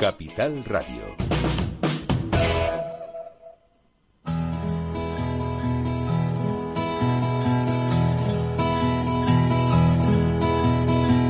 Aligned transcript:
Capital 0.00 0.64
Radio. 0.64 1.14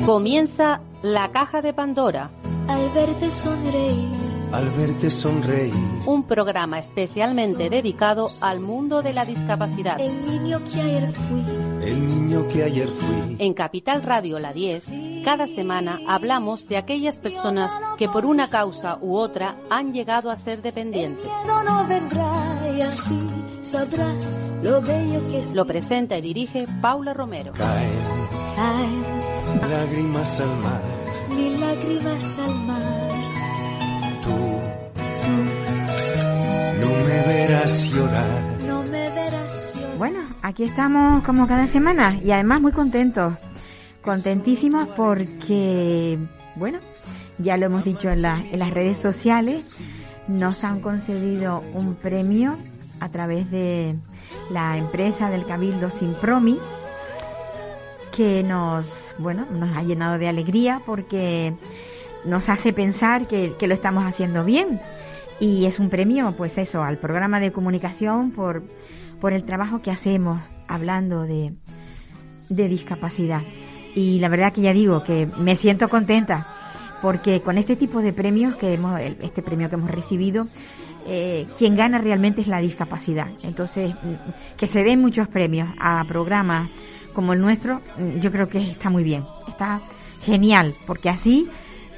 Comienza 0.06 0.82
la 1.02 1.32
caja 1.32 1.62
de 1.62 1.72
Pandora. 1.72 2.30
Al 2.68 2.88
verte 2.90 3.32
sonreír. 3.32 4.08
Al 4.52 4.70
verte 4.70 5.10
sonreír. 5.10 5.74
Un 6.06 6.22
programa 6.28 6.78
especialmente 6.78 7.70
dedicado 7.70 8.30
al 8.40 8.60
mundo 8.60 9.02
de 9.02 9.12
la 9.12 9.24
discapacidad. 9.24 10.00
El 10.00 10.24
niño 10.24 10.60
que 10.72 10.80
ayer 10.80 11.12
fui. 11.12 11.69
El 11.82 12.06
niño 12.06 12.46
que 12.48 12.62
ayer 12.64 12.88
fui. 12.88 13.36
En 13.38 13.54
Capital 13.54 14.02
Radio 14.02 14.38
La 14.38 14.52
10, 14.52 14.92
cada 15.24 15.46
semana 15.46 15.98
hablamos 16.06 16.68
de 16.68 16.76
aquellas 16.76 17.16
personas 17.16 17.72
que 17.98 18.08
por 18.08 18.26
una 18.26 18.48
causa 18.48 18.98
u 19.00 19.16
otra 19.16 19.56
han 19.70 19.92
llegado 19.92 20.30
a 20.30 20.36
ser 20.36 20.60
dependientes. 20.62 21.24
No, 21.46 21.62
no 21.64 21.86
vendrá 21.86 22.70
y 22.76 22.82
así 22.82 23.18
sabrás 23.62 24.38
lo 24.62 24.80
bello 24.82 25.26
que 25.28 25.38
es. 25.38 25.54
Lo 25.54 25.64
presenta 25.66 26.18
y 26.18 26.20
dirige 26.22 26.66
Paula 26.82 27.14
Romero. 27.14 27.52
Caen 27.54 27.90
Caen 28.56 29.70
lágrimas 29.70 30.40
al 30.40 30.56
mar. 30.58 30.82
mil 31.30 31.60
lágrimas 31.60 32.38
al 32.38 32.54
mar. 32.66 33.10
Tú, 34.22 34.36
no 36.80 36.88
me 37.06 37.22
verás 37.26 37.84
llorar. 37.84 38.42
No 38.66 38.82
me 38.82 39.08
verás 39.10 39.72
llorar. 39.74 39.98
Bueno, 39.98 40.20
aquí 40.42 40.64
estamos 40.64 41.22
como 41.24 41.46
cada 41.46 41.66
semana 41.66 42.16
y 42.22 42.30
además 42.32 42.60
muy 42.60 42.72
contentos. 42.72 43.34
Contentísimos 44.02 44.88
porque, 44.88 46.18
bueno, 46.56 46.78
ya 47.38 47.56
lo 47.56 47.66
hemos 47.66 47.84
dicho 47.84 48.10
en, 48.10 48.22
la- 48.22 48.42
en 48.50 48.58
las 48.58 48.70
redes 48.70 48.98
sociales, 48.98 49.76
nos 50.28 50.64
han 50.64 50.80
concedido 50.80 51.62
un 51.74 51.94
premio 51.94 52.56
a 53.00 53.08
través 53.10 53.50
de 53.50 53.96
la 54.50 54.76
empresa 54.76 55.30
del 55.30 55.44
Cabildo 55.46 55.90
Simpromi 55.90 56.58
que 58.12 58.42
nos, 58.42 59.14
bueno, 59.18 59.46
nos 59.50 59.76
ha 59.76 59.82
llenado 59.82 60.18
de 60.18 60.28
alegría 60.28 60.80
porque 60.84 61.54
nos 62.24 62.48
hace 62.48 62.72
pensar 62.72 63.26
que, 63.26 63.54
que 63.58 63.66
lo 63.66 63.74
estamos 63.74 64.04
haciendo 64.04 64.44
bien. 64.44 64.80
Y 65.38 65.64
es 65.64 65.78
un 65.78 65.88
premio, 65.88 66.34
pues 66.36 66.58
eso, 66.58 66.82
al 66.82 66.98
programa 66.98 67.40
de 67.40 67.50
comunicación 67.52 68.30
por, 68.30 68.62
por 69.20 69.32
el 69.32 69.44
trabajo 69.44 69.82
que 69.82 69.90
hacemos 69.90 70.40
hablando 70.68 71.22
de, 71.22 71.54
de 72.48 72.68
discapacidad. 72.68 73.42
Y 73.94 74.18
la 74.20 74.28
verdad 74.28 74.52
que 74.52 74.62
ya 74.62 74.72
digo 74.72 75.02
que 75.02 75.28
me 75.38 75.56
siento 75.56 75.88
contenta 75.88 76.46
porque 77.02 77.40
con 77.40 77.58
este 77.58 77.76
tipo 77.76 78.02
de 78.02 78.12
premios 78.12 78.56
que 78.56 78.74
hemos, 78.74 79.00
este 79.00 79.42
premio 79.42 79.68
que 79.68 79.74
hemos 79.74 79.90
recibido, 79.90 80.46
eh, 81.06 81.46
quien 81.56 81.76
gana 81.76 81.98
realmente 81.98 82.42
es 82.42 82.46
la 82.46 82.60
discapacidad. 82.60 83.28
Entonces, 83.42 83.94
mm, 83.94 84.56
que 84.56 84.66
se 84.66 84.84
den 84.84 85.00
muchos 85.00 85.28
premios 85.28 85.68
a 85.78 86.04
programas 86.06 86.68
como 87.12 87.32
el 87.32 87.40
nuestro, 87.40 87.80
mm, 87.96 88.20
yo 88.20 88.30
creo 88.30 88.48
que 88.48 88.58
está 88.58 88.90
muy 88.90 89.02
bien, 89.02 89.24
está 89.48 89.80
genial, 90.22 90.74
porque 90.86 91.08
así 91.08 91.48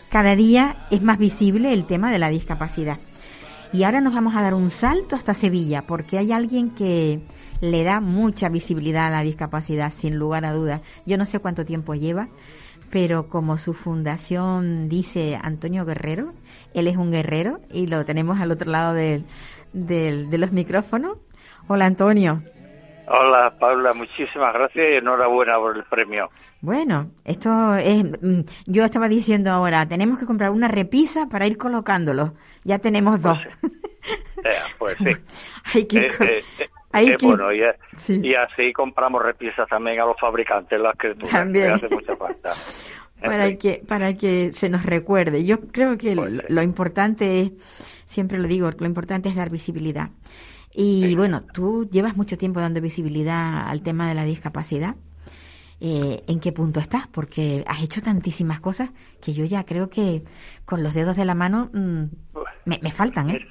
cada 0.08 0.36
día 0.36 0.86
es 0.90 1.02
más 1.02 1.18
visible 1.18 1.72
el 1.72 1.84
tema 1.86 2.12
de 2.12 2.18
la 2.18 2.28
discapacidad. 2.28 2.98
Y 3.72 3.84
ahora 3.84 4.00
nos 4.00 4.12
vamos 4.14 4.34
a 4.36 4.42
dar 4.42 4.54
un 4.54 4.70
salto 4.70 5.16
hasta 5.16 5.32
Sevilla, 5.34 5.86
porque 5.86 6.18
hay 6.18 6.30
alguien 6.32 6.70
que 6.70 7.22
le 7.60 7.82
da 7.84 8.00
mucha 8.00 8.48
visibilidad 8.50 9.06
a 9.06 9.10
la 9.10 9.22
discapacidad, 9.22 9.90
sin 9.92 10.16
lugar 10.18 10.44
a 10.44 10.52
dudas. 10.52 10.82
Yo 11.06 11.16
no 11.16 11.24
sé 11.24 11.38
cuánto 11.38 11.64
tiempo 11.64 11.94
lleva, 11.94 12.28
pero 12.90 13.28
como 13.28 13.56
su 13.56 13.72
fundación 13.72 14.90
dice 14.90 15.38
Antonio 15.40 15.86
Guerrero, 15.86 16.34
él 16.74 16.86
es 16.86 16.96
un 16.98 17.10
guerrero 17.12 17.60
y 17.72 17.86
lo 17.86 18.04
tenemos 18.04 18.40
al 18.40 18.50
otro 18.52 18.70
lado 18.70 18.92
del, 18.92 19.24
del- 19.72 20.28
de 20.28 20.38
los 20.38 20.52
micrófonos. 20.52 21.16
Hola 21.66 21.86
Antonio. 21.86 22.42
Hola 23.08 23.52
Paula, 23.58 23.92
muchísimas 23.94 24.54
gracias 24.54 24.86
y 24.92 24.96
enhorabuena 24.96 25.56
por 25.58 25.76
el 25.76 25.82
premio. 25.84 26.30
Bueno, 26.60 27.10
esto 27.24 27.74
es, 27.74 28.04
mm, 28.04 28.40
yo 28.66 28.84
estaba 28.84 29.08
diciendo 29.08 29.50
ahora, 29.50 29.86
tenemos 29.86 30.18
que 30.18 30.26
comprar 30.26 30.50
una 30.50 30.68
repisa 30.68 31.26
para 31.28 31.46
ir 31.46 31.58
colocándolo. 31.58 32.34
Ya 32.64 32.78
tenemos 32.78 33.20
dos. 33.20 33.38
Eh, 34.44 34.56
pues 34.78 34.96
sí. 34.98 35.04
hay 35.74 35.84
que, 35.86 35.98
Eh, 35.98 36.06
eh, 36.20 36.44
eh, 36.60 36.68
hay 36.92 37.08
eh, 37.10 37.16
que- 37.16 37.26
bueno, 37.26 37.52
y, 37.52 37.60
sí. 37.96 38.20
y 38.22 38.34
así 38.34 38.72
compramos 38.72 39.22
repisas 39.22 39.68
también 39.68 40.00
a 40.00 40.06
los 40.06 40.18
fabricantes, 40.20 40.80
las 40.80 40.96
criaturas, 40.96 41.30
También. 41.32 41.66
que 41.68 41.72
hace 41.72 41.88
mucha 41.88 42.16
falta. 42.16 42.50
para 43.20 43.56
que 43.56 43.82
para 43.86 44.14
que 44.14 44.52
se 44.52 44.68
nos 44.68 44.84
recuerde. 44.86 45.44
Yo 45.44 45.60
creo 45.60 45.98
que 45.98 46.14
Pues 46.16 46.44
lo 46.48 46.62
importante 46.62 47.40
es, 47.42 47.50
siempre 48.06 48.38
lo 48.38 48.46
digo, 48.48 48.70
lo 48.78 48.86
importante 48.86 49.28
es 49.28 49.34
dar 49.36 49.50
visibilidad. 49.50 50.08
Y 50.74 51.08
Sí. 51.08 51.16
bueno, 51.16 51.42
tú 51.52 51.88
llevas 51.90 52.16
mucho 52.16 52.38
tiempo 52.38 52.60
dando 52.60 52.80
visibilidad 52.80 53.68
al 53.68 53.82
tema 53.82 54.08
de 54.08 54.14
la 54.14 54.24
discapacidad. 54.24 54.94
Eh, 55.80 56.22
¿En 56.28 56.38
qué 56.40 56.52
punto 56.52 56.78
estás? 56.80 57.08
Porque 57.08 57.64
has 57.66 57.82
hecho 57.82 58.00
tantísimas 58.02 58.60
cosas 58.60 58.90
que 59.20 59.32
yo 59.34 59.44
ya 59.44 59.64
creo 59.64 59.90
que 59.90 60.22
con 60.64 60.82
los 60.82 60.94
dedos 60.94 61.16
de 61.16 61.24
la 61.24 61.34
mano 61.34 61.70
mm, 61.72 62.04
me, 62.66 62.78
me 62.80 62.90
faltan, 62.92 63.30
¿eh? 63.30 63.46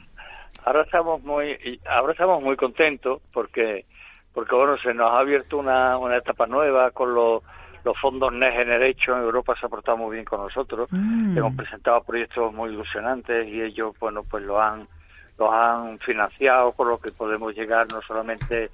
Ahora 0.63 0.83
estamos 0.83 1.21
muy, 1.23 1.57
ahora 1.89 2.13
estamos 2.13 2.41
muy 2.41 2.55
contentos 2.55 3.21
porque, 3.33 3.85
porque 4.33 4.55
bueno, 4.55 4.77
se 4.77 4.93
nos 4.93 5.11
ha 5.11 5.19
abierto 5.19 5.57
una, 5.57 5.97
una 5.97 6.17
etapa 6.17 6.45
nueva 6.47 6.91
con 6.91 7.13
los, 7.13 7.41
los 7.83 7.97
fondos 7.99 8.31
Next 8.31 8.57
Generation. 8.57 9.21
Europa 9.21 9.55
se 9.59 9.65
ha 9.65 9.69
portado 9.69 9.97
muy 9.97 10.13
bien 10.13 10.23
con 10.25 10.39
nosotros. 10.39 10.87
Mm. 10.91 11.37
Hemos 11.37 11.55
presentado 11.55 12.01
proyectos 12.03 12.53
muy 12.53 12.69
ilusionantes 12.71 13.47
y 13.47 13.61
ellos, 13.61 13.93
bueno, 13.99 14.23
pues 14.23 14.43
lo 14.43 14.61
han, 14.61 14.87
los 15.37 15.51
han 15.51 15.99
financiado, 15.99 16.71
con 16.73 16.89
lo 16.89 16.99
que 16.99 17.11
podemos 17.11 17.55
llegar 17.55 17.87
no 17.91 18.01
solamente 18.01 18.69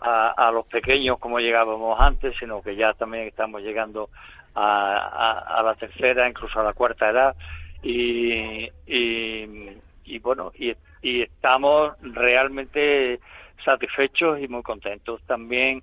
a, 0.00 0.50
los 0.52 0.66
pequeños 0.66 1.18
como 1.18 1.40
llegábamos 1.40 1.98
antes, 2.00 2.36
sino 2.38 2.62
que 2.62 2.76
ya 2.76 2.92
también 2.94 3.26
estamos 3.26 3.62
llegando 3.62 4.10
a, 4.54 5.62
la 5.64 5.74
tercera, 5.74 6.28
incluso 6.28 6.60
a 6.60 6.64
la 6.64 6.72
cuarta 6.72 7.10
edad. 7.10 7.36
Y, 7.82 8.68
y, 8.86 9.78
y 10.04 10.18
bueno, 10.18 10.52
y, 10.56 10.74
estamos 11.02 11.92
realmente 12.02 13.20
satisfechos 13.64 14.40
y 14.40 14.48
muy 14.48 14.62
contentos. 14.62 15.22
También 15.26 15.82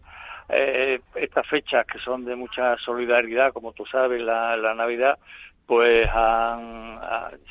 eh, 0.50 1.00
estas 1.16 1.47
fechas 1.47 1.85
que 1.85 2.00
son 2.00 2.25
de 2.25 2.35
mucha 2.35 2.78
solidaridad, 2.78 3.53
como 3.53 3.72
tú 3.72 3.85
sabes, 3.85 4.22
la, 4.22 4.58
la 4.58 4.74
Navidad, 4.75 5.18
pues 5.66 6.08
han, 6.14 7.00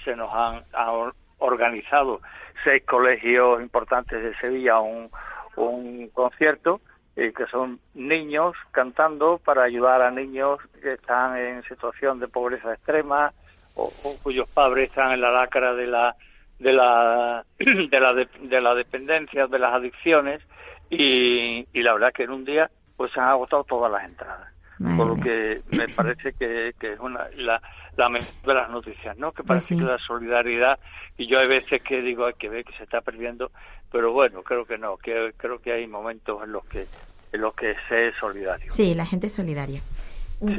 se 0.04 0.14
nos 0.14 0.32
han, 0.32 0.62
han 0.72 1.12
organizado 1.38 2.20
seis 2.62 2.82
colegios 2.84 3.60
importantes 3.60 4.22
de 4.22 4.34
Sevilla 4.36 4.80
un, 4.80 5.10
un 5.56 6.08
concierto 6.08 6.80
eh, 7.16 7.32
que 7.32 7.46
son 7.46 7.80
niños 7.94 8.56
cantando 8.70 9.38
para 9.38 9.62
ayudar 9.62 10.02
a 10.02 10.10
niños 10.10 10.58
que 10.82 10.94
están 10.94 11.36
en 11.36 11.62
situación 11.64 12.18
de 12.20 12.28
pobreza 12.28 12.74
extrema 12.74 13.32
o, 13.74 13.92
o 14.02 14.16
cuyos 14.22 14.48
padres 14.48 14.90
están 14.90 15.12
en 15.12 15.20
la 15.20 15.30
lacra 15.30 15.74
de 15.74 15.86
la 15.86 16.16
de 16.58 16.72
la 16.72 17.44
de 17.58 18.00
la 18.00 18.14
de, 18.14 18.28
de 18.40 18.60
la 18.60 18.74
dependencia 18.74 19.46
de 19.46 19.58
las 19.58 19.74
adicciones 19.74 20.42
y, 20.90 21.66
y 21.72 21.82
la 21.82 21.94
verdad 21.94 22.12
que 22.12 22.24
en 22.24 22.30
un 22.30 22.44
día 22.44 22.70
pues 22.96 23.12
se 23.12 23.20
han 23.20 23.28
agotado 23.28 23.64
todas 23.64 23.90
las 23.90 24.04
entradas. 24.04 24.54
Por 24.96 25.06
lo 25.06 25.16
que 25.16 25.62
me 25.70 25.86
parece 25.88 26.32
que, 26.32 26.74
que 26.78 26.94
es 26.94 26.98
una 26.98 27.28
la, 27.36 27.62
la 27.96 28.08
mejor 28.08 28.32
de 28.46 28.54
las 28.54 28.70
noticias, 28.70 29.16
¿no? 29.16 29.32
Que 29.32 29.42
parece 29.42 29.68
sí. 29.74 29.76
que 29.78 29.84
la 29.84 29.98
solidaridad 29.98 30.78
y 31.16 31.26
yo 31.26 31.38
hay 31.38 31.48
veces 31.48 31.82
que 31.82 32.02
digo 32.02 32.26
hay 32.26 32.34
que 32.34 32.48
ver 32.48 32.64
que 32.64 32.72
se 32.72 32.84
está 32.84 33.00
perdiendo, 33.00 33.50
pero 33.90 34.12
bueno 34.12 34.42
creo 34.42 34.64
que 34.64 34.78
no, 34.78 34.96
que 34.96 35.32
creo 35.36 35.60
que 35.60 35.72
hay 35.72 35.86
momentos 35.86 36.42
en 36.42 36.52
los 36.52 36.64
que 36.66 36.86
en 37.32 37.40
los 37.40 37.54
que 37.54 37.74
se 37.88 38.08
es 38.08 38.14
solidario. 38.16 38.72
Sí, 38.72 38.94
la 38.94 39.06
gente 39.06 39.26
es 39.26 39.32
solidaria. 39.32 39.80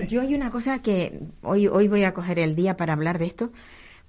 Yo 0.08 0.22
hay 0.22 0.34
una 0.34 0.50
cosa 0.50 0.82
que 0.82 1.20
hoy, 1.42 1.68
hoy 1.68 1.88
voy 1.88 2.04
a 2.04 2.14
coger 2.14 2.40
el 2.40 2.56
día 2.56 2.76
para 2.76 2.94
hablar 2.94 3.20
de 3.20 3.26
esto, 3.26 3.52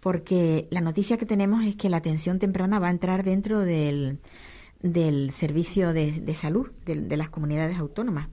porque 0.01 0.69
la 0.71 0.81
noticia 0.81 1.19
que 1.19 1.27
tenemos 1.27 1.65
es 1.65 1.77
que 1.77 1.91
la 1.91 1.99
atención 1.99 2.39
temprana 2.39 2.79
va 2.79 2.89
a 2.89 2.91
entrar 2.91 3.25
dentro 3.25 3.61
del, 3.61 4.19
del 4.81 5.33
servicio 5.33 5.93
de, 5.93 6.13
de 6.13 6.35
salud 6.35 6.71
de, 6.85 6.97
de 6.97 7.17
las 7.17 7.29
comunidades 7.29 7.79
autónomas. 7.79 8.29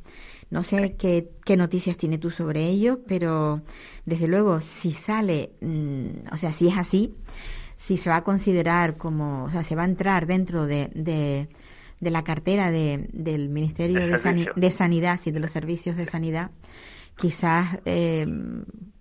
No 0.54 0.64
sé 0.64 0.96
qué, 0.98 1.30
qué 1.46 1.58
noticias 1.58 1.98
tiene 1.98 2.18
tú 2.20 2.30
sobre 2.32 2.66
ello, 2.68 3.00
pero 3.08 3.62
desde 4.06 4.28
luego, 4.28 4.62
si 4.62 4.92
sale, 4.92 5.52
mm, 5.62 6.32
o 6.32 6.38
sea, 6.38 6.52
si 6.52 6.68
es 6.70 6.78
así, 6.78 7.14
si 7.76 7.98
se 7.98 8.10
va 8.10 8.18
a 8.18 8.24
considerar 8.24 8.96
como, 8.96 9.46
o 9.46 9.50
sea, 9.50 9.64
se 9.64 9.76
va 9.76 9.82
a 9.82 9.86
entrar 9.86 10.26
dentro 10.28 10.66
de, 10.66 10.90
de, 10.94 11.50
de 12.00 12.10
la 12.12 12.24
cartera 12.24 12.72
de, 12.72 13.10
del 13.12 13.50
Ministerio 13.50 14.00
De 14.56 14.72
Sanidad, 14.72 15.18
sí, 15.20 15.32
de 15.32 15.40
los 15.40 15.52
servicios 15.52 15.98
de 15.98 16.06
sanidad, 16.06 16.52
quizás 17.18 17.80
eh, 17.86 18.26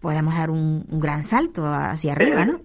podamos 0.01 0.35
dar 0.37 0.51
un, 0.51 0.85
un 0.89 1.01
gran 1.01 1.23
salto 1.25 1.67
hacia 1.67 2.13
arriba, 2.13 2.45
¿no? 2.47 2.61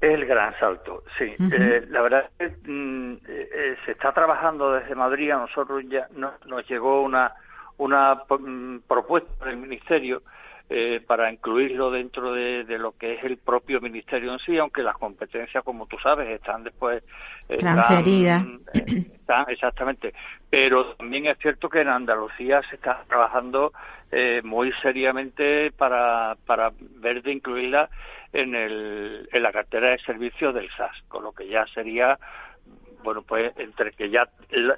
El 0.00 0.26
gran 0.26 0.52
salto, 0.60 1.02
sí. 1.18 1.24
Eh, 1.52 1.86
la 1.88 2.02
verdad 2.02 2.28
es 2.38 2.52
que 2.58 2.70
mm, 2.70 3.12
eh, 3.14 3.48
eh, 3.54 3.76
se 3.86 3.92
está 3.92 4.12
trabajando 4.12 4.72
desde 4.72 4.94
Madrid. 4.94 5.30
A 5.30 5.38
nosotros 5.38 5.82
ya 5.88 6.06
no- 6.14 6.34
nos 6.46 6.68
llegó 6.68 7.02
una 7.02 7.32
una 7.78 8.22
mm, 8.28 8.78
propuesta 8.86 9.44
del 9.44 9.56
Ministerio 9.56 10.22
eh, 10.68 11.00
para 11.06 11.30
incluirlo 11.30 11.92
dentro 11.92 12.32
de, 12.32 12.64
lo 12.76 12.90
que 12.90 13.14
es 13.14 13.22
el 13.22 13.36
propio 13.36 13.80
ministerio 13.80 14.32
en 14.32 14.40
sí, 14.40 14.58
aunque 14.58 14.82
las 14.82 14.96
competencias, 14.96 15.62
como 15.62 15.86
tú 15.86 15.96
sabes, 15.98 16.28
están 16.28 16.64
después 16.64 17.04
transferidas. 17.46 18.44
Eh, 18.74 19.06
están, 19.14 19.46
exactamente. 19.48 20.12
Pero 20.50 20.96
también 20.96 21.26
es 21.26 21.38
cierto 21.38 21.68
que 21.68 21.82
en 21.82 21.88
Andalucía 21.88 22.62
se 22.68 22.74
está 22.74 23.04
trabajando 23.06 23.72
eh, 24.10 24.40
muy 24.42 24.72
seriamente 24.82 25.70
para, 25.70 26.36
para 26.46 26.72
ver 26.80 27.22
de 27.22 27.30
incluirla 27.30 27.88
en, 28.32 28.56
el, 28.56 29.28
en 29.30 29.42
la 29.44 29.52
cartera 29.52 29.90
de 29.90 29.98
servicios 29.98 30.52
del 30.52 30.68
SAS, 30.70 31.00
con 31.06 31.22
lo 31.22 31.30
que 31.30 31.46
ya 31.46 31.64
sería 31.68 32.18
bueno, 33.04 33.22
pues 33.22 33.52
entre 33.56 33.92
que 33.92 34.10
ya 34.10 34.28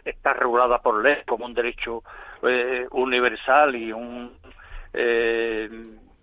está 0.05 0.35
regulada 0.35 0.83
por 0.83 1.03
ley 1.03 1.17
como 1.27 1.47
un 1.47 1.55
derecho 1.55 2.05
eh, 2.43 2.87
universal 2.91 3.75
y 3.77 3.93
un 3.93 4.33
eh, 4.93 5.69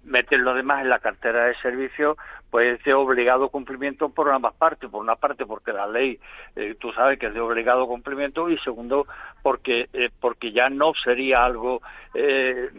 meterlo 0.05 0.51
además 0.51 0.81
en 0.81 0.89
la 0.89 0.99
cartera 0.99 1.45
de 1.45 1.55
servicios, 1.55 2.17
pues 2.49 2.77
es 2.77 2.85
de 2.85 2.93
obligado 2.93 3.49
cumplimiento 3.49 4.09
por 4.09 4.29
ambas 4.29 4.53
partes. 4.53 4.89
Por 4.89 5.01
una 5.01 5.15
parte, 5.15 5.45
porque 5.45 5.73
la 5.73 5.87
ley, 5.87 6.19
eh, 6.55 6.75
tú 6.79 6.91
sabes 6.93 7.19
que 7.19 7.27
es 7.27 7.33
de 7.33 7.39
obligado 7.39 7.87
cumplimiento, 7.87 8.49
y 8.49 8.57
segundo, 8.59 9.07
porque, 9.41 9.89
eh, 9.93 10.09
porque 10.19 10.51
ya 10.51 10.69
no 10.69 10.93
sería 10.93 11.43
algo 11.43 11.81
eh, 12.13 12.69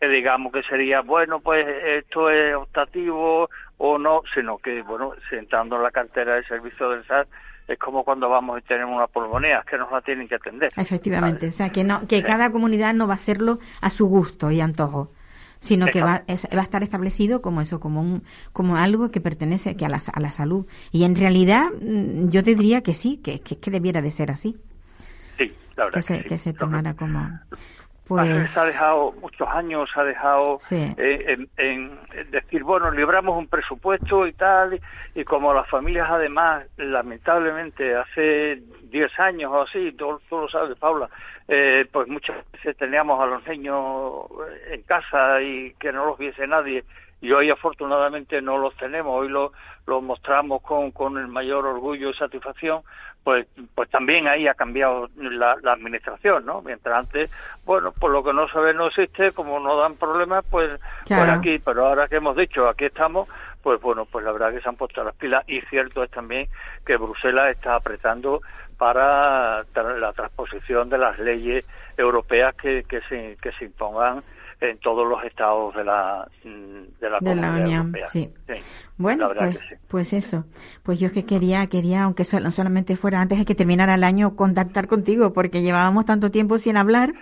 que 0.00 0.08
digamos 0.08 0.52
que 0.52 0.62
sería, 0.64 1.00
bueno, 1.00 1.40
pues 1.40 1.66
esto 1.66 2.28
es 2.30 2.54
optativo 2.54 3.48
o 3.78 3.98
no, 3.98 4.22
sino 4.34 4.58
que, 4.58 4.82
bueno, 4.82 5.12
sentando 5.30 5.76
en 5.76 5.82
la 5.82 5.90
cartera 5.90 6.34
de 6.34 6.44
servicios 6.44 6.90
del 6.90 7.06
SAT, 7.06 7.28
es 7.68 7.78
como 7.78 8.04
cuando 8.04 8.28
vamos 8.28 8.58
y 8.58 8.62
tenemos 8.62 8.96
una 8.96 9.06
pulmonía, 9.06 9.64
que 9.68 9.76
nos 9.76 9.90
la 9.90 10.00
tienen 10.00 10.28
que 10.28 10.36
atender. 10.36 10.70
Efectivamente, 10.76 11.48
o 11.48 11.52
sea, 11.52 11.70
que 11.70 11.84
no 11.84 12.06
que 12.06 12.22
cada 12.22 12.50
comunidad 12.52 12.94
no 12.94 13.06
va 13.06 13.14
a 13.14 13.16
hacerlo 13.16 13.58
a 13.80 13.90
su 13.90 14.06
gusto 14.06 14.50
y 14.50 14.60
antojo, 14.60 15.10
sino 15.58 15.86
que 15.86 16.00
va, 16.00 16.22
va, 16.28 16.60
a 16.60 16.62
estar 16.62 16.82
establecido 16.82 17.42
como 17.42 17.60
eso, 17.60 17.80
como 17.80 18.00
un 18.00 18.22
como 18.52 18.76
algo 18.76 19.10
que 19.10 19.20
pertenece 19.20 19.76
que 19.76 19.84
a 19.84 19.88
la, 19.88 20.00
a 20.12 20.20
la 20.20 20.30
salud. 20.30 20.66
Y 20.92 21.04
en 21.04 21.16
realidad 21.16 21.66
mm, 21.80 22.28
yo 22.28 22.44
te 22.44 22.54
diría 22.54 22.82
que 22.82 22.94
sí, 22.94 23.18
que, 23.18 23.40
que, 23.40 23.70
debiera 23.70 24.00
de 24.00 24.10
ser 24.10 24.30
así. 24.30 24.56
Sí, 25.36 25.52
la 25.76 25.86
verdad. 25.86 25.98
Que, 25.98 26.02
se, 26.02 26.24
que 26.24 26.38
se 26.38 26.52
tomara 26.52 26.94
como 26.94 27.40
pues... 28.06 28.50
Se 28.50 28.60
ha 28.60 28.64
dejado 28.64 29.12
muchos 29.20 29.48
años, 29.48 29.90
se 29.92 30.00
ha 30.00 30.04
dejado 30.04 30.58
eh, 30.70 31.46
en, 31.56 31.98
decir, 32.30 32.62
bueno, 32.62 32.90
libramos 32.90 33.36
un 33.36 33.48
presupuesto 33.48 34.26
y 34.26 34.32
tal, 34.32 34.80
y, 35.14 35.24
como 35.24 35.52
las 35.52 35.68
familias 35.68 36.08
además, 36.10 36.64
lamentablemente, 36.76 37.96
hace 37.96 38.62
10 38.84 39.20
años 39.20 39.52
o 39.52 39.62
así, 39.62 39.92
tú, 39.92 40.20
lo 40.30 40.48
sabes, 40.48 40.76
Paula, 40.78 41.08
eh, 41.48 41.86
pues 41.90 42.08
muchas 42.08 42.36
veces 42.52 42.76
teníamos 42.76 43.20
a 43.20 43.26
los 43.26 43.46
niños 43.46 44.26
en 44.70 44.82
casa 44.82 45.40
y 45.40 45.74
que 45.74 45.92
no 45.92 46.06
los 46.06 46.18
viese 46.18 46.46
nadie, 46.46 46.84
y 47.20 47.32
hoy 47.32 47.50
afortunadamente 47.50 48.40
no 48.42 48.58
los 48.58 48.76
tenemos, 48.76 49.12
hoy 49.14 49.28
los 49.28 49.50
lo 49.86 50.02
mostramos 50.02 50.62
con, 50.62 50.90
con 50.90 51.16
el 51.16 51.28
mayor 51.28 51.64
orgullo 51.64 52.10
y 52.10 52.14
satisfacción, 52.14 52.82
pues, 53.26 53.44
pues 53.74 53.90
también 53.90 54.28
ahí 54.28 54.46
ha 54.46 54.54
cambiado 54.54 55.10
la, 55.16 55.56
la 55.60 55.72
administración, 55.72 56.46
¿no? 56.46 56.62
Mientras 56.62 56.96
antes, 56.96 57.28
bueno, 57.64 57.90
por 57.90 58.12
lo 58.12 58.22
que 58.22 58.32
no 58.32 58.46
sabe 58.46 58.72
no 58.72 58.86
existe, 58.86 59.32
como 59.32 59.58
no 59.58 59.76
dan 59.76 59.96
problemas, 59.96 60.44
pues, 60.48 60.78
pues 61.08 61.28
aquí, 61.28 61.58
pero 61.58 61.88
ahora 61.88 62.06
que 62.06 62.18
hemos 62.18 62.36
dicho, 62.36 62.68
aquí 62.68 62.84
estamos, 62.84 63.28
pues 63.64 63.80
bueno, 63.80 64.04
pues 64.04 64.24
la 64.24 64.30
verdad 64.30 64.52
que 64.52 64.60
se 64.60 64.68
han 64.68 64.76
puesto 64.76 65.02
las 65.02 65.16
pilas 65.16 65.42
y 65.48 65.60
cierto 65.62 66.04
es 66.04 66.10
también 66.12 66.46
que 66.86 66.96
Bruselas 66.98 67.50
está 67.50 67.74
apretando 67.74 68.42
para 68.78 69.64
la 69.74 70.12
transposición 70.12 70.88
de 70.88 70.98
las 70.98 71.18
leyes 71.18 71.66
europeas 71.96 72.54
que, 72.54 72.84
que, 72.84 73.00
se, 73.08 73.36
que 73.42 73.50
se 73.50 73.64
impongan 73.64 74.22
en 74.60 74.78
todos 74.78 75.06
los 75.06 75.22
estados 75.24 75.74
de 75.74 75.84
la 75.84 76.26
mm, 76.44 77.00
de 77.00 77.34
la, 77.34 77.50
Unión. 77.50 77.94
Sí. 78.10 78.30
Bueno, 78.96 79.30
pues, 79.36 79.58
pues, 79.88 80.12
eso. 80.12 80.44
Pues 80.82 80.98
yo 80.98 81.08
es 81.08 81.12
que 81.12 81.26
quería, 81.26 81.66
quería, 81.66 82.04
aunque 82.04 82.24
no 82.40 82.50
solamente 82.50 82.96
fuera 82.96 83.20
antes 83.20 83.38
de 83.38 83.44
que 83.44 83.54
terminara 83.54 83.94
el 83.94 84.04
año, 84.04 84.34
contactar 84.36 84.86
contigo, 84.86 85.32
porque 85.32 85.62
llevábamos 85.62 86.06
tanto 86.06 86.30
tiempo 86.30 86.58
sin 86.58 86.76
hablar. 86.76 87.12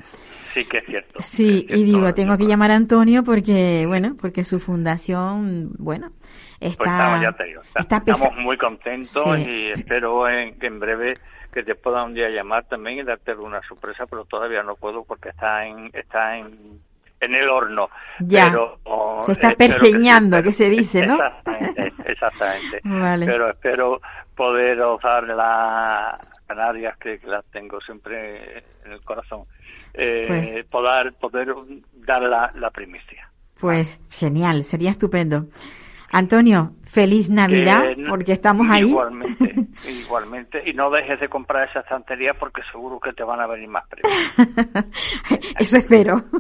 Sí, 0.55 0.65
que 0.67 0.79
es 0.79 0.87
cierto. 0.87 1.21
Sí, 1.21 1.67
y 1.69 1.83
digo, 1.83 2.15
tengo 2.15 2.39
que 2.39 2.47
llamar 2.47 2.71
a 2.71 2.77
Antonio 2.77 3.25
porque, 3.25 3.85
bueno, 3.89 4.17
porque 4.21 4.45
su 4.45 4.61
fundación, 4.61 5.73
bueno, 5.79 6.13
pues 6.61 6.71
está, 6.71 7.97
estamos, 7.97 8.37
muy 8.37 8.57
contentos 8.57 9.39
y 9.39 9.71
espero 9.71 10.29
en, 10.29 10.57
que 10.59 10.67
en 10.69 10.79
breve 10.79 11.19
que 11.53 11.63
te 11.63 11.75
pueda 11.75 12.05
un 12.05 12.15
día 12.15 12.31
llamar 12.31 12.65
también 12.65 12.99
y 12.99 13.03
darte 13.03 13.35
una 13.35 13.63
sorpresa, 13.63 14.07
pero 14.07 14.25
todavía 14.25 14.63
no 14.63 14.77
puedo 14.77 15.05
porque 15.05 15.29
está 15.29 15.67
en 15.67 15.91
está 15.93 16.39
en 16.39 16.81
en 17.25 17.35
el 17.35 17.49
horno. 17.49 17.91
Ya. 18.21 18.51
Pero, 18.51 18.79
se 19.27 19.33
está 19.33 19.53
pergeñando, 19.53 20.43
que, 20.43 20.53
se 20.53 20.69
dice, 20.69 21.07
¿no? 21.07 21.15
Exactamente, 21.15 21.93
exactamente. 22.07 22.81
Pero 23.27 23.51
espero 23.51 24.01
poder 24.35 24.81
usar 24.83 25.25
las 25.25 26.19
Canarias, 26.47 26.97
que, 26.99 27.21
las 27.25 27.45
tengo 27.47 27.81
siempre 27.81 28.59
en 28.85 28.93
el 28.93 29.01
corazón, 29.01 29.45
eh, 29.95 30.27
pues 30.29 30.65
poder, 30.67 31.15
poder 31.15 31.55
dar 31.95 32.23
la, 32.23 32.53
la 32.55 32.71
primicia. 32.71 33.31
Pues 33.59 34.01
genial, 34.11 34.65
sería 34.65 34.91
estupendo. 34.91 35.47
Antonio, 36.15 36.71
feliz 36.85 37.29
Navidad, 37.29 37.87
porque 38.09 38.31
estamos 38.31 38.69
ahí. 38.71 38.89
Igualmente, 38.89 39.67
igualmente. 40.05 40.63
Y 40.65 40.73
no 40.73 40.89
dejes 40.89 41.19
de 41.19 41.29
comprar 41.29 41.69
esa 41.69 41.81
estantería 41.81 42.35
porque 42.35 42.63
seguro 42.71 43.01
que 43.01 43.13
te 43.13 43.25
van 43.25 43.41
a 43.41 43.49
venir 43.49 43.69
más 43.69 43.83
premios. 43.89 44.87
Eso 45.59 45.77
espero. 45.77 46.23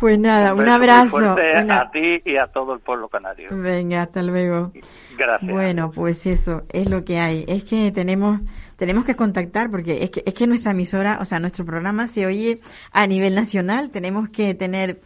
Pues 0.00 0.18
nada, 0.18 0.54
un, 0.54 0.66
abrazo. 0.66 1.18
A 1.18 1.90
ti 1.90 2.22
y 2.24 2.36
a 2.36 2.46
todo 2.46 2.72
el 2.72 2.80
pueblo 2.80 3.08
canario. 3.08 3.48
Venga, 3.50 4.02
hasta 4.02 4.22
luego. 4.22 4.72
Gracias. 5.16 5.50
Bueno, 5.50 5.90
pues 5.90 6.26
eso 6.26 6.62
es 6.70 6.88
lo 6.88 7.04
que 7.04 7.18
hay. 7.18 7.44
Es 7.46 7.64
que 7.64 7.92
tenemos 7.92 8.40
tenemos 8.76 9.04
que 9.04 9.16
contactar 9.16 9.70
porque 9.70 10.04
es 10.04 10.10
que, 10.10 10.22
es 10.24 10.34
que 10.34 10.46
nuestra 10.46 10.72
emisora, 10.72 11.18
o 11.20 11.24
sea, 11.24 11.38
nuestro 11.40 11.64
programa 11.64 12.08
se 12.08 12.26
oye 12.26 12.60
a 12.92 13.06
nivel 13.06 13.34
nacional. 13.34 13.90
Tenemos 13.90 14.28
que 14.28 14.54
tener 14.54 15.00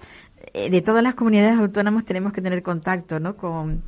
de 0.52 0.82
todas 0.82 1.02
las 1.02 1.14
comunidades 1.14 1.58
autónomas 1.58 2.04
tenemos 2.04 2.32
que 2.32 2.42
tener 2.42 2.62
contacto, 2.62 3.20
¿no? 3.20 3.36
Con, 3.36 3.82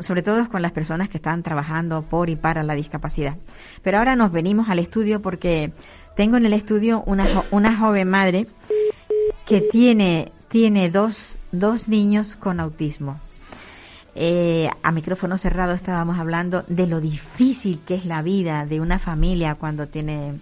sobre 0.00 0.22
todo 0.22 0.48
con 0.48 0.62
las 0.62 0.72
personas 0.72 1.08
que 1.08 1.16
están 1.16 1.42
trabajando 1.42 2.02
por 2.02 2.28
y 2.28 2.36
para 2.36 2.62
la 2.62 2.74
discapacidad. 2.74 3.36
Pero 3.82 3.98
ahora 3.98 4.16
nos 4.16 4.32
venimos 4.32 4.68
al 4.68 4.78
estudio 4.78 5.22
porque 5.22 5.72
tengo 6.16 6.36
en 6.36 6.46
el 6.46 6.52
estudio 6.52 7.02
una, 7.06 7.26
una 7.50 7.76
joven 7.76 8.08
madre 8.08 8.46
que 9.46 9.60
tiene, 9.60 10.32
tiene 10.48 10.90
dos, 10.90 11.38
dos 11.52 11.88
niños 11.88 12.36
con 12.36 12.60
autismo. 12.60 13.20
Eh, 14.18 14.70
a 14.82 14.92
micrófono 14.92 15.36
cerrado 15.36 15.74
estábamos 15.74 16.18
hablando 16.18 16.64
de 16.68 16.86
lo 16.86 17.00
difícil 17.00 17.80
que 17.86 17.96
es 17.96 18.06
la 18.06 18.22
vida 18.22 18.64
de 18.64 18.80
una 18.80 18.98
familia 18.98 19.56
cuando 19.56 19.88
tiene, 19.88 20.32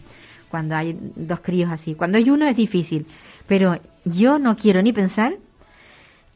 cuando 0.48 0.76
hay 0.76 0.96
dos 1.16 1.40
críos 1.40 1.70
así. 1.70 1.94
Cuando 1.94 2.18
hay 2.18 2.30
uno 2.30 2.46
es 2.46 2.56
difícil, 2.56 3.06
pero 3.46 3.78
yo 4.04 4.38
no 4.38 4.56
quiero 4.56 4.80
ni 4.80 4.92
pensar 4.92 5.34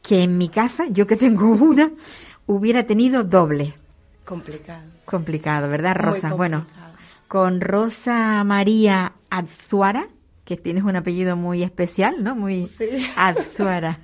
que 0.01 0.23
en 0.23 0.37
mi 0.37 0.49
casa, 0.49 0.85
yo 0.89 1.07
que 1.07 1.15
tengo 1.15 1.49
una, 1.51 1.91
hubiera 2.47 2.85
tenido 2.85 3.23
doble. 3.23 3.73
Complicado. 4.25 4.83
Complicado, 5.05 5.69
¿verdad, 5.69 5.95
Rosa? 5.95 6.33
Bueno, 6.33 6.65
con 7.27 7.61
Rosa 7.61 8.43
María 8.43 9.13
Azuara, 9.29 10.07
que 10.45 10.57
tienes 10.57 10.83
un 10.83 10.95
apellido 10.95 11.35
muy 11.35 11.63
especial, 11.63 12.23
¿no? 12.23 12.35
Muy 12.35 12.65
sí. 12.65 12.89
Azuara. 13.15 13.99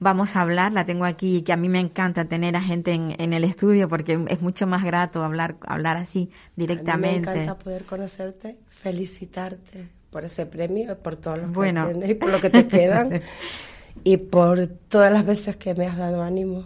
Vamos 0.00 0.36
a 0.36 0.42
hablar, 0.42 0.72
la 0.72 0.84
tengo 0.84 1.04
aquí, 1.04 1.42
que 1.42 1.52
a 1.52 1.56
mí 1.56 1.68
me 1.68 1.80
encanta 1.80 2.26
tener 2.26 2.54
a 2.54 2.62
gente 2.62 2.92
en, 2.92 3.16
en 3.18 3.32
el 3.32 3.42
estudio 3.42 3.88
porque 3.88 4.24
es 4.28 4.40
mucho 4.40 4.66
más 4.66 4.84
grato 4.84 5.24
hablar, 5.24 5.56
hablar 5.66 5.96
así 5.96 6.30
directamente. 6.54 7.28
A 7.28 7.32
mí 7.32 7.38
me 7.38 7.44
encanta 7.44 7.64
poder 7.64 7.84
conocerte, 7.84 8.58
felicitarte 8.68 9.88
por 10.10 10.24
ese 10.24 10.46
premio, 10.46 10.96
por 10.98 11.16
todos 11.16 11.38
los 11.38 11.52
bueno. 11.52 11.88
que 11.92 12.12
y 12.12 12.14
por 12.14 12.30
lo 12.30 12.40
que 12.40 12.50
te 12.50 12.66
quedan. 12.66 13.20
y 14.04 14.16
por 14.16 14.66
todas 14.66 15.12
las 15.12 15.24
veces 15.24 15.56
que 15.56 15.74
me 15.74 15.86
has 15.86 15.96
dado 15.96 16.22
ánimo. 16.22 16.64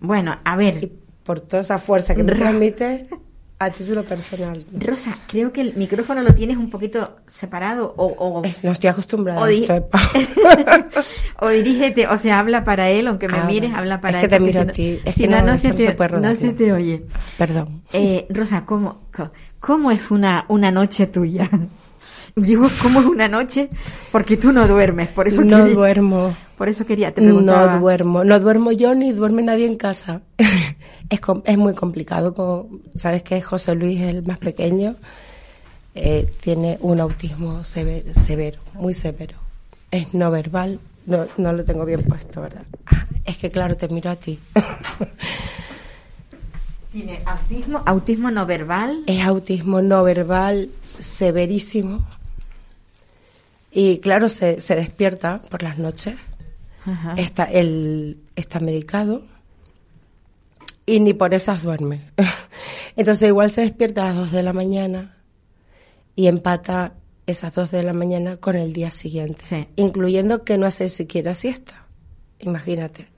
Bueno, 0.00 0.38
a 0.44 0.56
ver. 0.56 0.84
Y 0.84 0.92
por 1.22 1.40
toda 1.40 1.62
esa 1.62 1.78
fuerza 1.78 2.14
que 2.14 2.24
me 2.24 2.34
transmite 2.34 3.08
a 3.58 3.70
título 3.70 4.02
personal. 4.02 4.64
Rosa, 4.72 5.12
creo 5.28 5.52
que 5.52 5.60
el 5.60 5.76
micrófono 5.76 6.22
lo 6.22 6.34
tienes 6.34 6.56
un 6.56 6.68
poquito 6.68 7.18
separado 7.28 7.94
o... 7.96 8.42
Eh, 8.44 8.52
no 8.64 8.72
estoy 8.72 8.90
acostumbrada 8.90 9.40
o, 9.40 9.44
o 11.46 11.48
dirígete, 11.48 12.08
o 12.08 12.16
sea, 12.16 12.40
habla 12.40 12.64
para 12.64 12.90
él, 12.90 13.06
aunque 13.06 13.28
me 13.28 13.38
ah, 13.38 13.44
mires, 13.44 13.72
habla 13.72 14.00
para 14.00 14.18
él. 14.18 14.24
Es 14.24 14.30
que 14.30 14.36
te 14.36 14.40
miro 14.40 14.62
a 14.62 14.66
ti. 14.66 15.00
Es 15.04 15.14
que 15.14 15.28
no, 15.28 15.42
no, 15.42 15.56
se, 15.56 15.72
te, 15.72 15.94
no 15.94 16.34
se 16.34 16.52
te 16.52 16.72
oye. 16.72 17.06
Perdón. 17.38 17.82
Eh, 17.92 18.26
Rosa, 18.30 18.64
¿cómo, 18.64 19.02
¿cómo 19.60 19.92
es 19.92 20.10
una, 20.10 20.44
una 20.48 20.72
noche 20.72 21.06
tuya? 21.06 21.48
Digo, 22.36 22.68
¿cómo 22.80 23.00
es 23.00 23.06
una 23.06 23.28
noche? 23.28 23.68
Porque 24.10 24.36
tú 24.36 24.52
no 24.52 24.66
duermes, 24.66 25.08
por 25.08 25.28
eso 25.28 25.42
No 25.42 25.68
duermo. 25.68 26.36
Por 26.56 26.68
eso 26.68 26.86
quería, 26.86 27.12
te 27.12 27.20
preguntaba. 27.20 27.74
No 27.74 27.80
duermo, 27.80 28.24
no 28.24 28.40
duermo 28.40 28.72
yo 28.72 28.94
ni 28.94 29.12
duerme 29.12 29.42
nadie 29.42 29.66
en 29.66 29.76
casa. 29.76 30.22
es, 31.10 31.20
es 31.44 31.58
muy 31.58 31.74
complicado, 31.74 32.68
sabes 32.94 33.22
que 33.22 33.42
José 33.42 33.74
Luis 33.74 34.00
es 34.00 34.08
el 34.08 34.22
más 34.22 34.38
pequeño, 34.38 34.96
eh, 35.94 36.30
tiene 36.40 36.78
un 36.80 37.00
autismo 37.00 37.64
severo, 37.64 38.14
severo, 38.14 38.58
muy 38.74 38.94
severo. 38.94 39.36
Es 39.90 40.14
no 40.14 40.30
verbal, 40.30 40.78
no, 41.06 41.26
no 41.36 41.52
lo 41.52 41.64
tengo 41.64 41.84
bien 41.84 42.02
puesto, 42.02 42.40
¿verdad? 42.40 42.64
Ah, 42.86 43.06
es 43.24 43.36
que 43.36 43.50
claro, 43.50 43.76
te 43.76 43.88
miro 43.88 44.10
a 44.10 44.16
ti. 44.16 44.38
Tiene 46.92 47.22
autismo, 47.24 47.82
autismo 47.86 48.30
no 48.30 48.46
verbal. 48.46 49.02
Es 49.06 49.24
autismo 49.24 49.82
no 49.82 50.02
verbal 50.02 50.70
severísimo. 50.98 52.06
Y 53.72 53.98
claro, 53.98 54.28
se, 54.28 54.60
se 54.60 54.76
despierta 54.76 55.40
por 55.42 55.62
las 55.62 55.78
noches. 55.78 56.14
Está, 57.16 57.44
él 57.44 58.18
está 58.34 58.58
medicado 58.58 59.22
y 60.84 61.00
ni 61.00 61.14
por 61.14 61.32
esas 61.32 61.62
duerme. 61.62 62.10
Entonces 62.96 63.28
igual 63.28 63.50
se 63.50 63.62
despierta 63.62 64.02
a 64.02 64.06
las 64.06 64.16
2 64.16 64.32
de 64.32 64.42
la 64.42 64.52
mañana 64.52 65.16
y 66.16 66.26
empata 66.26 66.94
esas 67.26 67.54
2 67.54 67.70
de 67.70 67.82
la 67.84 67.92
mañana 67.92 68.36
con 68.36 68.56
el 68.56 68.72
día 68.72 68.90
siguiente, 68.90 69.68
incluyendo 69.76 70.44
que 70.44 70.58
no 70.58 70.66
hace 70.66 70.88
siquiera 70.88 71.34
siesta. 71.34 71.86
Imagínate. 72.40 73.08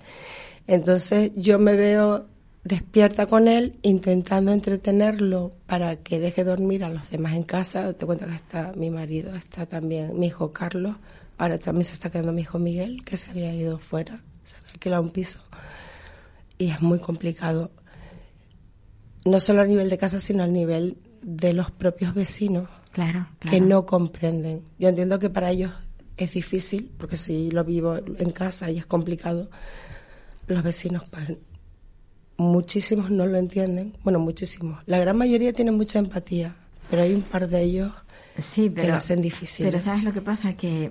Entonces 0.67 1.33
yo 1.35 1.59
me 1.59 1.73
veo 1.73 2.27
despierta 2.64 3.26
con 3.26 3.47
él 3.47 3.78
intentando 3.83 4.52
entretenerlo 4.52 5.52
para 5.66 5.97
que 5.97 6.18
deje 6.18 6.44
dormir 6.44 6.83
a 6.83 6.88
los 6.88 7.09
demás 7.11 7.35
en 7.35 7.44
casa. 7.44 7.92
Te 7.92 8.06
cuento 8.06 8.26
que 8.26 8.35
está 8.35 8.73
mi 8.75 8.90
marido, 8.90 9.35
está 9.37 9.66
también 9.66 10.18
mi 10.18 10.28
hijo 10.28 10.52
Carlos, 10.52 10.97
ahora 11.37 11.59
también 11.59 11.85
se 11.85 11.92
está 11.92 12.11
quedando 12.11 12.33
mi 12.33 12.42
hijo 12.42 12.59
Miguel, 12.59 13.04
que 13.04 13.16
se 13.16 13.30
había 13.30 13.54
ido 13.54 13.78
fuera, 13.78 14.23
se 14.42 14.56
había 14.56 14.73
alquilado 14.73 15.02
un 15.02 15.11
piso. 15.11 15.40
Y 16.56 16.71
es 16.71 16.80
muy 16.80 17.00
complicado, 17.00 17.71
no 19.25 19.40
solo 19.40 19.61
a 19.61 19.66
nivel 19.66 19.90
de 19.90 19.99
casa, 19.99 20.18
sino 20.18 20.42
a 20.42 20.47
nivel 20.47 20.97
de 21.23 21.52
los 21.52 21.71
propios 21.71 22.14
vecinos 22.14 22.68
claro, 22.92 23.28
que 23.40 23.61
no 23.61 23.85
comprenden. 23.85 24.62
Yo 24.78 24.88
entiendo 24.88 25.18
que 25.18 25.28
para 25.30 25.50
ellos 25.50 25.73
es 26.16 26.33
difícil, 26.33 26.92
porque 26.97 27.16
si 27.16 27.50
lo 27.50 27.64
vivo 27.64 27.97
en 27.97 28.30
casa 28.30 28.71
y 28.71 28.78
es 28.78 28.87
complicado, 28.87 29.50
los 30.47 30.62
vecinos 30.62 31.04
muchísimos 32.37 33.11
no 33.11 33.26
lo 33.26 33.38
entienden, 33.38 33.97
bueno, 34.03 34.19
muchísimos. 34.19 34.83
La 34.87 34.99
gran 34.99 35.17
mayoría 35.17 35.53
tienen 35.53 35.76
mucha 35.76 35.99
empatía, 35.99 36.57
pero 36.91 37.03
hay 37.03 37.14
un 37.14 37.23
par 37.23 37.49
de 37.49 37.62
ellos 37.62 37.93
sí, 38.38 38.71
que 38.71 38.88
lo 38.88 38.95
hacen 38.95 39.23
difícil. 39.23 39.67
Pero 39.67 39.81
¿sabes 39.81 40.05
lo 40.05 40.12
que 40.12 40.23
pasa? 40.23 40.55
Que 40.55 40.91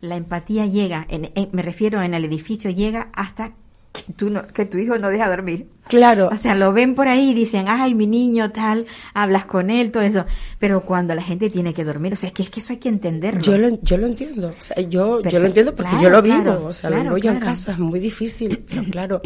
la 0.00 0.16
empatía 0.16 0.66
llega, 0.66 1.06
me 1.52 1.62
refiero 1.62 2.02
en 2.02 2.14
el 2.14 2.24
edificio, 2.24 2.70
llega 2.70 3.08
hasta 3.12 3.52
que, 3.92 4.12
tú 4.12 4.30
no, 4.30 4.46
que 4.46 4.64
tu 4.64 4.78
hijo 4.78 4.98
no 4.98 5.08
deja 5.10 5.28
dormir. 5.28 5.68
Claro. 5.88 6.28
O 6.30 6.36
sea, 6.36 6.54
lo 6.54 6.72
ven 6.72 6.94
por 6.94 7.08
ahí 7.08 7.30
y 7.30 7.34
dicen, 7.34 7.66
ay, 7.68 7.94
mi 7.94 8.06
niño 8.06 8.50
tal, 8.52 8.86
hablas 9.14 9.46
con 9.46 9.70
él, 9.70 9.90
todo 9.90 10.02
eso. 10.02 10.24
Pero 10.58 10.84
cuando 10.84 11.14
la 11.14 11.22
gente 11.22 11.50
tiene 11.50 11.74
que 11.74 11.84
dormir, 11.84 12.12
o 12.12 12.16
sea, 12.16 12.28
es 12.28 12.34
que, 12.34 12.42
es 12.42 12.50
que 12.50 12.60
eso 12.60 12.72
hay 12.72 12.78
que 12.78 12.88
entenderlo. 12.88 13.40
Yo 13.40 13.58
lo, 13.58 13.80
yo 13.82 13.96
lo 13.96 14.06
entiendo, 14.06 14.54
o 14.58 14.62
sea, 14.62 14.80
yo, 14.82 15.22
yo 15.22 15.38
lo 15.40 15.46
entiendo 15.46 15.74
porque 15.74 15.96
yo 16.00 16.10
lo 16.10 16.22
vivo, 16.22 16.66
o 16.66 16.72
sea, 16.72 16.90
lo 16.90 17.02
vivo 17.02 17.18
yo 17.18 17.32
en 17.32 17.40
casa, 17.40 17.72
es 17.72 17.78
muy 17.78 18.00
difícil, 18.00 18.64
pero 18.68 18.84
claro. 18.84 19.22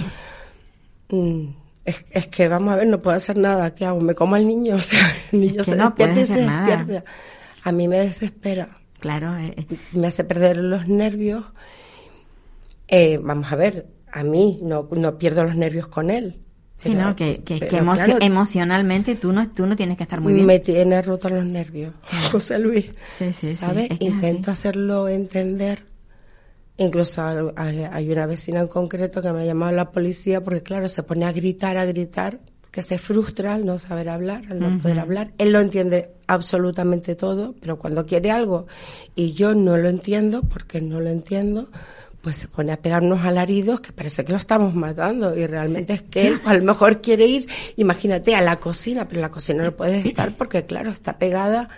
Mm, 1.13 1.49
es, 1.85 2.05
es, 2.11 2.29
que 2.29 2.49
vamos 2.49 2.73
a 2.73 2.77
ver, 2.77 2.87
no 2.87 3.01
puedo 3.03 3.17
hacer 3.17 3.37
nada, 3.37 3.75
¿qué 3.75 3.85
hago? 3.85 4.01
Me 4.01 4.15
como 4.15 4.35
al 4.35 4.47
niño, 4.47 4.75
o 4.77 4.81
sea, 4.81 5.01
el 5.31 5.41
niño 5.41 5.63
se 5.63 5.77
no 5.77 5.87
despierta 5.87 6.21
y 6.21 6.25
se 6.25 6.35
despierta. 6.35 7.05
A 7.63 7.73
mí 7.73 7.87
me 7.87 7.99
desespera. 8.01 8.79
Claro. 8.99 9.37
Eh, 9.37 9.55
eh. 9.57 9.77
Me 9.93 10.07
hace 10.09 10.25
perder 10.25 10.57
los 10.57 10.89
nervios. 10.89 11.45
Eh, 12.89 13.19
vamos 13.23 13.53
a 13.53 13.57
ver, 13.57 13.87
a 14.11 14.23
mí 14.23 14.59
no, 14.63 14.89
no 14.91 15.19
pierdo 15.19 15.45
los 15.45 15.57
nervios 15.57 15.89
con 15.89 16.11
él. 16.11 16.41
Sí, 16.77 16.95
no, 16.95 17.15
que, 17.15 17.45
que, 17.45 17.69
emocionalmente 18.21 19.15
tú 19.15 19.33
no, 19.33 19.49
tú 19.51 19.67
no 19.67 19.77
tienes 19.77 19.97
que 19.97 20.03
estar 20.03 20.21
muy 20.21 20.33
bien. 20.33 20.47
Me 20.47 20.59
tiene 20.59 21.01
roto 21.01 21.29
los 21.29 21.45
nervios, 21.45 21.95
José 22.33 22.59
Luis. 22.59 22.93
Sí, 23.19 23.33
sí, 23.33 23.55
¿Sabes? 23.55 23.89
Intento 24.01 24.51
hacerlo 24.51 25.07
entender. 25.07 25.85
Incluso 26.79 27.23
hay, 27.57 28.11
una 28.11 28.27
vecina 28.27 28.61
en 28.61 28.69
concreto 28.69 29.21
que 29.21 29.33
me 29.33 29.43
ha 29.43 29.45
llamado 29.45 29.71
a 29.71 29.75
la 29.75 29.91
policía 29.91 30.41
porque, 30.41 30.63
claro, 30.63 30.89
se 30.89 31.03
pone 31.03 31.27
a 31.27 31.33
gritar, 31.33 31.77
a 31.77 31.85
gritar, 31.85 32.41
que 32.71 32.83
se 32.83 32.97
frustra 32.97 33.55
al 33.55 33.67
no 33.67 33.79
saber 33.79 34.09
hablar, 34.09 34.45
al 34.49 34.59
no 34.59 34.81
poder 34.81 34.99
hablar. 34.99 35.33
Él 35.37 35.53
lo 35.53 35.61
entiende 35.61 36.13
absolutamente 36.27 37.15
todo, 37.15 37.55
pero 37.61 37.79
cuando 37.79 38.07
quiere 38.07 38.31
algo 38.31 38.67
y 39.15 39.33
yo 39.33 39.55
no 39.55 39.77
lo 39.77 39.91
entiendo, 39.91 40.43
porque 40.43 40.81
no 40.81 40.99
lo 41.01 41.11
entiendo, 41.11 41.69
pues 42.23 42.39
se 42.39 42.49
pone 42.49 42.73
a 42.73 42.79
pegarnos 42.79 43.23
alaridos 43.25 43.81
que 43.81 43.93
parece 43.93 44.25
que 44.25 44.33
lo 44.33 44.39
estamos 44.39 44.75
matando 44.75 45.37
y 45.37 45.47
realmente 45.47 45.93
es 45.93 46.03
que 46.03 46.29
él 46.29 46.41
a 46.47 46.55
lo 46.55 46.65
mejor 46.65 47.03
quiere 47.03 47.27
ir, 47.27 47.47
imagínate, 47.77 48.35
a 48.35 48.41
la 48.41 48.57
cocina, 48.57 49.07
pero 49.07 49.21
la 49.21 49.31
cocina 49.31 49.65
no 49.65 49.73
puede 49.73 49.99
estar 49.99 50.35
porque 50.35 50.65
claro, 50.65 50.93
está 50.93 51.19
pegada 51.19 51.69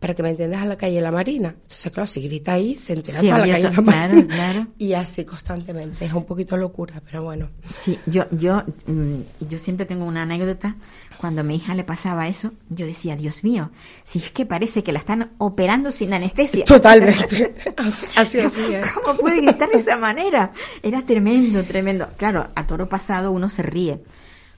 para 0.00 0.14
que 0.14 0.22
me 0.22 0.30
entiendas 0.30 0.62
a 0.62 0.64
la 0.64 0.76
calle 0.76 0.98
La 1.02 1.12
Marina. 1.12 1.48
Entonces, 1.48 1.92
claro, 1.92 2.06
si 2.06 2.22
grita 2.22 2.54
ahí, 2.54 2.74
se 2.74 2.94
entera 2.94 3.20
para 3.20 3.46
la 3.46 3.52
calle 3.52 3.70
La 3.70 3.82
Marina. 3.82 4.26
Claro, 4.26 4.66
Y 4.78 4.94
así 4.94 5.26
constantemente. 5.26 6.06
Es 6.06 6.14
un 6.14 6.24
poquito 6.24 6.56
locura, 6.56 7.02
pero 7.04 7.22
bueno. 7.22 7.50
Sí, 7.78 7.98
yo, 8.06 8.24
yo, 8.30 8.62
mm, 8.86 9.20
yo 9.46 9.58
siempre 9.58 9.84
tengo 9.84 10.06
una 10.06 10.22
anécdota. 10.22 10.76
Cuando 11.18 11.42
a 11.42 11.44
mi 11.44 11.56
hija 11.56 11.74
le 11.74 11.84
pasaba 11.84 12.28
eso, 12.28 12.52
yo 12.70 12.86
decía, 12.86 13.14
Dios 13.14 13.44
mío, 13.44 13.70
si 14.04 14.20
es 14.20 14.30
que 14.30 14.46
parece 14.46 14.82
que 14.82 14.90
la 14.90 15.00
están 15.00 15.32
operando 15.36 15.92
sin 15.92 16.14
anestesia. 16.14 16.64
Totalmente. 16.64 17.54
así, 17.76 18.38
así, 18.40 18.62
¿Cómo 18.94 19.18
puede 19.18 19.42
gritar 19.42 19.68
de 19.68 19.80
esa 19.80 19.98
manera? 19.98 20.52
Era 20.82 21.02
tremendo, 21.02 21.62
tremendo. 21.64 22.08
Claro, 22.16 22.48
a 22.54 22.66
toro 22.66 22.88
pasado 22.88 23.32
uno 23.32 23.50
se 23.50 23.62
ríe. 23.62 24.02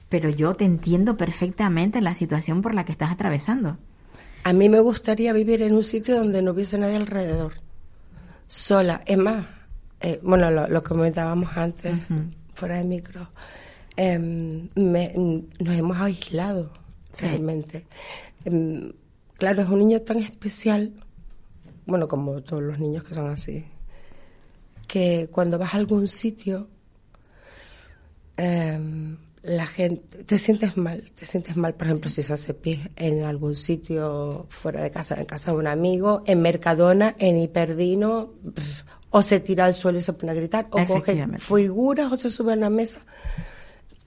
Pero 0.07 0.29
yo 0.29 0.53
te 0.53 0.63
entiendo 0.63 1.17
perfectamente 1.17 1.99
la 1.99 2.15
situación 2.15 2.61
por 2.61 2.73
la 2.73 2.85
que 2.85 2.93
estás 2.93 3.11
atravesando. 3.11 3.77
A 4.45 4.51
mí 4.51 4.67
me 4.67 4.79
gustaría 4.79 5.31
vivir 5.31 5.63
en 5.63 5.73
un 5.73 5.83
sitio 5.83 6.17
donde 6.17 6.41
no 6.41 6.51
hubiese 6.51 6.77
nadie 6.77 6.97
alrededor, 6.97 7.53
sola. 8.47 9.01
Es 9.05 9.17
más, 9.17 9.45
eh, 10.01 10.19
bueno, 10.21 10.51
lo, 10.51 10.83
comentábamos 10.83 11.55
antes, 11.55 11.93
fuera 12.53 12.77
de 12.77 12.83
micro, 12.83 13.29
em, 13.95 14.67
nos 14.75 15.75
hemos 15.75 15.97
aislado 15.97 16.73
realmente. 17.17 17.85
Em, 18.43 18.91
claro, 19.37 19.61
es 19.61 19.69
un 19.69 19.79
niño 19.79 20.01
tan 20.01 20.17
especial, 20.17 20.91
bueno, 21.85 22.09
como 22.09 22.41
todos 22.41 22.63
los 22.63 22.79
niños 22.79 23.05
que 23.05 23.15
son 23.15 23.29
así, 23.31 23.65
que 24.87 25.29
cuando 25.31 25.57
vas 25.57 25.73
a 25.73 25.77
algún 25.77 26.09
sitio, 26.09 26.67
em, 28.35 29.15
la 29.43 29.65
gente, 29.65 30.23
te 30.23 30.37
sientes 30.37 30.77
mal, 30.77 31.03
te 31.15 31.25
sientes 31.25 31.57
mal, 31.57 31.75
por 31.75 31.87
ejemplo, 31.87 32.09
si 32.09 32.23
se 32.23 32.33
hace 32.33 32.53
pis 32.53 32.79
en 32.95 33.23
algún 33.23 33.55
sitio 33.55 34.47
fuera 34.49 34.81
de 34.81 34.89
casa, 34.89 35.15
en 35.19 35.25
casa 35.25 35.51
de 35.51 35.57
un 35.57 35.67
amigo, 35.67 36.23
en 36.25 36.41
Mercadona, 36.41 37.15
en 37.19 37.37
Hiperdino, 37.37 38.33
o 39.09 39.21
se 39.21 39.41
tira 39.41 39.65
al 39.65 39.73
suelo 39.73 39.99
y 39.99 40.01
se 40.01 40.13
pone 40.13 40.31
a 40.31 40.35
gritar, 40.35 40.67
o 40.71 40.85
coge 40.85 41.27
figuras 41.39 42.11
o 42.11 42.15
se 42.15 42.29
sube 42.29 42.53
a 42.53 42.55
una 42.55 42.69
mesa. 42.69 42.99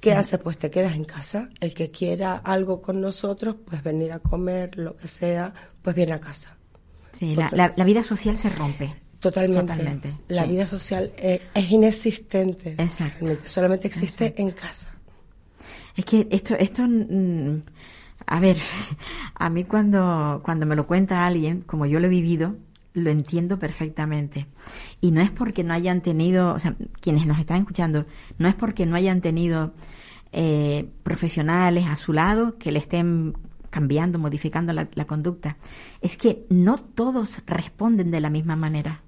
¿Qué 0.00 0.14
mm. 0.14 0.18
hace? 0.18 0.38
Pues 0.38 0.58
te 0.58 0.70
quedas 0.70 0.96
en 0.96 1.04
casa. 1.04 1.50
El 1.60 1.74
que 1.74 1.90
quiera 1.90 2.36
algo 2.36 2.80
con 2.80 3.00
nosotros, 3.00 3.56
pues 3.64 3.82
venir 3.82 4.12
a 4.12 4.20
comer, 4.20 4.76
lo 4.78 4.96
que 4.96 5.06
sea, 5.06 5.52
pues 5.82 5.94
viene 5.94 6.12
a 6.12 6.20
casa. 6.20 6.56
Sí, 7.12 7.36
la, 7.36 7.72
la, 7.76 7.84
vida 7.84 8.02
social 8.02 8.36
se 8.36 8.48
rompe. 8.50 8.94
Totalmente. 9.20 10.14
La 10.28 10.44
vida 10.44 10.66
social 10.66 11.12
es, 11.16 11.40
inexistente. 11.70 12.74
Exacto. 12.78 13.26
Solamente 13.44 13.88
existe 13.88 14.34
en 14.36 14.50
casa. 14.50 14.95
Es 15.96 16.04
que 16.04 16.28
esto, 16.30 16.54
esto, 16.54 16.82
mm, 16.86 17.62
a 18.26 18.40
ver, 18.40 18.58
a 19.34 19.50
mí 19.50 19.64
cuando, 19.64 20.40
cuando 20.44 20.66
me 20.66 20.76
lo 20.76 20.86
cuenta 20.86 21.26
alguien, 21.26 21.62
como 21.62 21.86
yo 21.86 22.00
lo 22.00 22.06
he 22.06 22.10
vivido, 22.10 22.56
lo 22.94 23.10
entiendo 23.10 23.58
perfectamente. 23.58 24.46
Y 25.00 25.10
no 25.10 25.20
es 25.20 25.30
porque 25.30 25.64
no 25.64 25.74
hayan 25.74 26.00
tenido, 26.00 26.54
o 26.54 26.58
sea, 26.58 26.76
quienes 27.00 27.26
nos 27.26 27.38
están 27.38 27.58
escuchando, 27.58 28.06
no 28.38 28.48
es 28.48 28.54
porque 28.54 28.86
no 28.86 28.96
hayan 28.96 29.20
tenido 29.20 29.74
eh, 30.32 30.90
profesionales 31.02 31.86
a 31.86 31.96
su 31.96 32.12
lado 32.12 32.58
que 32.58 32.72
le 32.72 32.78
estén 32.78 33.34
cambiando, 33.70 34.18
modificando 34.18 34.72
la, 34.72 34.86
conducta. 35.06 35.58
Es 36.00 36.16
que 36.16 36.46
no 36.48 36.78
todos 36.78 37.42
responden 37.46 38.10
de 38.10 38.20
la 38.20 38.30
misma 38.30 38.56
manera. 38.56 39.02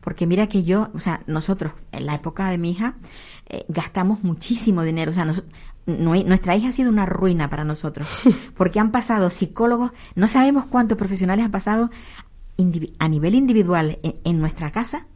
Porque 0.00 0.26
mira 0.26 0.46
que 0.46 0.62
yo, 0.62 0.90
o 0.94 1.00
sea, 1.00 1.20
nosotros 1.26 1.72
en 1.90 2.06
la 2.06 2.14
época 2.14 2.48
de 2.48 2.58
mi 2.58 2.70
hija 2.70 2.94
eh, 3.46 3.64
gastamos 3.68 4.22
muchísimo 4.22 4.82
dinero. 4.82 5.10
O 5.10 5.14
sea, 5.14 5.24
nos, 5.24 5.42
nuestra 5.98 6.56
hija 6.56 6.68
ha 6.68 6.72
sido 6.72 6.90
una 6.90 7.06
ruina 7.06 7.50
para 7.50 7.64
nosotros, 7.64 8.08
porque 8.54 8.80
han 8.80 8.90
pasado 8.90 9.30
psicólogos, 9.30 9.92
no 10.14 10.28
sabemos 10.28 10.66
cuántos 10.66 10.96
profesionales 10.96 11.44
han 11.44 11.50
pasado 11.50 11.90
a 12.98 13.08
nivel 13.08 13.34
individual 13.34 13.98
en, 14.02 14.40
nuestra 14.40 14.70
casa 14.70 15.06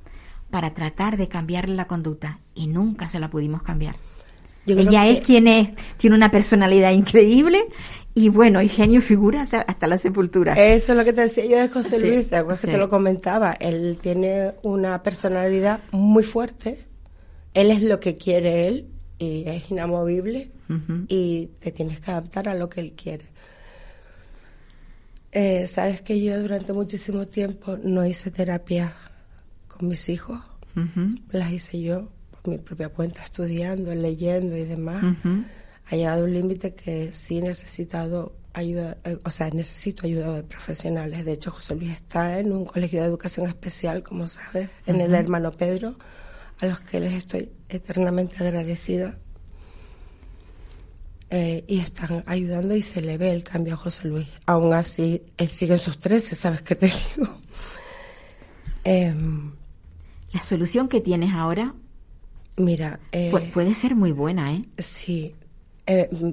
para 0.50 0.72
tratar 0.72 1.16
de 1.16 1.28
cambiarle 1.28 1.74
la 1.74 1.86
conducta 1.86 2.38
y 2.54 2.68
nunca 2.68 3.08
se 3.08 3.18
la 3.18 3.28
pudimos 3.28 3.62
cambiar. 3.62 3.96
Ella 4.66 5.06
es 5.06 5.20
quien 5.20 5.46
es, 5.46 5.68
tiene 5.98 6.16
una 6.16 6.30
personalidad 6.30 6.92
increíble 6.92 7.66
y 8.14 8.28
bueno, 8.28 8.62
y 8.62 8.68
genio 8.68 9.02
figura 9.02 9.42
hasta 9.42 9.86
la 9.86 9.98
sepultura. 9.98 10.54
Eso 10.54 10.92
es 10.92 10.98
lo 10.98 11.04
que 11.04 11.12
te 11.12 11.22
decía 11.22 11.44
yo 11.44 11.58
de 11.58 11.68
José 11.68 12.00
Luis, 12.00 12.30
¿te 12.30 12.42
que 12.42 12.66
te 12.68 12.78
lo 12.78 12.88
comentaba? 12.88 13.52
Él 13.52 13.98
tiene 14.00 14.52
una 14.62 15.02
personalidad 15.02 15.80
muy 15.90 16.22
fuerte, 16.22 16.78
él 17.52 17.70
es 17.70 17.82
lo 17.82 18.00
que 18.00 18.16
quiere 18.16 18.68
él 18.68 18.88
y 19.18 19.44
es 19.46 19.70
inamovible 19.70 20.53
y 21.08 21.46
te 21.58 21.72
tienes 21.72 22.00
que 22.00 22.10
adaptar 22.10 22.48
a 22.48 22.54
lo 22.54 22.68
que 22.68 22.80
él 22.80 22.92
quiere. 22.92 23.26
Eh, 25.32 25.66
Sabes 25.66 26.00
que 26.02 26.20
yo 26.22 26.40
durante 26.40 26.72
muchísimo 26.72 27.26
tiempo 27.26 27.76
no 27.82 28.04
hice 28.06 28.30
terapia 28.30 28.94
con 29.68 29.88
mis 29.88 30.08
hijos 30.08 30.40
las 31.30 31.52
hice 31.52 31.80
yo 31.80 32.08
por 32.30 32.52
mi 32.52 32.58
propia 32.58 32.88
cuenta, 32.88 33.22
estudiando, 33.22 33.94
leyendo 33.94 34.56
y 34.56 34.64
demás. 34.64 35.02
ujú. 35.04 35.44
Ha 35.86 35.96
llegado 35.96 36.24
un 36.24 36.32
límite 36.32 36.74
que 36.74 37.12
sí 37.12 37.38
he 37.38 37.42
necesitado 37.42 38.34
ayuda, 38.54 38.96
eh, 39.04 39.18
o 39.22 39.30
sea, 39.30 39.50
necesito 39.50 40.06
ayuda 40.06 40.32
de 40.34 40.42
profesionales. 40.42 41.24
De 41.24 41.32
hecho, 41.32 41.50
José 41.50 41.74
Luis 41.74 41.92
está 41.92 42.38
en 42.38 42.52
un 42.52 42.64
colegio 42.64 43.00
de 43.00 43.06
educación 43.06 43.46
especial, 43.46 44.02
como 44.02 44.26
sabes, 44.26 44.70
en 44.86 45.00
el 45.00 45.14
hermano 45.14 45.52
Pedro, 45.52 45.96
a 46.60 46.66
los 46.66 46.80
que 46.80 47.00
les 47.00 47.12
estoy 47.12 47.50
eternamente 47.68 48.36
agradecida. 48.42 49.18
Eh, 51.36 51.64
y 51.66 51.80
están 51.80 52.22
ayudando 52.26 52.76
y 52.76 52.82
se 52.82 53.00
le 53.02 53.18
ve 53.18 53.32
el 53.32 53.42
cambio 53.42 53.74
a 53.74 53.76
José 53.76 54.06
Luis. 54.06 54.28
Aún 54.46 54.72
así, 54.72 55.20
él 55.36 55.48
sigue 55.48 55.72
en 55.72 55.80
sus 55.80 55.98
13, 55.98 56.36
¿sabes 56.36 56.62
qué 56.62 56.76
te 56.76 56.86
digo? 57.16 57.28
Em, 58.84 59.52
La 60.32 60.42
solución 60.42 60.88
que 60.88 61.00
tienes 61.00 61.32
ahora 61.34 61.74
mira, 62.56 63.00
eh, 63.10 63.32
pu- 63.32 63.50
puede 63.52 63.74
ser 63.74 63.96
muy 63.96 64.12
buena, 64.12 64.52
¿eh? 64.54 64.64
sí. 64.78 65.34
eh, 65.86 66.08
mm, 66.12 66.30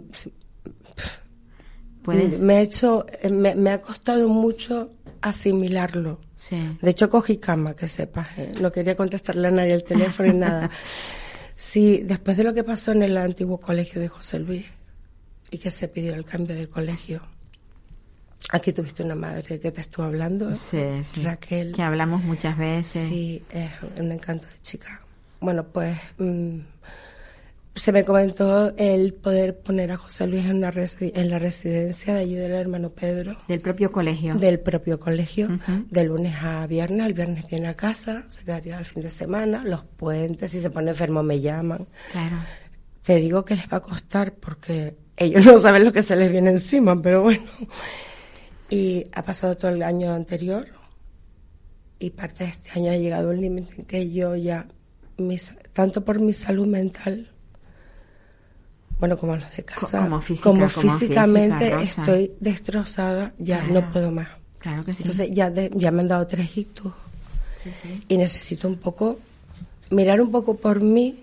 Puedes, 2.04 2.40
Me 2.40 2.56
ha 2.58 2.62
hecho, 2.62 3.06
me, 3.30 3.56
me 3.56 3.70
ha 3.72 3.82
costado 3.82 4.28
mucho 4.28 4.92
asimilarlo. 5.22 6.20
sí. 6.36 6.58
De 6.82 6.92
hecho, 6.92 7.10
cogí 7.10 7.38
cama, 7.38 7.76
que 7.76 7.88
sepas. 7.88 8.28
eh, 8.38 8.54
No 8.62 8.72
quería 8.72 8.96
contestarle 8.96 9.48
a 9.48 9.52
nadie 9.52 9.74
el 9.74 9.84
teléfono 9.84 10.30
y 10.30 10.34
nada. 10.38 10.70
Sí, 11.56 12.02
después 12.04 12.38
de 12.38 12.44
lo 12.44 12.56
que 12.56 12.64
pasó 12.64 12.92
en 12.92 13.04
el 13.04 13.16
antiguo 13.18 13.60
colegio 13.60 14.02
de 14.02 14.08
José 14.08 14.40
Luis 14.40 14.66
y 15.52 15.58
que 15.60 15.70
se 15.70 15.88
pidió 15.88 16.16
el 16.16 16.26
cambio 16.26 16.56
de 16.56 16.68
colegio. 16.68 17.22
Aquí 18.52 18.74
tuviste 18.74 19.04
una 19.04 19.16
madre 19.16 19.60
que 19.60 19.72
te 19.72 19.82
estuvo 19.82 20.06
hablando, 20.06 20.54
Sí, 20.56 20.82
sí. 21.14 21.22
Raquel. 21.22 21.74
Que 21.74 21.84
hablamos 21.84 22.24
muchas 22.24 22.58
veces. 22.58 23.08
Sí, 23.08 23.44
es 23.52 23.70
un 24.00 24.12
encanto 24.12 24.48
de 24.48 24.60
chica. 24.62 25.02
Bueno, 25.40 25.64
pues 25.66 25.96
mm, 26.18 26.58
se 27.76 27.92
me 27.94 28.04
comentó 28.04 28.74
el 28.78 29.14
poder 29.14 29.60
poner 29.60 29.92
a 29.92 29.98
José 29.98 30.28
Luis 30.28 30.46
en, 30.46 30.58
una 30.58 30.72
resi- 30.72 31.12
en 31.16 31.30
la 31.30 31.40
residencia 31.40 32.14
de 32.16 32.20
allí 32.22 32.36
del 32.36 32.52
hermano 32.52 32.90
Pedro, 32.90 33.38
Del 33.48 33.62
propio 33.62 33.92
colegio. 33.92 34.36
del 34.36 34.60
propio 34.60 35.00
colegio, 35.00 35.48
de 35.90 36.04
lunes 36.04 36.36
a 36.42 36.66
viernes. 36.68 37.06
El 37.08 37.14
viernes 37.14 37.48
viene 37.50 37.68
a 37.68 37.76
casa, 37.76 38.26
se 38.28 38.44
quedaría 38.44 38.78
el 38.80 38.86
fin 38.86 39.04
de 39.04 39.10
semana, 39.12 39.64
los 39.64 39.84
puentes, 39.84 40.52
si 40.52 40.60
se 40.60 40.70
pone 40.72 40.92
enfermo 40.92 41.22
me 41.24 41.40
llaman. 41.42 41.88
Claro. 42.12 42.38
Te 43.04 43.16
digo 43.16 43.46
que 43.46 43.56
les 43.56 43.68
va 43.68 43.78
a 43.78 43.82
costar 43.82 44.34
porque 44.34 44.96
ellos 45.26 45.46
no 45.46 45.58
saben 45.60 45.86
lo 45.86 45.92
que 45.94 46.04
se 46.04 46.16
les 46.16 46.32
viene 46.32 46.52
encima, 46.52 47.00
pero 47.02 47.24
bueno. 47.24 47.44
Y 48.70 49.04
ha 49.14 49.24
pasado 49.24 49.56
todo 49.58 49.72
el 49.72 49.84
año 49.84 50.14
anterior 50.14 50.68
y 52.00 52.10
parte 52.12 52.46
de 52.46 52.50
este 52.52 52.72
año 52.72 52.92
ha 52.92 52.96
llegado 52.96 53.30
un 53.32 53.42
límite 53.42 53.74
en 53.80 53.86
que 53.86 54.10
yo 54.12 54.36
ya, 54.36 54.66
mis- 55.18 55.54
tanto 55.74 56.04
por 56.06 56.20
mi 56.20 56.34
salud 56.34 56.66
mental, 56.68 57.30
bueno, 59.00 59.18
como 59.18 59.36
los 59.36 59.56
de 59.58 59.64
casa, 59.64 60.04
como 60.04 60.22
física, 60.22 60.44
como 60.50 60.68
como 60.70 60.70
físicamente 60.98 61.78
física, 61.78 61.82
estoy 62.02 62.32
destrozada, 62.40 63.34
ya 63.38 63.60
Claro. 63.66 63.74
no 63.74 63.92
puedo 63.92 64.12
más. 64.12 64.28
Claro 64.60 64.86
que 64.86 64.94
sí. 64.94 65.02
Entonces 65.04 65.30
ya, 65.34 65.50
de- 65.50 65.72
ya 65.74 65.92
me 65.92 66.02
han 66.02 66.08
dado 66.08 66.28
tres 66.28 66.56
ictus 66.56 66.94
sí, 67.62 67.72
sí. 67.82 68.04
y 68.08 68.18
necesito 68.18 68.68
un 68.68 68.78
poco 68.78 69.20
mirar 69.90 70.22
un 70.22 70.32
poco 70.32 70.56
por 70.56 70.82
mí 70.82 71.18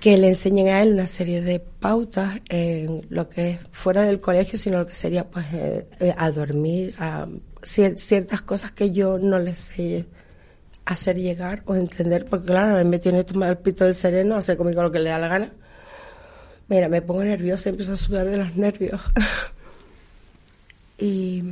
que 0.00 0.16
le 0.16 0.30
enseñen 0.30 0.68
a 0.68 0.82
él 0.82 0.94
una 0.94 1.06
serie 1.06 1.42
de 1.42 1.60
pautas 1.60 2.40
en 2.48 3.06
lo 3.10 3.28
que 3.28 3.50
es 3.50 3.58
fuera 3.70 4.02
del 4.02 4.20
colegio 4.20 4.58
sino 4.58 4.78
lo 4.78 4.86
que 4.86 4.94
sería 4.94 5.28
pues 5.28 5.46
eh, 5.52 5.86
eh, 6.00 6.14
a 6.16 6.30
dormir 6.30 6.94
a 6.98 7.26
cier- 7.62 7.96
ciertas 7.98 8.40
cosas 8.42 8.72
que 8.72 8.90
yo 8.92 9.18
no 9.18 9.38
les 9.38 9.58
sé 9.58 10.06
hacer 10.86 11.16
llegar 11.18 11.62
o 11.66 11.74
entender 11.76 12.24
porque 12.24 12.46
claro 12.46 12.76
a 12.76 12.82
mí 12.82 12.88
me 12.88 12.98
tiene 12.98 13.24
tomado 13.24 13.52
el 13.52 13.58
pito 13.58 13.84
del 13.84 13.94
sereno 13.94 14.36
hacer 14.36 14.56
conmigo 14.56 14.82
lo 14.82 14.90
que 14.90 14.98
le 15.00 15.10
da 15.10 15.18
la 15.18 15.28
gana. 15.28 15.52
Mira 16.68 16.88
me 16.88 17.02
pongo 17.02 17.22
nerviosa 17.22 17.68
empiezo 17.68 17.92
a 17.92 17.96
sudar 17.96 18.26
de 18.26 18.38
los 18.38 18.56
nervios. 18.56 19.00
Y, 20.98 21.42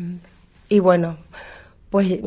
y 0.68 0.78
bueno, 0.80 1.16
pues 1.88 2.20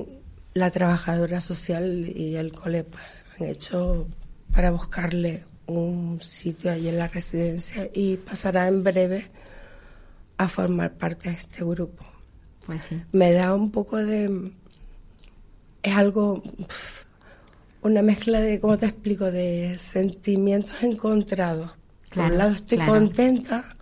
la 0.56 0.72
trabajadora 0.72 1.40
social 1.40 2.08
y 2.08 2.36
el 2.36 2.52
cole 2.52 2.84
pues, 2.84 3.04
han 3.40 3.46
hecho 3.48 4.08
para 4.54 4.72
buscarle 4.72 5.44
un 5.80 6.22
sitio 6.22 6.72
ahí 6.72 6.88
en 6.88 6.98
la 6.98 7.08
residencia 7.08 7.90
y 7.94 8.18
pasará 8.18 8.68
en 8.68 8.84
breve 8.84 9.26
a 10.38 10.48
formar 10.48 10.94
parte 10.94 11.30
de 11.30 11.36
este 11.36 11.64
grupo. 11.64 12.04
Pues 12.66 12.84
sí. 12.84 13.02
Me 13.12 13.32
da 13.32 13.54
un 13.54 13.72
poco 13.72 13.98
de... 13.98 14.52
Es 15.84 15.96
algo... 15.96 16.42
una 17.82 18.02
mezcla 18.02 18.40
de, 18.40 18.60
¿cómo 18.60 18.78
te 18.78 18.86
explico?, 18.86 19.32
de 19.32 19.78
sentimientos 19.78 20.84
encontrados. 20.84 21.72
Por 22.14 22.26
un 22.26 22.38
lado 22.38 22.52
estoy 22.52 22.78
claro. 22.78 22.94
contenta, 22.94 23.78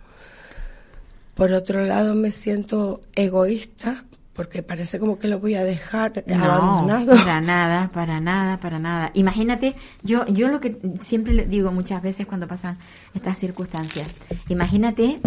por 1.34 1.52
otro 1.52 1.84
lado 1.84 2.14
me 2.14 2.30
siento 2.30 3.00
egoísta, 3.14 4.04
porque 4.40 4.62
parece 4.62 4.98
como 4.98 5.18
que 5.18 5.28
lo 5.28 5.38
voy 5.38 5.54
a 5.54 5.64
dejar 5.64 6.12
No, 6.24 6.42
abandonado. 6.42 7.14
para 7.14 7.42
nada, 7.42 7.90
para 7.92 8.20
nada, 8.20 8.56
para 8.56 8.78
nada. 8.78 9.10
Imagínate, 9.12 9.74
yo, 10.02 10.24
yo 10.28 10.48
lo 10.48 10.60
que 10.60 10.78
siempre 11.02 11.34
le 11.34 11.44
digo 11.44 11.70
muchas 11.72 12.02
veces 12.02 12.26
cuando 12.26 12.48
pasan 12.48 12.78
estas 13.12 13.38
circunstancias, 13.38 14.08
imagínate 14.48 15.20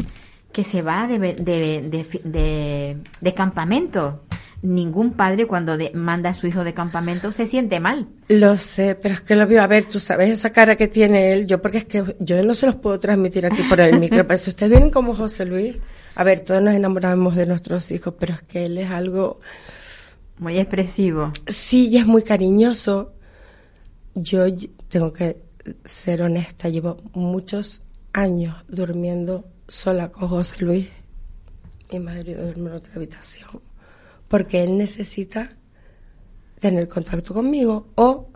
que 0.51 0.63
se 0.63 0.81
va 0.81 1.05
de, 1.05 1.19
de, 1.19 1.33
de, 1.35 2.21
de- 2.23 2.97
de 3.21 3.33
campamento. 3.35 4.23
Ningún 4.63 5.11
padre 5.13 5.45
cuando 5.45 5.77
de- 5.77 5.91
manda 5.93 6.31
a 6.31 6.33
su 6.33 6.47
hijo 6.47 6.63
de 6.63 6.73
campamento 6.73 7.31
se 7.31 7.45
siente 7.45 7.79
mal. 7.79 8.07
Lo 8.29 8.57
sé, 8.57 8.95
pero 8.95 9.13
es 9.13 9.21
que 9.21 9.35
lo 9.35 9.45
veo. 9.45 9.61
A 9.61 9.67
ver, 9.67 9.85
tú 9.85 9.99
sabes 9.99 10.31
esa 10.31 10.49
cara 10.51 10.75
que 10.75 10.87
tiene 10.87 11.33
él. 11.33 11.45
Yo, 11.45 11.61
porque 11.61 11.77
es 11.79 11.85
que 11.85 12.15
yo 12.19 12.41
no 12.43 12.55
se 12.55 12.65
los 12.65 12.75
puedo 12.75 12.97
transmitir 12.99 13.45
aquí 13.45 13.61
por 13.69 13.79
el 13.79 13.99
micro. 13.99 14.25
Pero 14.27 14.37
si 14.39 14.49
ustedes 14.49 14.71
vienen 14.71 14.89
como 14.89 15.13
José 15.13 15.45
Luis, 15.45 15.75
a 16.15 16.23
ver, 16.23 16.43
todos 16.43 16.61
nos 16.61 16.75
enamoramos 16.75 17.35
de 17.35 17.45
nuestros 17.45 17.89
hijos, 17.91 18.13
pero 18.19 18.35
es 18.35 18.41
que 18.43 18.65
él 18.65 18.77
es 18.77 18.91
algo. 18.91 19.39
Muy 20.39 20.57
expresivo. 20.57 21.31
Sí, 21.47 21.89
y 21.89 21.97
es 21.97 22.05
muy 22.05 22.23
cariñoso. 22.23 23.13
Yo 24.15 24.45
tengo 24.89 25.13
que 25.13 25.43
ser 25.83 26.21
honesta. 26.21 26.69
Llevo 26.69 26.97
muchos 27.13 27.81
años 28.13 28.55
durmiendo 28.67 29.45
sola 29.67 30.11
con 30.11 30.29
José 30.29 30.65
Luis. 30.65 30.87
Mi 31.91 31.99
madre 31.99 32.35
duerme 32.35 32.69
en 32.69 32.75
otra 32.75 32.93
habitación. 32.95 33.61
Porque 34.27 34.63
él 34.63 34.77
necesita 34.77 35.49
tener 36.59 36.87
contacto 36.87 37.33
conmigo 37.33 37.87
o 37.95 38.29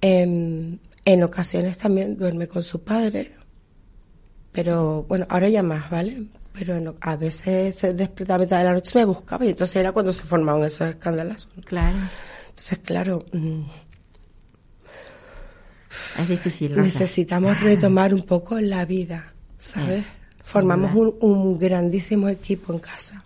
em, 0.00 0.78
en 1.04 1.22
ocasiones 1.22 1.78
también 1.78 2.16
duerme 2.16 2.48
con 2.48 2.62
su 2.62 2.82
padre. 2.82 3.32
Pero 4.52 5.04
bueno, 5.04 5.26
ahora 5.28 5.48
ya 5.48 5.62
más, 5.62 5.90
¿vale? 5.90 6.26
Pero 6.52 6.96
a 7.00 7.16
veces 7.16 7.76
se 7.78 7.94
despertaba 7.94 8.36
a 8.36 8.44
mitad 8.44 8.58
de 8.58 8.64
la 8.64 8.72
noche 8.74 8.98
me 8.98 9.04
buscaba 9.06 9.44
y 9.44 9.48
entonces 9.50 9.76
era 9.76 9.92
cuando 9.92 10.12
se 10.12 10.24
formaban 10.24 10.64
esos 10.64 10.88
escándalos. 10.88 11.48
Claro, 11.64 11.96
Entonces, 12.50 12.78
claro, 12.80 13.24
mm, 13.32 13.62
es 16.20 16.28
difícil. 16.28 16.70
Rosa. 16.70 16.82
necesitamos 16.82 17.60
retomar 17.60 18.12
un 18.12 18.22
poco 18.24 18.58
la 18.60 18.84
vida, 18.84 19.32
¿sabes? 19.58 20.04
Sin 20.04 20.44
Formamos 20.44 20.94
un, 20.94 21.14
un 21.20 21.58
grandísimo 21.58 22.28
equipo 22.28 22.72
en 22.72 22.78
casa. 22.80 23.24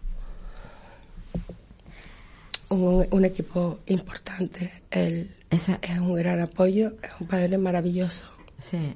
Un, 2.68 3.06
un 3.10 3.24
equipo 3.24 3.80
importante. 3.86 4.82
Él 4.90 5.34
es 5.50 5.68
un 6.00 6.14
gran 6.14 6.40
apoyo, 6.40 6.94
es 7.02 7.10
un 7.20 7.26
padre 7.26 7.58
maravilloso. 7.58 8.26
Sí. 8.62 8.94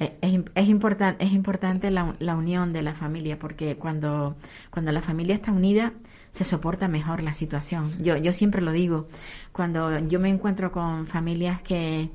Eh, 0.00 0.16
Es, 0.22 0.34
es, 0.54 0.68
importan- 0.68 1.16
es 1.20 1.32
importante 1.32 1.90
la, 1.90 2.14
la 2.18 2.34
unión 2.36 2.72
de 2.72 2.82
la 2.82 2.94
familia 2.94 3.38
porque 3.38 3.76
cuando, 3.76 4.36
cuando 4.70 4.92
la 4.92 5.02
familia 5.02 5.34
está 5.36 5.52
unida 5.52 5.92
se 6.32 6.44
soporta 6.44 6.88
mejor 6.88 7.22
la 7.22 7.32
situación. 7.34 7.92
Yo, 8.02 8.16
yo 8.16 8.32
siempre 8.32 8.60
lo 8.60 8.72
digo, 8.72 9.06
cuando 9.52 9.98
yo 10.08 10.18
me 10.20 10.28
encuentro 10.28 10.72
con 10.72 11.06
familias 11.06 11.60
que, 11.62 12.10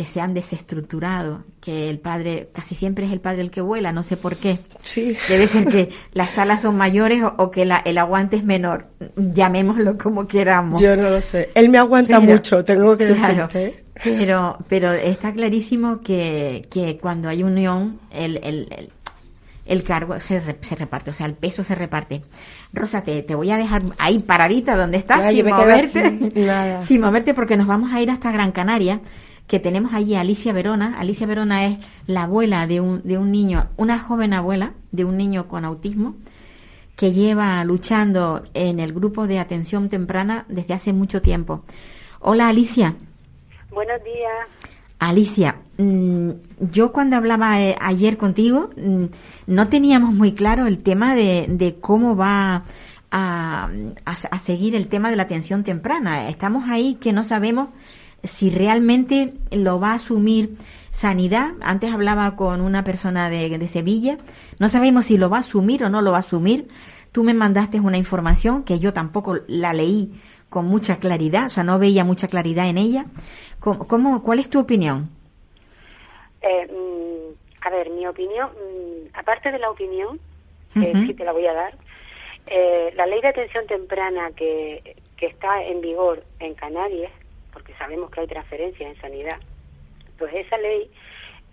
que 0.00 0.06
se 0.06 0.18
han 0.22 0.32
desestructurado, 0.32 1.44
que 1.60 1.90
el 1.90 1.98
padre, 1.98 2.48
casi 2.54 2.74
siempre 2.74 3.04
es 3.04 3.12
el 3.12 3.20
padre 3.20 3.42
el 3.42 3.50
que 3.50 3.60
vuela, 3.60 3.92
no 3.92 4.02
sé 4.02 4.16
por 4.16 4.34
qué. 4.36 4.58
Sí. 4.80 5.14
Debe 5.28 5.46
ser 5.46 5.66
que 5.66 5.90
las 6.14 6.30
salas 6.30 6.62
son 6.62 6.78
mayores 6.78 7.22
o, 7.22 7.34
o 7.36 7.50
que 7.50 7.66
la- 7.66 7.80
el 7.84 7.98
aguante 7.98 8.36
es 8.36 8.42
menor, 8.44 8.86
llamémoslo 9.14 9.98
como 9.98 10.26
queramos. 10.26 10.80
Yo 10.80 10.96
no 10.96 11.10
lo 11.10 11.20
sé. 11.20 11.50
Él 11.54 11.68
me 11.68 11.76
aguanta 11.76 12.18
Pero- 12.18 12.32
mucho, 12.32 12.64
tengo 12.64 12.96
que 12.96 13.08
Claro, 13.12 13.46
decirte. 13.52 13.84
Pero, 14.02 14.56
pero 14.70 14.92
está 14.94 15.34
clarísimo 15.34 16.00
que, 16.00 16.66
que 16.70 16.96
cuando 16.96 17.28
hay 17.28 17.42
unión, 17.42 18.00
el, 18.10 18.38
el, 18.42 18.68
el, 18.74 18.88
el 19.66 19.82
cargo 19.82 20.18
se, 20.18 20.40
re- 20.40 20.56
se 20.62 20.76
reparte, 20.76 21.10
o 21.10 21.12
sea, 21.12 21.26
el 21.26 21.34
peso 21.34 21.62
se 21.62 21.74
reparte. 21.74 22.22
Rosa, 22.72 23.02
te, 23.02 23.22
te 23.22 23.34
voy 23.34 23.50
a 23.50 23.58
dejar 23.58 23.82
ahí 23.98 24.18
paradita 24.20 24.76
donde 24.76 24.96
estás, 24.96 25.20
Ya, 25.20 25.30
yo 25.32 25.44
sin 25.44 25.54
moverte. 25.54 26.84
Sin 26.86 27.00
moverte 27.02 27.34
porque 27.34 27.58
nos 27.58 27.66
vamos 27.66 27.92
a 27.92 28.00
ir 28.00 28.10
hasta 28.10 28.32
Gran 28.32 28.52
Canaria, 28.52 29.00
que 29.50 29.58
tenemos 29.58 29.92
allí 29.94 30.14
a 30.14 30.20
Alicia 30.20 30.52
Verona. 30.52 30.94
Alicia 30.96 31.26
Verona 31.26 31.66
es 31.66 31.76
la 32.06 32.22
abuela 32.22 32.68
de 32.68 32.80
un, 32.80 33.02
de 33.02 33.18
un 33.18 33.32
niño, 33.32 33.66
una 33.76 33.98
joven 33.98 34.32
abuela 34.32 34.74
de 34.92 35.04
un 35.04 35.16
niño 35.16 35.48
con 35.48 35.64
autismo 35.64 36.14
que 36.94 37.12
lleva 37.12 37.64
luchando 37.64 38.44
en 38.54 38.78
el 38.78 38.92
grupo 38.92 39.26
de 39.26 39.40
atención 39.40 39.88
temprana 39.88 40.44
desde 40.48 40.74
hace 40.74 40.92
mucho 40.92 41.20
tiempo. 41.20 41.64
Hola 42.20 42.46
Alicia. 42.46 42.94
Buenos 43.72 44.04
días. 44.04 44.70
Alicia, 45.00 45.56
mm, 45.78 46.30
yo 46.70 46.92
cuando 46.92 47.16
hablaba 47.16 47.60
eh, 47.60 47.74
ayer 47.80 48.18
contigo 48.18 48.70
mm, 48.76 49.06
no 49.48 49.68
teníamos 49.68 50.14
muy 50.14 50.32
claro 50.32 50.68
el 50.68 50.80
tema 50.80 51.16
de, 51.16 51.46
de 51.48 51.74
cómo 51.80 52.14
va 52.14 52.62
a, 53.10 53.68
a, 54.04 54.38
seguir 54.38 54.76
el 54.76 54.86
tema 54.86 55.10
de 55.10 55.16
la 55.16 55.24
atención 55.24 55.64
temprana. 55.64 56.28
Estamos 56.28 56.68
ahí 56.68 56.94
que 57.00 57.12
no 57.12 57.24
sabemos 57.24 57.70
si 58.22 58.50
realmente 58.50 59.34
lo 59.50 59.80
va 59.80 59.92
a 59.92 59.94
asumir 59.94 60.56
sanidad. 60.90 61.52
Antes 61.60 61.92
hablaba 61.92 62.36
con 62.36 62.60
una 62.60 62.84
persona 62.84 63.30
de, 63.30 63.58
de 63.58 63.68
Sevilla. 63.68 64.18
No 64.58 64.68
sabemos 64.68 65.06
si 65.06 65.18
lo 65.18 65.30
va 65.30 65.38
a 65.38 65.40
asumir 65.40 65.84
o 65.84 65.88
no 65.88 66.02
lo 66.02 66.10
va 66.12 66.18
a 66.18 66.20
asumir. 66.20 66.68
Tú 67.12 67.24
me 67.24 67.34
mandaste 67.34 67.80
una 67.80 67.98
información 67.98 68.62
que 68.62 68.78
yo 68.78 68.92
tampoco 68.92 69.38
la 69.46 69.72
leí 69.72 70.12
con 70.50 70.66
mucha 70.66 70.98
claridad, 70.98 71.46
o 71.46 71.48
sea, 71.48 71.64
no 71.64 71.78
veía 71.78 72.04
mucha 72.04 72.26
claridad 72.26 72.68
en 72.68 72.76
ella. 72.76 73.06
¿Cómo, 73.60 74.22
cuál 74.22 74.40
es 74.40 74.50
tu 74.50 74.58
opinión? 74.58 75.08
Eh, 76.42 76.66
mm, 76.66 77.66
a 77.66 77.70
ver, 77.70 77.90
mi 77.90 78.06
opinión, 78.06 78.50
mm, 78.50 79.16
aparte 79.16 79.52
de 79.52 79.58
la 79.58 79.70
opinión, 79.70 80.18
que 80.74 80.92
sí 80.92 81.14
te 81.14 81.24
la 81.24 81.32
voy 81.32 81.46
a 81.46 81.52
dar, 81.52 81.74
eh, 82.46 82.92
la 82.96 83.06
ley 83.06 83.20
de 83.20 83.28
atención 83.28 83.66
temprana 83.66 84.30
que, 84.32 84.96
que 85.16 85.26
está 85.26 85.62
en 85.62 85.80
vigor 85.80 86.24
en 86.40 86.54
Canarias, 86.54 87.12
porque 87.52 87.74
sabemos 87.74 88.10
que 88.10 88.20
hay 88.20 88.26
transferencias 88.26 88.90
en 88.94 89.00
sanidad, 89.00 89.38
pues 90.18 90.34
esa 90.34 90.58
ley 90.58 90.90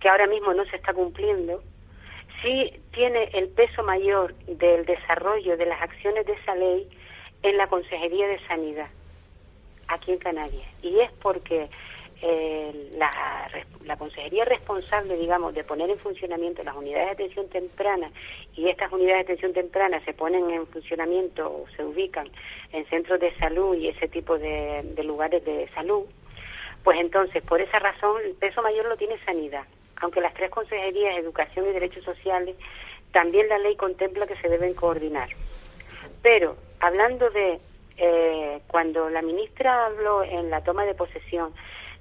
que 0.00 0.08
ahora 0.08 0.26
mismo 0.26 0.54
no 0.54 0.64
se 0.66 0.76
está 0.76 0.92
cumpliendo, 0.92 1.62
sí 2.42 2.80
tiene 2.92 3.30
el 3.32 3.48
peso 3.48 3.82
mayor 3.82 4.34
del 4.46 4.84
desarrollo 4.84 5.56
de 5.56 5.66
las 5.66 5.82
acciones 5.82 6.26
de 6.26 6.32
esa 6.32 6.54
ley 6.54 6.88
en 7.42 7.56
la 7.56 7.66
Consejería 7.66 8.28
de 8.28 8.38
Sanidad, 8.46 8.88
aquí 9.88 10.12
en 10.12 10.18
Canarias. 10.18 10.68
Y 10.82 11.00
es 11.00 11.10
porque 11.22 11.68
eh, 12.20 12.90
la, 12.96 13.10
la 13.84 13.96
consejería 13.96 14.44
responsable, 14.44 15.16
digamos, 15.16 15.54
de 15.54 15.64
poner 15.64 15.88
en 15.90 15.98
funcionamiento 15.98 16.62
las 16.64 16.74
unidades 16.74 17.06
de 17.06 17.12
atención 17.12 17.48
temprana 17.48 18.10
y 18.54 18.68
estas 18.68 18.92
unidades 18.92 19.26
de 19.26 19.32
atención 19.32 19.52
temprana 19.52 20.04
se 20.04 20.14
ponen 20.14 20.50
en 20.50 20.66
funcionamiento 20.66 21.46
o 21.46 21.66
se 21.76 21.84
ubican 21.84 22.28
en 22.72 22.84
centros 22.86 23.20
de 23.20 23.34
salud 23.36 23.76
y 23.76 23.88
ese 23.88 24.08
tipo 24.08 24.38
de, 24.38 24.82
de 24.82 25.04
lugares 25.04 25.44
de 25.44 25.68
salud, 25.74 26.04
pues 26.82 26.98
entonces, 27.00 27.42
por 27.42 27.60
esa 27.60 27.78
razón, 27.78 28.20
el 28.24 28.34
peso 28.34 28.62
mayor 28.62 28.86
lo 28.86 28.96
tiene 28.96 29.18
sanidad. 29.24 29.64
Aunque 30.00 30.20
las 30.20 30.34
tres 30.34 30.50
consejerías, 30.50 31.16
educación 31.16 31.66
y 31.68 31.72
derechos 31.72 32.04
sociales, 32.04 32.56
también 33.12 33.48
la 33.48 33.58
ley 33.58 33.76
contempla 33.76 34.26
que 34.26 34.36
se 34.36 34.48
deben 34.48 34.74
coordinar. 34.74 35.28
Pero 36.22 36.56
hablando 36.80 37.30
de 37.30 37.58
eh, 37.96 38.60
cuando 38.68 39.10
la 39.10 39.22
ministra 39.22 39.86
habló 39.86 40.22
en 40.22 40.50
la 40.50 40.62
toma 40.62 40.84
de 40.84 40.94
posesión 40.94 41.52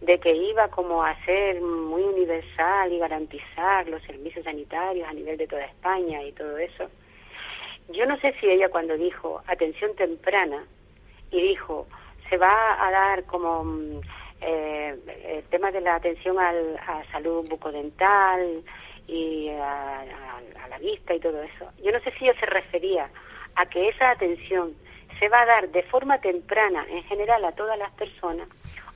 de 0.01 0.19
que 0.19 0.33
iba 0.33 0.67
como 0.69 1.03
a 1.03 1.15
ser 1.25 1.59
muy 1.61 2.03
universal 2.03 2.91
y 2.91 2.99
garantizar 2.99 3.87
los 3.87 4.01
servicios 4.03 4.45
sanitarios 4.45 5.07
a 5.07 5.13
nivel 5.13 5.37
de 5.37 5.47
toda 5.47 5.65
España 5.65 6.23
y 6.23 6.31
todo 6.33 6.57
eso, 6.57 6.89
yo 7.89 8.05
no 8.05 8.17
sé 8.17 8.35
si 8.39 8.47
ella 8.47 8.69
cuando 8.69 8.95
dijo 8.97 9.41
atención 9.47 9.95
temprana 9.95 10.65
y 11.31 11.41
dijo 11.41 11.87
se 12.29 12.37
va 12.37 12.85
a 12.85 12.91
dar 12.91 13.23
como 13.23 13.63
mm, 13.63 14.01
eh, 14.41 14.97
el 15.25 15.43
tema 15.45 15.71
de 15.71 15.81
la 15.81 15.95
atención 15.95 16.37
al, 16.37 16.77
a 16.77 17.03
salud 17.11 17.47
bucodental 17.47 18.63
y 19.07 19.49
a, 19.49 20.01
a 20.01 20.67
la 20.69 20.77
vista 20.79 21.15
y 21.15 21.19
todo 21.19 21.41
eso, 21.41 21.71
yo 21.83 21.91
no 21.91 21.99
sé 22.01 22.11
si 22.11 22.25
ella 22.25 22.39
se 22.39 22.45
refería 22.45 23.09
a 23.55 23.65
que 23.65 23.89
esa 23.89 24.11
atención 24.11 24.75
se 25.19 25.29
va 25.29 25.41
a 25.41 25.45
dar 25.45 25.69
de 25.69 25.83
forma 25.83 26.19
temprana 26.19 26.85
en 26.89 27.03
general 27.03 27.43
a 27.45 27.53
todas 27.53 27.77
las 27.77 27.91
personas, 27.91 28.47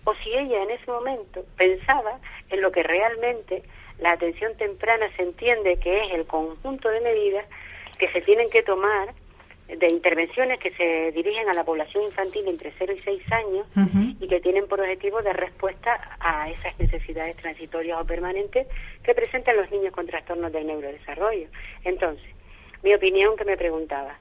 o 0.04 0.14
si 0.16 0.34
ella 0.34 0.64
en 0.64 0.72
ese 0.72 0.90
momento 0.90 1.46
pensaba 1.58 2.20
en 2.50 2.62
lo 2.62 2.72
que 2.72 2.84
realmente 2.84 3.64
la 4.00 4.14
atención 4.14 4.56
temprana 4.58 5.08
se 5.16 5.24
entiende 5.24 5.78
que 5.78 6.04
es 6.04 6.12
el 6.14 6.26
conjunto 6.26 6.90
de 6.90 7.02
medidas 7.02 7.46
que 7.98 8.10
se 8.10 8.22
tienen 8.22 8.50
que 8.50 8.64
tomar 8.64 9.14
de 9.68 9.88
intervenciones 9.88 10.60
que 10.60 10.72
se 10.72 11.12
dirigen 11.12 11.48
a 11.48 11.54
la 11.54 11.64
población 11.64 12.04
infantil 12.04 12.48
entre 12.48 12.74
0 12.78 12.94
y 12.94 13.00
6 13.00 13.32
años 13.32 13.68
y 14.20 14.28
que 14.28 14.42
tienen 14.42 14.68
por 14.68 14.82
objetivo 14.82 15.22
dar 15.22 15.40
respuesta 15.40 16.18
a 16.20 16.50
esas 16.50 16.78
necesidades 16.78 17.38
transitorias 17.38 18.02
o 18.02 18.06
permanentes 18.06 18.68
que 19.04 19.14
presentan 19.14 19.56
los 19.56 19.72
niños 19.72 19.94
con 19.94 20.08
trastornos 20.08 20.52
del 20.52 20.68
neurodesarrollo. 20.68 21.48
Entonces, 21.86 22.28
mi 22.84 22.94
opinión 22.94 23.38
que 23.38 23.46
me 23.46 23.56
preguntaba, 23.56 24.18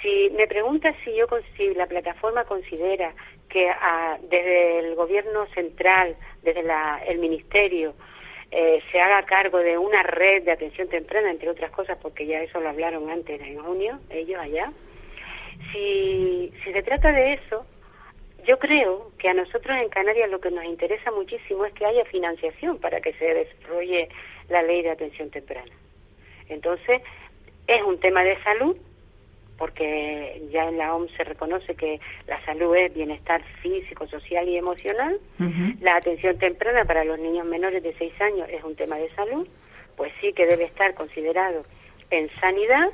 si 0.00 0.30
me 0.30 0.46
pregunta 0.46 0.94
si 1.04 1.14
yo 1.14 1.26
si 1.56 1.74
la 1.74 1.86
plataforma 1.86 2.44
considera 2.44 3.14
que 3.48 3.68
ah, 3.68 4.18
desde 4.22 4.80
el 4.80 4.94
gobierno 4.94 5.46
central, 5.54 6.16
desde 6.42 6.64
el 7.08 7.18
ministerio, 7.18 7.94
eh, 8.50 8.82
se 8.92 9.00
haga 9.00 9.24
cargo 9.24 9.58
de 9.58 9.78
una 9.78 10.02
red 10.02 10.44
de 10.44 10.52
atención 10.52 10.88
temprana, 10.88 11.30
entre 11.30 11.50
otras 11.50 11.70
cosas, 11.70 11.98
porque 12.00 12.26
ya 12.26 12.40
eso 12.40 12.60
lo 12.60 12.68
hablaron 12.68 13.10
antes 13.10 13.40
en 13.40 13.58
junio, 13.62 13.98
ellos 14.10 14.40
allá. 14.40 14.72
Si, 15.72 16.52
si 16.62 16.72
se 16.72 16.82
trata 16.82 17.12
de 17.12 17.34
eso, 17.34 17.66
yo 18.46 18.58
creo 18.58 19.10
que 19.18 19.28
a 19.28 19.34
nosotros 19.34 19.76
en 19.76 19.88
Canarias 19.88 20.30
lo 20.30 20.40
que 20.40 20.50
nos 20.50 20.64
interesa 20.64 21.10
muchísimo 21.10 21.64
es 21.64 21.72
que 21.72 21.86
haya 21.86 22.04
financiación 22.04 22.78
para 22.78 23.00
que 23.00 23.12
se 23.14 23.24
desarrolle 23.24 24.08
la 24.48 24.62
ley 24.62 24.82
de 24.82 24.90
atención 24.90 25.30
temprana. 25.30 25.72
Entonces, 26.48 27.02
es 27.66 27.82
un 27.82 27.98
tema 27.98 28.22
de 28.22 28.40
salud, 28.42 28.76
porque 29.64 30.42
ya 30.52 30.68
en 30.68 30.76
la 30.76 30.94
OMS 30.94 31.10
se 31.12 31.24
reconoce 31.24 31.74
que 31.74 31.98
la 32.26 32.38
salud 32.44 32.76
es 32.76 32.92
bienestar 32.92 33.42
físico, 33.62 34.06
social 34.06 34.46
y 34.46 34.58
emocional. 34.58 35.18
La 35.80 35.96
atención 35.96 36.36
temprana 36.36 36.84
para 36.84 37.02
los 37.02 37.18
niños 37.18 37.46
menores 37.46 37.82
de 37.82 37.94
6 37.94 38.20
años 38.20 38.46
es 38.50 38.62
un 38.62 38.76
tema 38.76 38.96
de 38.96 39.08
salud, 39.14 39.48
pues 39.96 40.12
sí 40.20 40.34
que 40.34 40.44
debe 40.44 40.64
estar 40.64 40.92
considerado 40.92 41.64
en 42.10 42.28
sanidad 42.38 42.90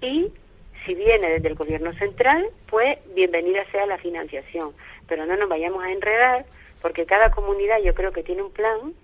y 0.00 0.30
si 0.86 0.94
viene 0.94 1.28
desde 1.28 1.48
el 1.48 1.56
gobierno 1.56 1.92
central, 1.94 2.46
pues 2.70 2.96
bienvenida 3.16 3.64
sea 3.72 3.84
la 3.86 3.98
financiación. 3.98 4.74
Pero 5.08 5.26
no 5.26 5.36
nos 5.36 5.48
vayamos 5.48 5.82
a 5.82 5.90
enredar 5.90 6.44
porque 6.82 7.04
cada 7.04 7.32
comunidad 7.32 7.78
yo 7.82 7.94
creo 7.94 8.12
que 8.12 8.22
tiene 8.22 8.42
un 8.42 8.52
plan 8.52 8.94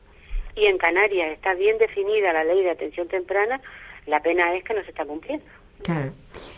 y 0.55 0.67
en 0.67 0.79
Canarias 0.79 1.33
está 1.33 1.53
bien 1.55 1.79
definida 1.79 2.33
la 2.33 2.45
ley 2.45 2.63
de 2.63 2.71
atención 2.71 3.09
temprana, 3.09 3.61
la 4.07 4.21
pena 4.23 4.55
es 4.55 4.63
que 4.63 4.75
no 4.75 4.85
se 4.85 4.91
está 4.91 5.05
cumpliendo. 5.05 5.45
Claro. 5.83 6.13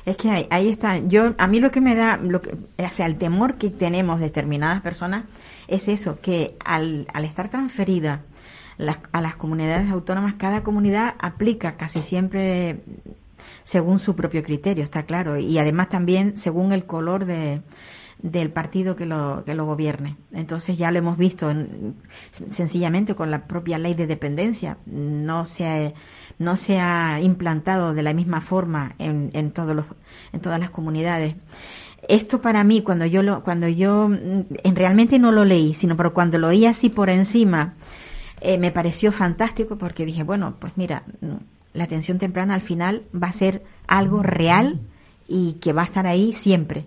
Es 0.05 0.17
que 0.17 0.31
ahí, 0.31 0.47
ahí, 0.51 0.69
está. 0.69 0.99
Yo, 0.99 1.35
a 1.39 1.47
mí 1.47 1.61
lo 1.61 1.71
que 1.71 1.81
me 1.81 1.95
da, 1.95 2.17
lo 2.17 2.41
que, 2.41 2.55
o 2.79 2.89
sea, 2.91 3.07
el 3.07 3.17
temor 3.17 3.55
que 3.55 3.71
tenemos 3.71 4.21
determinadas 4.21 4.83
personas 4.83 5.25
es 5.69 5.89
eso, 5.89 6.19
que 6.21 6.57
al, 6.65 7.07
al 7.13 7.25
estar 7.25 7.49
transferida 7.49 8.23
a 9.13 9.21
las 9.21 9.37
comunidades 9.37 9.91
autónomas, 9.91 10.35
cada 10.35 10.63
comunidad 10.63 11.15
aplica 11.19 11.77
casi 11.77 12.03
siempre 12.03 12.81
según 13.65 13.99
su 13.99 14.17
propio 14.17 14.43
criterio, 14.43 14.83
está 14.83 15.05
claro, 15.05 15.39
y 15.39 15.59
además 15.59 15.89
también 15.89 16.37
según 16.37 16.73
el 16.73 16.85
color 16.85 17.25
de, 17.27 17.63
del 18.23 18.51
partido 18.51 18.97
que 18.97 19.07
lo, 19.07 19.45
que 19.45 19.55
lo 19.55 19.67
gobierne. 19.67 20.17
Entonces 20.33 20.79
ya 20.79 20.91
lo 20.91 20.99
hemos 20.99 21.19
visto 21.19 21.53
sencillamente 22.51 23.15
con 23.15 23.31
la 23.31 23.47
propia 23.47 23.79
ley 23.79 23.95
de 23.95 24.07
dependencia. 24.07 24.79
No 24.87 25.45
se 25.45 25.95
no 26.43 26.57
se 26.57 26.79
ha 26.79 27.21
implantado 27.21 27.95
de 27.95 28.03
la 28.03 28.13
misma 28.13 28.41
forma 28.41 28.95
en, 28.99 29.31
en, 29.33 29.53
todos 29.53 29.75
los, 29.75 29.87
en 30.33 30.41
todas 30.41 30.61
las 30.61 30.71
comunidades. 30.71 31.37
Esto 32.09 32.41
para 32.41 32.65
mí, 32.65 32.83
cuando 32.83 33.07
yo 33.07 33.23
lo, 33.23 33.45
cuando 33.45 33.69
yo 33.69 34.09
mm, 34.09 34.43
en 34.65 34.77
realmente 34.77 35.19
no 35.19 35.33
lo 35.33 35.45
leí, 35.45 35.73
sino 35.75 35.97
pero 35.97 36.13
cuando 36.13 36.39
lo 36.39 36.49
oí 36.49 36.67
así 36.67 36.89
por 36.89 37.11
encima, 37.11 37.75
eh, 38.41 38.59
me 38.59 38.73
pareció 38.73 39.13
fantástico 39.13 39.79
porque 39.79 40.05
dije, 40.05 40.25
bueno, 40.25 40.57
pues 40.59 40.73
mira, 40.77 41.05
mm, 41.21 41.37
la 41.75 41.85
atención 41.85 42.19
temprana 42.19 42.55
al 42.55 42.61
final 42.61 43.03
va 43.15 43.29
a 43.29 43.33
ser 43.33 43.63
algo 43.87 44.23
real 44.23 44.81
y 45.29 45.55
que 45.55 45.73
va 45.73 45.83
a 45.83 45.87
estar 45.87 46.07
ahí 46.07 46.33
siempre. 46.33 46.87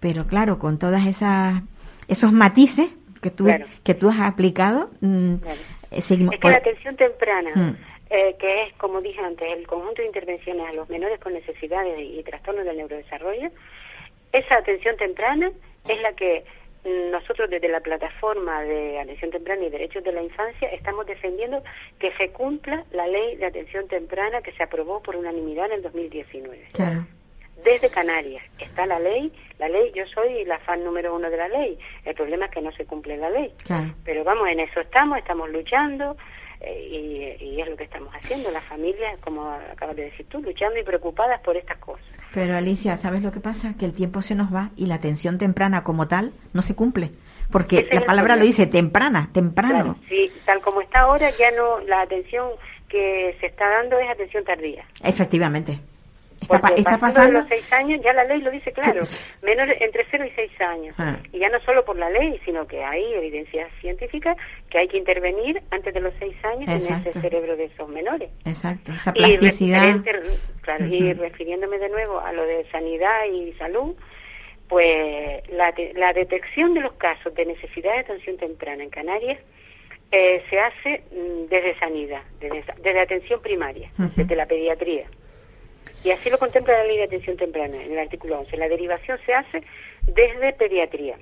Pero 0.00 0.26
claro, 0.26 0.58
con 0.58 0.78
todas 0.78 1.06
esas 1.06 1.62
esos 2.08 2.32
matices 2.32 2.88
que 3.20 3.30
tú 3.30 3.48
que 3.84 3.94
tú 3.94 4.08
has 4.08 4.20
aplicado, 4.20 4.90
mm, 5.02 5.34
es 5.90 6.06
que 6.08 6.16
la 6.16 6.56
atención 6.56 6.96
temprana 6.96 7.76
eh, 8.10 8.36
que 8.38 8.62
es, 8.62 8.72
como 8.74 9.00
dije 9.00 9.20
antes, 9.20 9.50
el 9.52 9.66
conjunto 9.66 10.02
de 10.02 10.08
intervenciones 10.08 10.66
a 10.66 10.72
los 10.72 10.88
menores 10.88 11.20
con 11.20 11.34
necesidades 11.34 11.98
y 12.00 12.22
trastornos 12.22 12.64
del 12.64 12.76
neurodesarrollo, 12.76 13.50
esa 14.32 14.56
atención 14.56 14.96
temprana 14.96 15.50
es 15.88 16.00
la 16.02 16.12
que 16.14 16.44
nosotros 16.84 17.50
desde 17.50 17.68
la 17.68 17.80
plataforma 17.80 18.62
de 18.62 19.00
atención 19.00 19.30
temprana 19.30 19.64
y 19.64 19.70
derechos 19.70 20.04
de 20.04 20.12
la 20.12 20.22
infancia 20.22 20.68
estamos 20.68 21.06
defendiendo 21.06 21.62
que 21.98 22.12
se 22.12 22.30
cumpla 22.30 22.84
la 22.92 23.06
ley 23.06 23.36
de 23.36 23.46
atención 23.46 23.88
temprana 23.88 24.42
que 24.42 24.52
se 24.52 24.62
aprobó 24.62 25.02
por 25.02 25.16
unanimidad 25.16 25.66
en 25.66 25.72
el 25.72 25.82
2019. 25.82 26.68
Claro. 26.72 27.06
Desde 27.64 27.90
Canarias 27.90 28.44
está 28.58 28.86
la 28.86 29.00
ley, 29.00 29.32
la 29.58 29.68
ley, 29.68 29.90
yo 29.92 30.06
soy 30.06 30.44
la 30.44 30.58
fan 30.60 30.84
número 30.84 31.14
uno 31.14 31.28
de 31.28 31.36
la 31.36 31.48
ley, 31.48 31.76
el 32.04 32.14
problema 32.14 32.46
es 32.46 32.52
que 32.52 32.62
no 32.62 32.70
se 32.72 32.86
cumple 32.86 33.16
la 33.16 33.30
ley. 33.30 33.52
Claro. 33.64 33.92
Pero 34.04 34.22
vamos, 34.22 34.48
en 34.48 34.60
eso 34.60 34.80
estamos, 34.80 35.18
estamos 35.18 35.50
luchando, 35.50 36.16
eh, 36.60 37.36
y, 37.40 37.44
y, 37.44 37.60
es 37.60 37.68
lo 37.68 37.76
que 37.76 37.84
estamos 37.84 38.12
haciendo, 38.14 38.50
las 38.50 38.64
familias, 38.64 39.18
como 39.20 39.48
acabas 39.50 39.96
de 39.96 40.04
decir 40.04 40.26
tú, 40.28 40.42
luchando 40.42 40.78
y 40.78 40.82
preocupadas 40.82 41.40
por 41.40 41.56
estas 41.56 41.78
cosas. 41.78 42.04
Pero 42.34 42.56
Alicia, 42.56 42.98
¿sabes 42.98 43.22
lo 43.22 43.30
que 43.30 43.40
pasa? 43.40 43.74
Que 43.78 43.84
el 43.84 43.94
tiempo 43.94 44.22
se 44.22 44.34
nos 44.34 44.52
va 44.52 44.70
y 44.76 44.86
la 44.86 44.96
atención 44.96 45.38
temprana 45.38 45.84
como 45.84 46.08
tal 46.08 46.32
no 46.52 46.62
se 46.62 46.74
cumple. 46.74 47.10
Porque 47.50 47.78
Ese 47.78 47.94
la 47.94 48.00
palabra 48.02 48.36
lo 48.36 48.44
dice 48.44 48.66
temprana, 48.66 49.30
temprano. 49.32 49.74
Claro, 49.74 49.96
sí, 50.06 50.30
tal 50.44 50.60
como 50.60 50.82
está 50.82 51.00
ahora, 51.00 51.30
ya 51.30 51.50
no, 51.52 51.80
la 51.80 52.02
atención 52.02 52.50
que 52.88 53.36
se 53.40 53.46
está 53.46 53.68
dando 53.68 53.98
es 53.98 54.10
atención 54.10 54.44
tardía. 54.44 54.84
Efectivamente. 55.02 55.80
Está, 56.40 56.60
pa- 56.60 56.68
Porque 56.68 56.80
está 56.82 56.98
pasando 56.98 57.32
de 57.32 57.38
los 57.40 57.48
seis 57.48 57.72
años, 57.72 58.00
ya 58.02 58.12
la 58.12 58.24
ley 58.24 58.40
lo 58.40 58.50
dice 58.50 58.72
claro, 58.72 59.02
menores 59.42 59.80
entre 59.80 60.06
0 60.10 60.24
y 60.26 60.30
6 60.30 60.60
años. 60.60 60.94
Ah. 60.98 61.18
Y 61.32 61.38
ya 61.40 61.48
no 61.48 61.60
solo 61.60 61.84
por 61.84 61.96
la 61.98 62.08
ley, 62.10 62.40
sino 62.44 62.66
que 62.66 62.82
hay 62.84 63.12
evidencia 63.14 63.68
científica 63.80 64.36
que 64.70 64.78
hay 64.78 64.88
que 64.88 64.96
intervenir 64.98 65.60
antes 65.70 65.92
de 65.92 66.00
los 66.00 66.14
6 66.18 66.36
años 66.44 66.68
en 66.88 66.94
ese 67.06 67.20
cerebro 67.20 67.56
de 67.56 67.64
esos 67.64 67.88
menores. 67.88 68.30
Exacto, 68.44 68.92
esa 68.92 69.10
Y, 69.14 69.22
plasticidad. 69.22 69.82
referente- 69.96 70.28
claro, 70.62 70.86
y 70.86 71.12
refiriéndome 71.12 71.78
de 71.78 71.88
nuevo 71.88 72.20
a 72.20 72.32
lo 72.32 72.44
de 72.44 72.64
sanidad 72.70 73.24
y 73.32 73.52
salud, 73.54 73.94
pues 74.68 75.42
la, 75.50 75.72
de- 75.72 75.92
la 75.94 76.12
detección 76.12 76.74
de 76.74 76.80
los 76.80 76.92
casos 76.94 77.34
de 77.34 77.46
necesidad 77.46 77.92
de 77.94 77.98
atención 78.00 78.36
temprana 78.36 78.82
en 78.84 78.90
Canarias 78.90 79.38
eh, 80.12 80.42
se 80.48 80.58
hace 80.60 81.02
mm, 81.12 81.48
desde 81.48 81.78
sanidad, 81.78 82.22
desde, 82.40 82.64
desde 82.82 83.00
atención 83.00 83.40
primaria, 83.42 83.90
desde 84.16 84.36
la 84.36 84.46
pediatría. 84.46 85.06
Y 86.04 86.10
así 86.10 86.30
lo 86.30 86.38
contempla 86.38 86.78
la 86.78 86.84
ley 86.84 86.96
de 86.96 87.04
atención 87.04 87.36
temprana 87.36 87.82
en 87.82 87.92
el 87.92 87.98
artículo 87.98 88.38
11. 88.40 88.56
La 88.56 88.68
derivación 88.68 89.18
se 89.26 89.34
hace 89.34 89.62
desde 90.06 90.52
pediatría. 90.52 91.16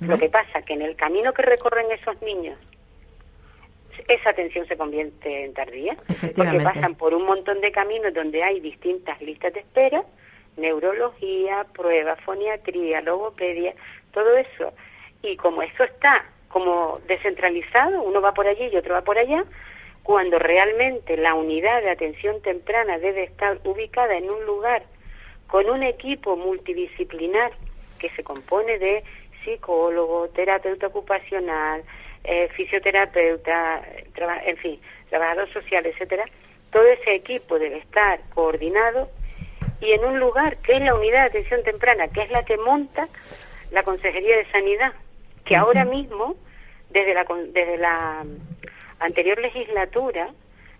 Lo 0.00 0.18
que 0.18 0.28
pasa 0.28 0.62
que 0.62 0.72
en 0.72 0.82
el 0.82 0.96
camino 0.96 1.32
que 1.32 1.42
recorren 1.42 1.90
esos 1.92 2.20
niños, 2.22 2.58
esa 4.08 4.30
atención 4.30 4.66
se 4.66 4.76
convierte 4.76 5.44
en 5.44 5.54
tardía, 5.54 5.96
porque 6.36 6.60
pasan 6.60 6.96
por 6.96 7.14
un 7.14 7.24
montón 7.24 7.60
de 7.60 7.70
caminos 7.70 8.12
donde 8.12 8.42
hay 8.42 8.58
distintas 8.58 9.20
listas 9.22 9.52
de 9.52 9.60
espera, 9.60 10.02
neurología, 10.56 11.66
pruebas, 11.72 12.20
foniatría, 12.20 13.00
logopedia, 13.00 13.74
todo 14.12 14.36
eso. 14.36 14.72
Y 15.22 15.36
como 15.36 15.62
eso 15.62 15.84
está 15.84 16.24
como 16.48 17.00
descentralizado, 17.06 18.02
uno 18.02 18.20
va 18.20 18.34
por 18.34 18.46
allí 18.46 18.68
y 18.72 18.76
otro 18.76 18.94
va 18.94 19.02
por 19.02 19.18
allá, 19.18 19.44
cuando 20.02 20.38
realmente 20.38 21.16
la 21.16 21.34
unidad 21.34 21.82
de 21.82 21.90
atención 21.90 22.40
temprana 22.42 22.98
debe 22.98 23.24
estar 23.24 23.58
ubicada 23.64 24.16
en 24.16 24.30
un 24.30 24.44
lugar 24.44 24.82
con 25.46 25.68
un 25.70 25.82
equipo 25.82 26.36
multidisciplinar 26.36 27.52
que 27.98 28.08
se 28.10 28.24
compone 28.24 28.78
de 28.78 29.04
psicólogo, 29.44 30.28
terapeuta 30.28 30.88
ocupacional, 30.88 31.82
eh, 32.24 32.48
fisioterapeuta, 32.54 33.82
en 34.44 34.56
fin, 34.56 34.80
trabajador 35.08 35.48
social, 35.50 35.84
etcétera, 35.86 36.24
todo 36.70 36.86
ese 36.86 37.14
equipo 37.14 37.58
debe 37.58 37.78
estar 37.78 38.20
coordinado 38.34 39.08
y 39.80 39.92
en 39.92 40.04
un 40.04 40.18
lugar 40.18 40.56
que 40.58 40.74
es 40.74 40.82
la 40.82 40.94
unidad 40.94 41.22
de 41.22 41.38
atención 41.38 41.62
temprana, 41.64 42.08
que 42.08 42.22
es 42.22 42.30
la 42.30 42.44
que 42.44 42.56
monta 42.56 43.08
la 43.72 43.82
Consejería 43.82 44.36
de 44.36 44.46
Sanidad, 44.46 44.92
que 45.44 45.50
Sí, 45.50 45.54
ahora 45.54 45.84
mismo, 45.84 46.36
desde 46.90 47.14
la, 47.14 47.26
desde 47.52 47.76
la 47.78 48.24
anterior 49.04 49.38
legislatura, 49.40 50.30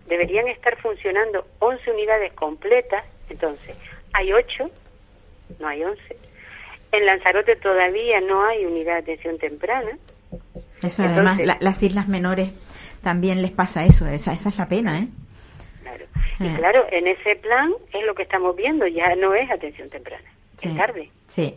deberían 0.07 0.47
estar 0.47 0.77
funcionando 0.81 1.45
11 1.59 1.91
unidades 1.91 2.33
completas, 2.33 3.03
entonces 3.29 3.77
hay 4.13 4.33
8, 4.33 4.69
no 5.59 5.67
hay 5.67 5.83
11. 5.83 6.01
En 6.91 7.05
Lanzarote 7.05 7.55
todavía 7.55 8.21
no 8.21 8.45
hay 8.45 8.65
unidad 8.65 8.93
de 8.95 8.99
atención 9.13 9.37
temprana. 9.39 9.91
Eso 10.31 11.03
Entonces- 11.03 11.07
además, 11.09 11.39
la- 11.45 11.57
las 11.59 11.81
islas 11.83 12.07
menores 12.07 12.51
también 13.01 13.41
les 13.41 13.51
pasa 13.51 13.85
eso, 13.85 14.07
esa, 14.07 14.33
esa 14.33 14.49
es 14.49 14.57
la 14.57 14.67
pena, 14.67 14.99
¿eh? 14.99 15.07
Claro. 15.81 16.05
Y 16.39 16.47
Ah. 16.47 16.55
claro, 16.57 16.85
en 16.91 17.07
ese 17.07 17.35
plan 17.37 17.73
es 17.93 18.03
lo 18.05 18.13
que 18.15 18.23
estamos 18.23 18.55
viendo, 18.55 18.85
ya 18.87 19.15
no 19.15 19.33
es 19.33 19.49
atención 19.49 19.89
temprana, 19.89 20.29
Sí. 20.61 20.69
es 20.69 20.75
tarde. 20.77 21.09
Sí, 21.29 21.55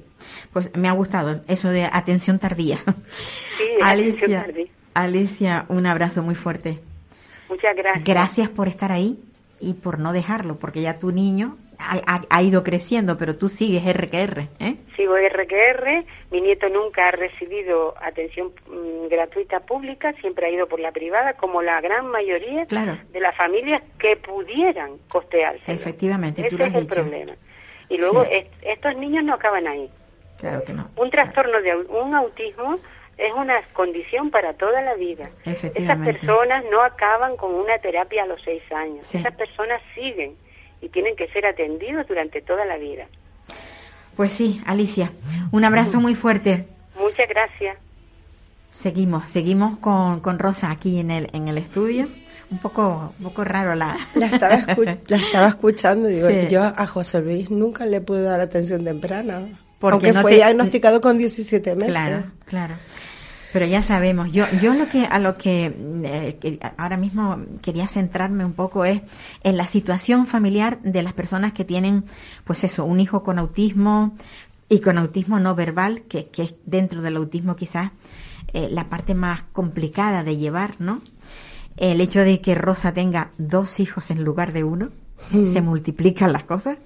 pues 0.52 0.74
me 0.76 0.88
ha 0.88 0.92
gustado 0.92 1.42
eso 1.48 1.68
de 1.68 1.84
atención 1.84 2.38
tardía. 2.38 2.78
Sí, 2.78 2.84
es 3.78 3.82
atención 3.82 3.82
Alicia, 3.82 4.42
tardía. 4.42 4.66
Alicia, 5.02 5.66
un 5.68 5.86
abrazo 5.86 6.22
muy 6.22 6.34
fuerte. 6.34 6.78
Muchas 7.48 7.76
gracias. 7.76 8.04
Gracias 8.04 8.48
por 8.48 8.68
estar 8.68 8.90
ahí 8.92 9.18
y 9.60 9.74
por 9.74 9.98
no 9.98 10.12
dejarlo, 10.12 10.56
porque 10.56 10.80
ya 10.82 10.98
tu 10.98 11.12
niño 11.12 11.56
ha, 11.78 11.96
ha- 12.06 12.24
ha 12.30 12.42
ido 12.42 12.62
creciendo, 12.62 13.16
pero 13.16 13.36
tú 13.36 13.48
sigues 13.48 13.86
R 13.86 14.08
que 14.08 14.22
R, 14.22 14.48
¿eh? 14.60 14.76
Sigo 14.96 15.14
RQR, 15.16 16.04
mi 16.30 16.40
nieto 16.40 16.68
nunca 16.70 17.08
ha 17.08 17.10
recibido 17.10 17.94
atención 18.02 18.52
mm, 18.66 19.08
gratuita 19.08 19.60
pública, 19.60 20.12
siempre 20.20 20.46
ha 20.46 20.50
ido 20.50 20.66
por 20.66 20.80
la 20.80 20.90
privada, 20.92 21.34
como 21.34 21.60
la 21.62 21.80
gran 21.82 22.06
mayoría 22.06 22.64
Claro. 22.66 22.98
de 23.12 23.20
las 23.20 23.36
familias 23.36 23.82
que 23.98 24.16
pudieran 24.16 24.92
costearse. 25.08 25.70
Efectivamente, 25.70 26.42
tú 26.42 26.48
Ese 26.48 26.58
lo 26.58 26.64
es 26.64 26.70
has 26.70 26.76
el 26.76 26.82
dicho. 26.88 26.94
problema. 27.02 27.32
Y 27.90 27.98
luego 27.98 28.24
Sí. 28.24 28.30
est- 28.32 28.52
estos 28.62 28.96
niños 28.96 29.22
no 29.24 29.34
acaban 29.34 29.66
ahí. 29.68 29.88
Claro 30.40 30.64
que 30.64 30.72
no. 30.72 30.88
Un 30.96 31.10
trastorno 31.10 31.60
de 31.62 31.76
un 31.76 32.14
autismo 32.14 32.78
es 33.18 33.32
una 33.34 33.54
condición 33.72 34.30
para 34.30 34.52
toda 34.54 34.82
la 34.82 34.94
vida. 34.94 35.30
Esas 35.44 35.98
personas 36.00 36.64
no 36.70 36.82
acaban 36.82 37.36
con 37.36 37.54
una 37.54 37.78
terapia 37.78 38.24
a 38.24 38.26
los 38.26 38.42
seis 38.42 38.62
años. 38.72 39.06
Sí. 39.06 39.18
Esas 39.18 39.34
personas 39.36 39.80
siguen 39.94 40.34
y 40.82 40.88
tienen 40.90 41.16
que 41.16 41.26
ser 41.28 41.46
atendidos 41.46 42.06
durante 42.06 42.42
toda 42.42 42.64
la 42.64 42.76
vida. 42.76 43.06
Pues 44.16 44.32
sí, 44.32 44.60
Alicia, 44.66 45.12
un 45.52 45.64
abrazo 45.64 46.00
muy 46.00 46.14
fuerte. 46.14 46.66
Muchas 46.98 47.28
gracias. 47.28 47.76
Seguimos, 48.72 49.24
seguimos 49.30 49.78
con, 49.78 50.20
con 50.20 50.38
Rosa 50.38 50.70
aquí 50.70 50.98
en 51.00 51.10
el, 51.10 51.28
en 51.32 51.48
el 51.48 51.58
estudio. 51.58 52.06
Un 52.50 52.58
poco, 52.58 53.12
un 53.18 53.24
poco 53.24 53.42
raro 53.42 53.74
la... 53.74 53.96
La 54.14 54.26
estaba, 54.26 54.54
escu- 54.58 54.98
la 55.08 55.16
estaba 55.16 55.48
escuchando, 55.48 56.06
digo, 56.08 56.28
Sí. 56.28 56.46
yo 56.48 56.62
a 56.62 56.86
José 56.86 57.20
Luis 57.20 57.50
nunca 57.50 57.86
le 57.86 58.00
pude 58.00 58.22
dar 58.22 58.40
atención 58.40 58.84
temprana, 58.84 59.48
Porque 59.78 60.06
aunque 60.08 60.12
no 60.12 60.22
fue 60.22 60.30
te- 60.32 60.36
diagnosticado 60.36 61.00
con 61.00 61.18
17 61.18 61.74
meses. 61.76 61.94
Claro, 61.94 62.24
claro. 62.44 62.74
Pero 63.52 63.64
ya 63.66 63.80
sabemos, 63.82 64.32
yo, 64.32 64.44
yo 64.60 64.74
lo 64.74 64.86
que, 64.88 65.06
a 65.06 65.18
lo 65.18 65.38
que, 65.38 65.72
eh, 66.04 66.36
que 66.40 66.58
ahora 66.76 66.96
mismo 66.98 67.38
quería 67.62 67.88
centrarme 67.88 68.44
un 68.44 68.52
poco 68.52 68.84
es 68.84 69.00
en 69.44 69.56
la 69.56 69.66
situación 69.66 70.26
familiar 70.26 70.78
de 70.82 71.02
las 71.02 71.14
personas 71.14 71.52
que 71.52 71.64
tienen, 71.64 72.04
pues 72.44 72.64
eso, 72.64 72.84
un 72.84 73.00
hijo 73.00 73.22
con 73.22 73.38
autismo 73.38 74.14
y 74.68 74.80
con 74.80 74.98
autismo 74.98 75.38
no 75.38 75.54
verbal, 75.54 76.02
que, 76.02 76.26
que 76.28 76.42
es 76.42 76.54
dentro 76.66 77.00
del 77.00 77.16
autismo 77.16 77.56
quizás 77.56 77.92
eh, 78.52 78.68
la 78.70 78.90
parte 78.90 79.14
más 79.14 79.44
complicada 79.52 80.22
de 80.22 80.36
llevar, 80.36 80.74
¿no? 80.78 81.00
El 81.78 82.00
hecho 82.00 82.20
de 82.20 82.40
que 82.42 82.54
Rosa 82.54 82.92
tenga 82.92 83.30
dos 83.38 83.80
hijos 83.80 84.10
en 84.10 84.22
lugar 84.24 84.52
de 84.52 84.64
uno, 84.64 84.90
se 85.30 85.62
multiplican 85.62 86.32
las 86.32 86.44
cosas, 86.44 86.76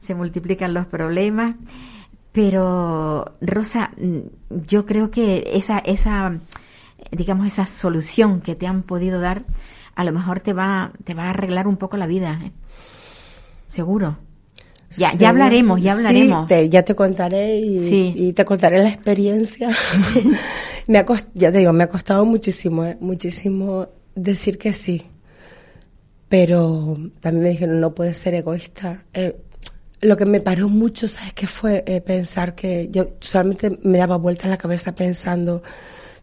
se 0.00 0.14
multiplican 0.14 0.74
los 0.74 0.86
problemas. 0.86 1.56
Pero, 2.32 3.36
Rosa, 3.40 3.90
mm, 3.96 4.18
yo 4.66 4.86
creo 4.86 5.10
que 5.10 5.50
esa, 5.54 5.78
esa, 5.78 6.38
digamos, 7.10 7.46
esa 7.46 7.66
solución 7.66 8.40
que 8.40 8.54
te 8.54 8.66
han 8.66 8.82
podido 8.82 9.20
dar, 9.20 9.44
a 9.94 10.04
lo 10.04 10.12
mejor 10.12 10.40
te 10.40 10.52
va, 10.52 10.92
te 11.04 11.14
va 11.14 11.24
a 11.24 11.30
arreglar 11.30 11.66
un 11.66 11.76
poco 11.76 11.96
la 11.96 12.06
vida. 12.06 12.38
¿eh? 12.44 12.52
Seguro. 13.66 14.18
Ya, 14.96 15.10
Sí. 15.10 15.18
ya 15.18 15.28
hablaremos, 15.30 15.82
ya 15.82 15.92
hablaremos. 15.92 16.42
Sí, 16.42 16.46
te- 16.48 16.68
ya 16.70 16.82
te 16.82 16.94
contaré 16.94 17.56
y, 17.58 17.88
Sí. 17.88 18.14
y 18.16 18.32
te 18.32 18.44
contaré 18.44 18.78
la 18.82 18.88
experiencia. 18.88 19.68
me 20.86 20.98
ha 20.98 21.04
cost- 21.04 21.28
ya 21.34 21.52
te 21.52 21.58
digo, 21.58 21.72
me 21.72 21.84
ha 21.84 21.88
costado 21.88 22.24
muchísimo, 22.24 22.84
eh, 22.86 22.96
muchísimo 23.00 23.88
decir 24.14 24.56
que 24.58 24.72
sí. 24.72 25.04
Pero 26.28 26.96
también 27.20 27.42
me 27.44 27.50
dijeron, 27.50 27.80
no 27.80 27.94
puedes 27.94 28.16
ser 28.18 28.34
egoísta. 28.34 29.04
Eh, 29.14 29.36
lo 30.00 30.16
que 30.16 30.26
me 30.26 30.40
paró 30.40 30.68
mucho, 30.68 31.08
¿sabes 31.08 31.32
qué 31.32 31.46
fue? 31.46 31.84
Eh, 31.86 32.00
pensar 32.00 32.54
que 32.54 32.88
yo 32.90 33.16
solamente 33.20 33.78
me 33.82 33.98
daba 33.98 34.16
vueltas 34.16 34.48
la 34.48 34.58
cabeza 34.58 34.94
pensando, 34.94 35.62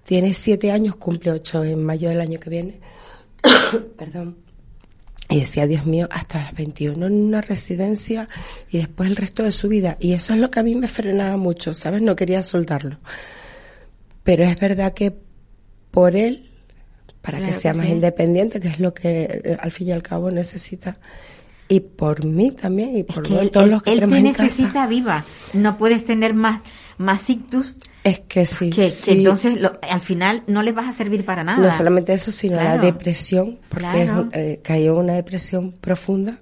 tiene 0.06 0.34
siete 0.34 0.72
años, 0.72 0.96
cumple 0.96 1.32
ocho 1.32 1.64
en 1.64 1.84
mayo 1.84 2.10
del 2.10 2.22
año 2.22 2.40
que 2.40 2.50
viene. 2.50 2.80
Perdón. 3.98 4.38
Y 5.28 5.40
decía, 5.40 5.66
Dios 5.66 5.86
mío, 5.88 6.08
hasta 6.12 6.40
las 6.40 6.54
21 6.54 7.08
en 7.08 7.14
una 7.14 7.42
residencia 7.42 8.30
y 8.70 8.78
después 8.78 9.10
el 9.10 9.16
resto 9.16 9.42
de 9.42 9.52
su 9.52 9.68
vida. 9.68 9.98
Y 10.00 10.14
eso 10.14 10.34
es 10.34 10.40
lo 10.40 10.52
que 10.52 10.60
a 10.60 10.64
mí 10.64 10.76
me 10.76 10.88
frenaba 10.88 11.36
mucho, 11.36 11.74
¿sabes? 11.74 12.02
No 12.02 12.16
quería 12.16 12.44
soltarlo. 12.44 13.00
Pero 14.24 14.44
es 14.44 14.60
verdad 14.60 14.94
que 14.94 15.16
por 15.90 16.16
él, 16.16 16.52
para 17.22 17.40
Claro 17.40 17.52
que 17.52 17.60
sea 17.60 17.72
que 17.72 17.78
más 17.80 17.88
sí. 17.88 17.94
independiente, 17.94 18.60
que 18.60 18.68
es 18.68 18.80
lo 18.80 18.94
que 18.94 19.42
eh, 19.44 19.58
al 19.60 19.72
fin 19.72 19.88
y 19.88 19.92
al 19.94 20.04
cabo 20.04 20.30
necesita, 20.30 21.00
y 21.68 21.80
por 21.80 22.24
mí 22.26 22.52
también, 22.52 22.96
y 22.98 23.00
Es 23.02 23.06
por 23.06 23.24
que 23.24 23.40
él, 23.40 23.52
todos 23.52 23.66
él- 23.66 23.72
los 23.72 23.84
que 23.84 23.92
él 23.92 24.00
tenemos 24.02 24.18
te 24.38 24.44
necesita 24.44 24.74
casa. 24.74 24.88
viva. 24.88 25.26
No 25.54 25.78
puedes 25.78 26.04
tener 26.06 26.34
más, 26.34 26.62
más 26.98 27.30
ictus 27.30 27.76
Es 28.04 28.20
que 28.22 28.46
sí, 28.46 28.70
que, 28.70 28.84
que 28.84 28.90
sí. 28.90 29.12
entonces 29.12 29.60
lo- 29.60 29.80
al 29.82 30.02
final 30.02 30.44
no 30.48 30.62
les 30.62 30.76
vas 30.76 30.88
a 30.88 30.92
servir 30.92 31.26
para 31.26 31.44
nada. 31.44 31.58
No 31.58 31.72
solamente 31.76 32.14
eso, 32.14 32.32
sino 32.32 32.58
la 32.58 32.62
Claro. 32.64 32.84
depresión, 32.84 33.58
porque 33.70 33.86
Claro. 33.88 34.28
es- 34.32 34.40
eh, 34.40 34.60
cayó 34.64 34.94
en 34.94 35.00
una 35.00 35.14
depresión 35.14 35.72
profunda 35.74 36.40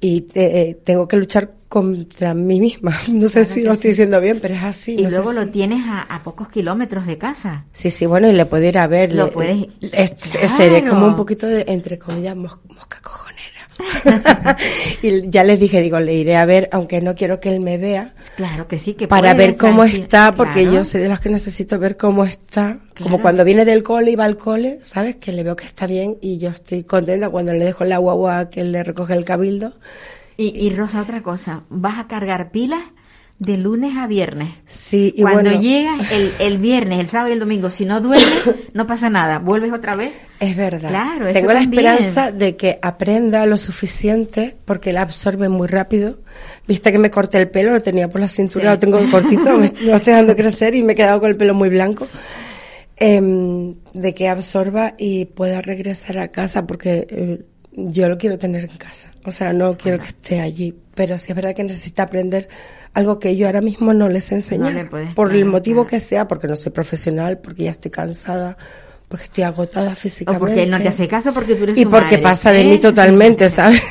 y 0.00 0.26
eh, 0.34 0.78
tengo 0.84 1.08
que 1.08 1.16
luchar 1.16 1.52
contra 1.68 2.34
mí 2.34 2.60
misma. 2.60 2.92
No 3.08 3.26
sé 3.28 3.40
Claro 3.40 3.48
si 3.48 3.60
que 3.60 3.64
lo 3.66 3.70
sí. 3.72 3.74
estoy 3.78 3.90
diciendo 3.90 4.20
bien, 4.20 4.38
pero 4.40 4.54
es 4.54 4.62
así. 4.62 4.94
y 4.98 5.02
no 5.02 5.10
luego 5.10 5.32
lo 5.32 5.44
si- 5.44 5.50
tienes 5.50 5.84
a, 5.86 6.02
a 6.02 6.22
pocos 6.22 6.48
kilómetros 6.48 7.06
de 7.06 7.16
casa. 7.18 7.64
Sí, 7.72 7.90
sí, 7.90 8.06
bueno, 8.06 8.28
y 8.28 8.32
le 8.32 8.44
puedo 8.46 8.64
ir 8.64 8.78
a 8.78 8.86
ver. 8.86 9.14
Lo 9.14 9.26
le- 9.26 9.32
puedes- 9.32 9.66
es- 9.80 10.10
Claro. 10.30 10.56
Seré 10.56 10.84
como 10.84 11.06
un 11.06 11.16
poquito 11.16 11.46
de, 11.46 11.64
entre 11.68 11.98
comillas, 11.98 12.36
mos- 12.36 12.60
mosca 12.68 13.00
cojonera. 13.02 13.33
y 15.02 15.28
ya 15.30 15.44
les 15.44 15.58
dije, 15.58 15.82
digo, 15.82 15.98
le 16.00 16.14
iré 16.14 16.36
a 16.36 16.44
ver, 16.44 16.68
aunque 16.72 17.00
no 17.00 17.14
quiero 17.14 17.40
que 17.40 17.54
él 17.54 17.60
me 17.60 17.78
vea. 17.78 18.14
Claro 18.36 18.68
que 18.68 18.78
sí, 18.78 18.94
que 18.94 19.08
Para 19.08 19.34
ver 19.34 19.56
cómo 19.56 19.84
está, 19.84 20.32
porque 20.32 20.64
yo 20.64 20.84
soy 20.84 21.02
de 21.02 21.08
los 21.08 21.20
que 21.20 21.30
necesito 21.30 21.78
ver 21.78 21.96
cómo 21.96 22.24
está. 22.24 22.78
Como 23.00 23.20
cuando 23.20 23.44
viene 23.44 23.64
del 23.64 23.82
cole 23.82 24.12
y 24.12 24.16
va 24.16 24.24
al 24.24 24.36
cole, 24.36 24.78
¿sabes? 24.82 25.16
Que 25.16 25.32
le 25.32 25.42
veo 25.42 25.56
que 25.56 25.64
está 25.64 25.86
bien 25.86 26.16
y 26.20 26.38
yo 26.38 26.50
estoy 26.50 26.84
contenta 26.84 27.28
cuando 27.28 27.52
le 27.52 27.64
dejo 27.64 27.84
la 27.84 27.98
guagua 27.98 28.50
que 28.50 28.60
él 28.60 28.72
le 28.72 28.82
recoge 28.84 29.14
el 29.14 29.24
cabildo. 29.24 29.74
Y, 30.36 30.48
y 30.58 30.70
Rosa, 30.70 31.00
otra 31.00 31.22
cosa, 31.22 31.62
¿vas 31.68 31.98
a 31.98 32.06
cargar 32.06 32.50
pilas? 32.50 32.82
De 33.38 33.56
lunes 33.56 33.96
a 33.96 34.06
viernes. 34.06 34.54
Sí, 34.64 35.12
y 35.16 35.22
Cuando 35.22 35.60
llegas 35.60 36.12
el, 36.12 36.32
el, 36.38 36.58
viernes, 36.58 37.00
el 37.00 37.08
sábado 37.08 37.30
y 37.30 37.32
el 37.32 37.40
domingo, 37.40 37.70
si 37.70 37.84
no 37.84 38.00
duermes, 38.00 38.50
no 38.72 38.86
pasa 38.86 39.10
nada. 39.10 39.38
¿Vuelves 39.38 39.72
otra 39.72 39.96
vez? 39.96 40.12
Es 40.40 40.56
verdad. 40.56 40.88
Claro, 40.88 41.32
Tengo 41.32 41.52
la 41.52 41.60
esperanza 41.60 42.32
de 42.32 42.56
que 42.56 42.78
aprenda 42.80 43.44
lo 43.46 43.56
suficiente, 43.56 44.56
porque 44.64 44.90
él 44.90 44.98
absorbe 44.98 45.48
muy 45.48 45.66
rápido. 45.66 46.18
Viste 46.66 46.92
que 46.92 46.98
me 46.98 47.10
corté 47.10 47.38
el 47.38 47.50
pelo, 47.50 47.72
lo 47.72 47.82
tenía 47.82 48.08
por 48.08 48.20
la 48.20 48.28
cintura, 48.28 48.72
lo 48.72 48.78
tengo 48.78 48.98
cortito, 49.10 49.58
me, 49.58 49.72
lo 49.80 49.96
estoy 49.96 50.12
dejando 50.12 50.36
crecer 50.36 50.74
y 50.74 50.82
me 50.82 50.92
he 50.92 50.96
quedado 50.96 51.20
con 51.20 51.28
el 51.28 51.36
pelo 51.36 51.54
muy 51.54 51.68
blanco. 51.68 52.06
Em, 52.96 53.74
de 53.92 54.14
que 54.14 54.28
absorba 54.28 54.94
y 54.96 55.24
pueda 55.24 55.60
regresar 55.60 56.18
a 56.18 56.28
casa, 56.28 56.64
porque 56.64 57.06
eh, 57.10 57.44
yo 57.72 58.08
lo 58.08 58.16
quiero 58.16 58.38
tener 58.38 58.64
en 58.64 58.76
casa. 58.76 59.10
O 59.24 59.32
sea, 59.32 59.52
no 59.52 59.76
quiero 59.76 59.98
que 59.98 60.06
esté 60.06 60.40
allí. 60.40 60.74
Pero 60.94 61.18
sí 61.18 61.32
es 61.32 61.36
verdad 61.36 61.54
que 61.54 61.64
necesita 61.64 62.04
aprender 62.04 62.48
algo 62.92 63.18
que 63.18 63.36
yo 63.36 63.46
ahora 63.46 63.60
mismo 63.60 63.92
no 63.92 64.08
les 64.08 64.30
enseño. 64.32 64.66
por 65.14 65.34
el 65.34 65.44
motivo 65.44 65.86
que 65.86 66.00
sea, 66.00 66.28
porque 66.28 66.48
no 66.48 66.56
soy 66.56 66.72
profesional, 66.72 67.38
porque 67.38 67.64
ya 67.64 67.72
estoy 67.72 67.90
cansada, 67.90 68.56
porque 69.08 69.24
estoy 69.24 69.44
agotada 69.44 69.94
físicamente. 69.94 70.44
O 70.44 70.46
porque 70.46 70.62
él 70.62 70.70
no 70.70 70.78
te 70.78 70.88
hace 70.88 71.08
caso 71.08 71.32
porque 71.32 71.54
tú 71.56 71.64
eres 71.64 71.78
Y 71.78 71.86
porque 71.86 72.18
pasa 72.18 72.52
de 72.52 72.64
mí 72.64 72.78
totalmente, 72.80 73.48
¿sabes? 73.48 73.82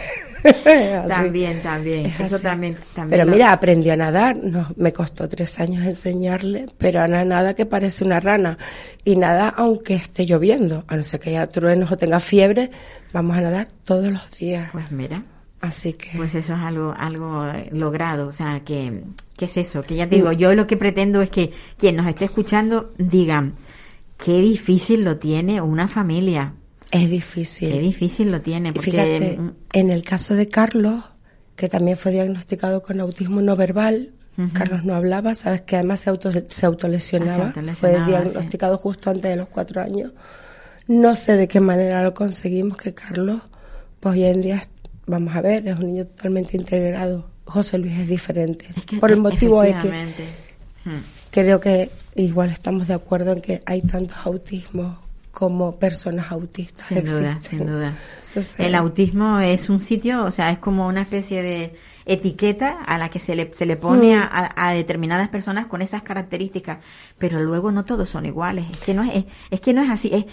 también, 1.08 1.62
también, 1.62 2.13
eso 2.20 2.38
también, 2.39 2.78
Pero 3.10 3.26
mira, 3.26 3.54
aprendió 3.54 3.94
a 3.94 3.96
nadar, 3.96 4.36
no, 4.36 4.74
me 4.76 4.92
costó 4.92 5.30
tres 5.30 5.60
años 5.60 5.86
enseñarle, 5.86 6.66
pero 6.78 7.02
a 7.02 7.08
nada 7.08 7.54
que 7.54 7.66
parece 7.66 8.04
una 8.04 8.20
rana. 8.20 8.58
Y 9.06 9.16
nada 9.16 9.50
aunque 9.50 9.96
esté 9.96 10.26
lloviendo, 10.26 10.84
a 10.88 10.98
no 10.98 11.04
ser 11.04 11.20
que 11.20 11.30
haya 11.32 11.48
truenos 11.48 11.92
o 11.92 11.98
tenga 11.98 12.20
fiebre, 12.20 12.72
vamos 13.13 13.38
a 13.38 13.42
nadar 13.42 13.70
todos 13.86 14.12
los 14.12 14.38
días. 14.38 14.70
Pues 14.74 14.92
mira. 14.92 15.24
Así 15.63 15.93
que. 15.93 16.17
Pues 16.17 16.36
eso 16.36 16.56
es 16.56 16.60
algo, 16.60 16.93
algo 16.97 17.39
logrado. 17.71 18.28
O 18.28 18.34
sea, 18.34 18.65
que, 18.65 19.06
¿qué 19.38 19.45
es 19.45 19.56
eso? 19.56 19.80
Que 19.80 19.95
ya 19.95 20.10
te 20.10 20.17
digo, 20.17 20.32
mm. 20.32 20.36
yo 20.36 20.54
lo 20.56 20.67
que 20.67 20.76
pretendo 20.76 21.21
es 21.21 21.30
que 21.30 21.54
quien 21.78 21.95
nos 21.95 22.06
esté 22.06 22.26
escuchando 22.26 22.91
digan, 22.97 23.56
qué 24.17 24.39
difícil 24.39 25.06
lo 25.06 25.19
tiene 25.19 25.62
una 25.62 25.88
familia. 25.88 26.54
Es 26.91 27.10
difícil. 27.10 27.71
Qué 27.71 27.80
difícil 27.80 28.30
lo 28.30 28.41
tiene. 28.41 28.73
Porque... 28.73 28.91
Fíjate, 28.91 29.39
en 29.71 29.89
el 29.89 30.04
caso 30.04 30.36
de 30.36 30.47
Carlos, 30.47 31.06
que 31.56 31.69
también 31.69 31.95
fue 31.95 32.12
diagnosticado 32.12 32.84
con 32.84 32.99
autismo 32.99 33.41
no 33.41 33.56
verbal, 33.56 34.12
Carlos 34.52 34.84
no 34.84 34.95
hablaba, 34.95 35.34
sabes 35.34 35.62
que 35.62 35.78
además 35.78 36.02
se, 36.02 36.10
auto, 36.10 36.30
se 36.47 36.65
autolesionaba, 36.65 37.54
fue 37.73 38.04
diagnosticado 38.04 38.80
justo 38.80 39.12
antes 39.12 39.32
de 39.32 39.38
los 39.38 39.47
cuatro 39.47 39.80
años. 39.80 40.12
No 40.88 41.15
sé 41.15 41.38
de 41.38 41.47
qué 41.47 41.62
manera 41.62 42.04
lo 42.04 42.13
conseguimos 42.13 42.78
que 42.78 42.93
Carlos, 42.93 43.41
pues 43.99 44.15
hoy 44.15 44.23
en 44.26 44.41
día 44.41 44.62
vamos 45.06 45.36
a 45.36 45.42
ver, 45.42 45.68
es 45.68 45.78
un 45.78 45.88
niño 45.88 46.06
totalmente 46.06 46.58
integrado. 46.58 47.30
José 47.46 47.78
Luis 47.78 47.98
es 47.98 48.08
diferente. 48.08 48.68
Por 49.00 49.12
el 49.12 49.20
motivo 49.20 49.63
es 49.63 49.76
que 49.78 49.89
hmm. 49.89 51.02
creo 51.30 51.60
que 51.60 51.89
igual 52.16 52.50
estamos 52.50 52.88
de 52.88 52.94
acuerdo 52.94 53.34
en 53.34 53.42
que 53.42 53.62
hay 53.66 53.82
tantos 53.82 54.18
autismos 54.26 54.98
como 55.32 55.76
personas 55.78 56.32
autistas. 56.32 56.86
Sin 56.86 57.04
duda, 57.04 57.39
sin 57.39 57.66
duda. 57.66 57.94
el 58.60 58.76
autismo 58.76 59.39
es 59.39 59.70
un 59.70 59.82
sitio, 59.82 60.24
o 60.24 60.32
sea, 60.32 60.52
es 60.52 60.60
como 60.60 60.88
una 60.88 61.02
especie 61.02 61.42
de 61.42 61.76
etiqueta 62.06 62.82
a 62.84 62.98
la 62.98 63.10
que 63.10 63.20
se 63.20 63.34
le, 63.36 63.54
se 63.54 63.66
le 63.66 63.76
pone 63.76 64.16
hmm. 64.16 64.30
a, 64.56 64.72
determinadas 64.72 65.30
personas 65.30 65.68
con 65.68 65.82
esas 65.82 66.04
características, 66.04 66.80
pero 67.18 67.42
luego 67.42 67.72
no 67.72 67.84
todos 67.84 68.10
son 68.10 68.26
iguales. 68.26 68.66
Es 68.72 68.78
que 68.78 68.94
no 68.94 69.04
es, 69.04 69.26
es, 69.50 69.60
que 69.60 69.74
no 69.74 69.84
es 69.84 69.89
así. 69.89 70.10
Es, 70.13 70.26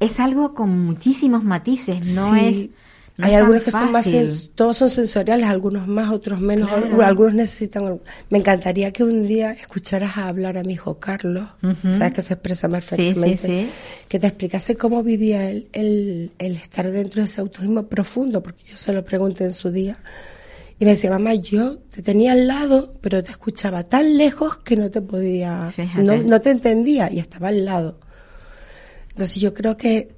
es 0.00 0.20
algo 0.20 0.54
con 0.54 0.84
muchísimos 0.84 1.44
matices, 1.44 2.14
no 2.14 2.34
es 2.34 2.70
hay 3.18 3.34
algunos 3.34 3.62
que 3.62 3.70
son 3.70 3.92
más, 3.92 4.08
todos 4.54 4.76
son 4.76 4.90
sensoriales, 4.90 5.46
algunos 5.46 5.86
más, 5.86 6.10
otros 6.10 6.40
menos, 6.40 6.70
algunos 6.70 7.34
necesitan. 7.34 8.00
Me 8.30 8.38
encantaría 8.38 8.92
que 8.92 9.04
un 9.04 9.26
día 9.26 9.52
escucharas 9.52 10.16
a 10.16 10.28
hablar 10.28 10.58
a 10.58 10.62
mi 10.62 10.74
hijo 10.74 10.98
Carlos, 10.98 11.48
sabes 11.90 12.14
que 12.14 12.22
se 12.22 12.34
expresa 12.34 12.68
perfectamente, 12.68 13.68
que 14.08 14.18
te 14.18 14.26
explicase 14.26 14.76
cómo 14.76 15.02
vivía 15.02 15.48
él 15.48 15.68
el, 15.72 16.30
el 16.38 16.56
estar 16.56 16.90
dentro 16.90 17.22
de 17.22 17.26
ese 17.26 17.40
autismo 17.40 17.84
profundo, 17.84 18.42
porque 18.42 18.64
yo 18.70 18.76
se 18.76 18.92
lo 18.92 19.04
pregunté 19.04 19.44
en 19.44 19.54
su 19.54 19.70
día. 19.70 19.98
Y 20.78 20.84
me 20.84 20.90
decía, 20.90 21.08
mamá, 21.08 21.34
yo 21.34 21.78
te 21.78 22.02
tenía 22.02 22.32
al 22.32 22.46
lado, 22.46 22.94
pero 23.00 23.22
te 23.22 23.30
escuchaba 23.30 23.84
tan 23.84 24.18
lejos 24.18 24.58
que 24.58 24.76
no 24.76 24.90
te 24.90 25.00
podía, 25.00 25.72
no, 25.96 26.16
no 26.18 26.40
te 26.42 26.50
entendía 26.50 27.10
y 27.10 27.18
estaba 27.18 27.48
al 27.48 27.64
lado. 27.64 27.98
Entonces 29.08 29.36
yo 29.40 29.54
creo 29.54 29.78
que 29.78 30.15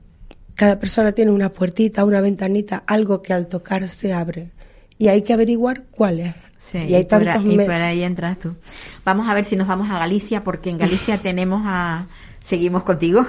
cada 0.59 0.81
persona 0.81 1.12
tiene 1.12 1.31
una 1.31 1.51
puertita, 1.51 2.05
una 2.05 2.21
ventanita, 2.21 2.83
algo 2.85 3.23
que 3.23 3.33
al 3.33 3.47
tocar 3.47 3.87
se 3.87 4.12
abre. 4.12 4.51
Y 4.99 5.07
hay 5.07 5.23
que 5.23 5.33
averiguar 5.33 5.85
cuál 5.92 6.18
es. 6.18 6.35
Sí, 6.59 6.79
y, 6.79 6.94
hay 6.97 7.05
tantos 7.05 7.37
por, 7.37 7.53
y 7.53 7.57
por 7.59 7.71
ahí 7.71 8.03
entras 8.03 8.40
tú. 8.40 8.57
Vamos 9.05 9.29
a 9.29 9.35
ver 9.35 9.44
si 9.44 9.55
nos 9.55 9.68
vamos 9.68 9.88
a 9.88 10.01
Galicia, 10.01 10.42
porque 10.42 10.71
en 10.71 10.79
Galicia 10.79 11.16
tenemos 11.23 11.62
a... 11.64 12.09
Seguimos 12.44 12.83
contigo. 12.83 13.25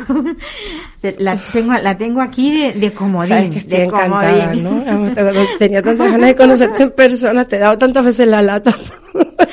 la, 1.20 1.40
tengo, 1.54 1.74
la 1.74 1.98
tengo 2.00 2.20
aquí 2.20 2.52
de, 2.52 2.74
de 2.74 2.94
comodín. 2.94 3.30
Sabes 3.30 3.50
que 3.52 3.60
estoy 3.60 3.82
encantada, 3.82 4.56
¿no? 4.56 4.84
Tenía 5.60 5.84
tantas 5.84 6.12
ganas 6.12 6.30
de 6.30 6.36
conocerte 6.36 6.84
en 6.84 6.92
persona, 6.92 7.46
te 7.46 7.58
he 7.58 7.60
dado 7.60 7.78
tantas 7.78 8.06
veces 8.06 8.28
la 8.28 8.42
lata. 8.42 8.76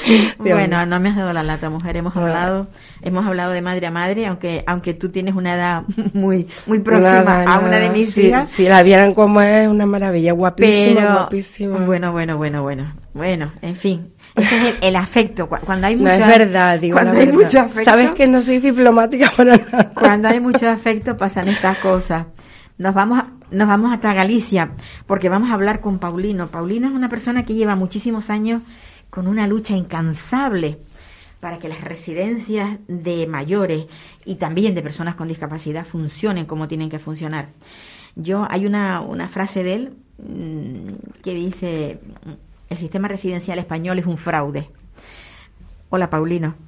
bueno, 0.39 0.87
no 0.87 1.01
me 1.01 1.09
has 1.09 1.17
dado 1.17 1.33
la 1.33 1.43
lata, 1.43 1.71
mujer. 1.71 1.97
Hemos 1.97 2.17
hablado 2.17 2.67
hemos 3.03 3.27
hablado 3.27 3.53
de 3.53 3.63
madre 3.63 3.87
a 3.87 3.91
madre, 3.91 4.27
aunque 4.27 4.65
aunque 4.67 4.95
tú 4.95 5.11
tienes 5.11 5.35
una 5.35 5.55
edad 5.55 5.83
muy 6.15 6.49
muy 6.67 6.81
próxima 6.81 7.45
a 7.45 7.59
una 7.59 7.79
de 7.79 7.91
mis 7.91 8.17
hijas. 8.19 8.49
Si 8.49 8.69
la 8.69 8.83
vieran 8.83 9.15
como 9.15 9.41
es, 9.41 9.69
una 9.69 9.87
maravilla, 9.87 10.33
guapísima, 10.33 11.13
guapísima. 11.15 11.79
Bueno, 11.79 12.13
bueno, 12.13 12.37
bueno, 12.37 12.63
bueno. 12.63 12.93
Bueno, 13.15 13.53
en 13.63 13.77
fin. 13.77 14.13
Ese 14.35 14.69
es 14.69 14.75
el, 14.83 14.97
afecto. 14.97 15.49
Cuando 15.49 15.87
hay 15.87 15.97
mucho, 15.97 16.11
no 16.11 16.15
es 16.15 16.27
verdad, 16.27 16.79
digo 16.79 16.97
cuando 16.97 17.19
hay 17.19 17.33
mucho 17.33 17.61
afecto. 17.61 17.85
Sabes 17.85 18.11
que 18.11 18.27
no 18.27 18.43
soy 18.43 18.59
diplomática 18.59 19.33
para 19.35 19.57
nada. 19.57 19.93
Cuando 19.95 20.29
hay 20.29 20.41
mucho 20.41 20.69
afecto 20.69 21.17
pasan 21.17 21.49
estas 21.49 21.79
cosas. 21.79 22.27
Nos 22.77 22.95
vamos 22.95 23.23
nos 23.51 23.69
vamos 23.69 23.93
hasta 23.93 24.13
Galicia 24.13 24.73
porque 25.07 25.29
vamos 25.29 25.51
a 25.51 25.55
hablar 25.55 25.81
con 25.81 25.99
Paulino. 25.99 26.49
Paulino 26.49 26.89
es 26.89 26.95
una 26.95 27.09
persona 27.09 27.45
que 27.47 27.55
lleva 27.55 27.77
muchísimos 27.77 28.29
años 28.29 28.61
con 29.11 29.29
una 29.29 29.47
lucha 29.47 29.77
incansable 29.77 30.79
para 31.41 31.59
que 31.59 31.69
las 31.69 31.81
residencias 31.83 32.79
de 32.89 33.27
mayores 33.27 33.87
y 34.25 34.37
también 34.37 34.75
de 34.75 34.83
personas 34.83 35.15
con 35.15 35.29
discapacidad 35.29 35.87
funcionen 35.87 36.47
como 36.47 36.69
tienen 36.69 36.91
que 36.91 36.99
funcionar. 36.99 37.49
Yo 38.15 38.47
hay 38.51 38.67
una, 38.67 39.01
una 39.01 39.29
frase 39.29 39.63
de 39.63 39.75
él 39.75 39.95
mm, 40.19 41.21
que 41.23 41.35
dice 41.35 42.01
el 42.69 42.79
sistema 42.79 43.09
residencial 43.09 43.59
español 43.59 43.99
es 43.99 44.07
un 44.07 44.17
fraude. 44.17 44.69
Hola 45.91 46.11
Paulino. 46.11 46.66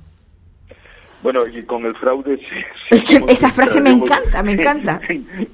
Bueno, 1.22 1.46
y 1.46 1.62
con 1.62 1.84
el 1.84 1.94
fraude... 1.96 2.40
esa 3.28 3.50
frase 3.50 3.80
me 3.80 3.90
encanta, 3.90 4.42
me 4.42 4.52
encanta. 4.52 5.00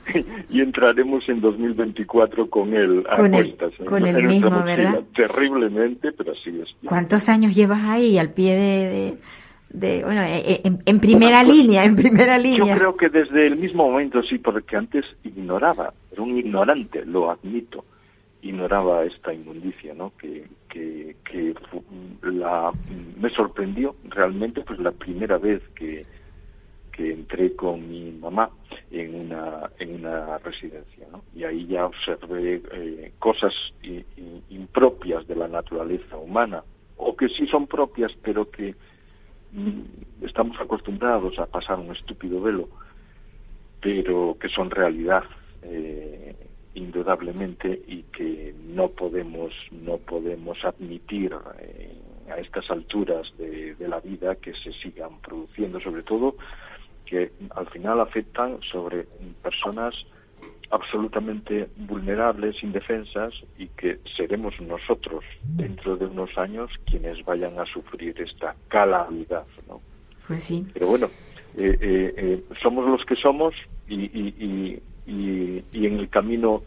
y 0.51 0.61
entraremos 0.61 1.29
en 1.29 1.41
2024 1.41 2.51
con 2.51 2.75
él 2.75 3.05
a 3.09 3.17
con 3.17 3.35
el, 3.35 3.57
con 3.87 4.07
el 4.07 4.23
mismo, 4.25 4.63
¿verdad? 4.63 5.01
Terriblemente, 5.15 6.13
pero 6.13 6.33
así 6.33 6.61
es. 6.61 6.75
¿Cuántos 6.85 7.29
años 7.29 7.55
llevas 7.55 7.81
ahí 7.83 8.19
al 8.19 8.31
pie 8.31 8.55
de... 8.55 9.19
de, 9.71 10.05
bueno, 10.05 10.23
eh, 10.23 10.61
eh, 10.65 10.73
en, 10.85 11.01
primera 11.01 11.43
pues, 11.43 11.57
línea, 11.57 11.85
en 11.85 11.97
primera 11.97 12.39
línea. 12.39 12.75
Yo 12.75 12.79
creo 12.79 12.97
que 12.97 13.09
desde 13.09 13.47
el 13.47 13.57
mismo 13.57 13.89
momento 13.89 14.23
sí, 14.23 14.39
porque 14.39 14.77
antes 14.77 15.05
ignoraba, 15.25 15.95
era 16.13 16.23
un 16.23 16.37
ignorante, 16.37 17.05
lo 17.07 17.31
admito, 17.31 17.85
ignoraba 18.45 19.05
esta 19.05 19.33
inmundicia, 19.33 19.95
¿no? 19.95 20.13
Que, 20.19 20.47
que, 20.69 21.17
que 21.25 21.55
la, 22.23 22.71
me 23.19 23.31
sorprendió 23.31 23.97
realmente 24.05 24.61
pues 24.61 24.79
la 24.79 24.93
primera 24.93 25.39
vez 25.39 25.63
que, 25.75 26.05
que 26.93 27.11
entré 27.11 27.57
con 27.57 27.89
mi 27.89 28.13
mamá 28.13 28.51
en 28.91 29.15
una, 29.15 29.71
en 29.79 29.95
una 29.95 30.39
residencia, 30.39 31.07
¿no? 31.11 31.25
Y 31.35 31.45
ahí 31.45 31.67
ya 31.67 31.87
observé 31.87 32.63
eh, 32.71 33.13
cosas 33.19 33.53
impropias 34.51 35.27
de 35.27 35.37
la 35.37 35.49
naturaleza 35.49 36.17
humana, 36.19 36.63
o 36.99 37.17
que 37.17 37.29
sí 37.31 37.47
son 37.47 37.67
propias, 37.67 38.13
pero 38.23 38.51
que 38.51 38.75
mm, 39.53 40.25
estamos 40.25 40.61
acostumbrados 40.61 41.39
a 41.39 41.47
pasar 41.47 41.79
un 41.79 41.93
estúpido 41.93 42.43
velo, 42.43 42.69
pero 43.81 44.37
que 44.39 44.51
son 44.51 44.71
realidad. 44.71 45.25
Eh, 45.63 46.24
indudablemente 46.75 47.83
y 47.87 48.03
que 48.05 48.55
no 48.67 48.89
podemos 48.89 49.53
no 49.71 49.99
podemos 49.99 50.65
admitir 50.65 51.35
eh, 51.59 51.97
a 52.31 52.39
estas 52.39 52.71
alturas 52.71 53.33
de, 53.39 53.77
la 53.79 54.01
vida 54.01 54.35
que 54.37 54.55
se 54.55 54.73
sigan 54.73 55.21
produciendo 55.21 55.81
sobre 55.81 56.03
todo 56.03 56.37
que 57.05 57.33
al 57.55 57.69
final 57.69 58.01
afectan 58.01 58.61
sobre 58.63 59.07
personas 59.43 59.95
absolutamente 60.71 61.69
vulnerables, 61.77 62.63
indefensas 62.63 63.35
y 63.59 63.69
que 63.69 64.01
seremos 64.17 64.59
nosotros 64.61 65.25
dentro 65.43 65.97
de 65.97 66.07
unos 66.07 66.37
años 66.39 66.71
quienes 66.87 67.25
vayan 67.25 67.59
a 67.59 67.67
sufrir 67.67 68.21
esta 68.21 68.57
calamidad, 68.69 69.45
¿no? 69.69 69.81
Pues 70.27 70.45
sí. 70.45 70.67
Pero 70.73 70.89
bueno, 70.89 71.07
eh, 71.57 71.77
eh, 71.81 72.15
eh, 72.17 72.45
somos 72.63 72.87
los 72.89 73.05
que 73.05 73.15
somos 73.15 73.55
y, 73.87 74.05
y, 74.05 74.35
y, 74.39 74.83
y, 75.07 75.63
en 75.73 75.99
el 75.99 76.09
camino 76.09 76.63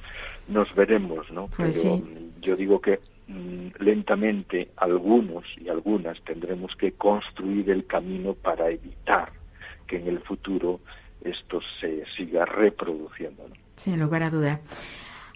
nos 0.47 0.73
veremos, 0.75 1.31
¿no? 1.31 1.47
Pues 1.47 1.79
Pero 1.81 1.97
sí. 1.97 2.31
yo 2.41 2.55
digo 2.55 2.79
que 2.79 2.99
mm, 3.27 3.83
lentamente 3.83 4.69
algunos 4.77 5.43
y 5.59 5.69
algunas 5.69 6.21
tendremos 6.21 6.75
que 6.75 6.93
construir 6.93 7.69
el 7.69 7.85
camino 7.85 8.33
para 8.33 8.69
evitar 8.69 9.31
que 9.85 9.97
en 9.97 10.07
el 10.07 10.19
futuro 10.19 10.79
esto 11.21 11.59
se 11.79 12.05
siga 12.15 12.45
reproduciendo. 12.45 13.47
¿no? 13.47 13.55
Sin 13.77 13.99
lugar 13.99 14.23
a 14.23 14.29
dudas. 14.29 14.59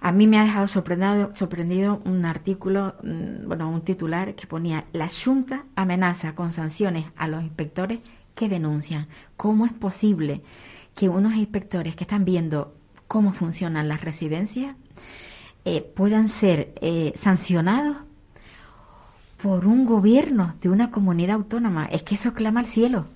A 0.04 0.12
mí 0.12 0.26
me 0.26 0.40
ha 0.40 0.44
dejado 0.44 0.68
sorprendido, 0.68 1.36
sorprendido 1.36 2.02
un 2.06 2.26
artículo, 2.26 2.96
mm, 3.04 3.48
bueno, 3.48 3.70
un 3.70 3.82
titular 3.82 4.34
que 4.36 4.48
ponía 4.48 4.86
La 4.94 5.08
Junta 5.10 5.66
amenaza 5.76 6.34
con 6.34 6.52
sanciones 6.52 7.06
a 7.16 7.28
los 7.28 7.44
inspectores 7.44 8.02
que 8.34 8.50
denuncian. 8.50 9.08
¿Cómo 9.38 9.66
es 9.66 9.74
posible 9.74 10.42
que 10.96 11.08
unos 11.08 11.36
inspectores 11.36 11.96
que 11.96 12.04
están 12.04 12.26
viendo 12.26 12.74
cómo 13.12 13.34
funcionan 13.34 13.90
las 13.90 14.00
residencias 14.00 14.74
eh, 15.66 15.82
puedan 15.82 16.30
ser 16.30 16.70
eh, 16.80 17.12
sancionados 17.18 17.98
por 19.44 19.66
un 19.66 19.86
gobierno 19.86 20.56
de 20.62 20.70
una 20.70 20.92
comunidad 20.92 21.36
autónoma? 21.36 21.88
Es 21.88 22.04
que 22.04 22.16
eso 22.16 22.34
clama 22.34 22.62
al 22.62 22.68
cielo. 22.68 23.08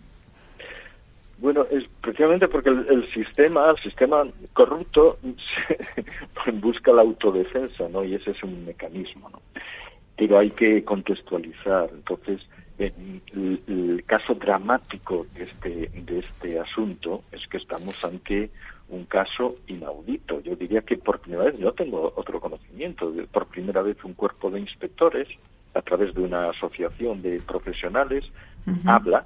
Bueno, 1.38 1.66
es 1.72 1.86
precisamente 2.02 2.50
porque 2.50 2.72
el, 2.72 2.86
el 2.90 3.10
sistema, 3.14 3.70
el 3.70 3.78
sistema 3.78 4.28
corrupto 4.52 5.18
busca 6.56 6.92
la 6.92 7.02
autodefensa, 7.02 7.88
¿no? 7.88 8.04
Y 8.04 8.16
ese 8.16 8.32
es 8.32 8.44
un 8.44 8.66
mecanismo, 8.66 9.30
¿no? 9.30 9.42
Pero 10.18 10.40
hay 10.40 10.52
que 10.52 10.84
contextualizar. 10.84 11.90
Entonces, 11.94 12.46
el, 12.78 12.92
el 13.66 14.04
caso 14.06 14.36
dramático 14.36 15.26
de 15.34 15.44
este, 15.44 15.90
de 15.94 16.20
este 16.20 16.60
asunto 16.60 17.24
es 17.32 17.48
que 17.48 17.58
estamos 17.58 18.04
ante 18.04 18.50
un 18.90 19.06
caso 19.06 19.56
inaudito. 19.68 20.42
Yo 20.42 20.56
diría 20.56 20.82
que 20.82 20.98
por 20.98 21.20
primera 21.20 21.46
vez, 21.46 21.60
no 21.60 21.74
tengo 21.74 22.14
otro 22.16 22.40
conocimiento, 22.40 23.12
por 23.32 23.48
primera 23.48 23.82
vez 23.82 23.98
un 24.04 24.14
cuerpo 24.14 24.50
de 24.50 24.60
inspectores, 24.60 25.28
a 25.74 25.82
través 25.82 26.14
de 26.14 26.22
una 26.22 26.50
asociación 26.50 27.22
de 27.22 27.42
profesionales, 27.42 28.32
habla 28.86 29.26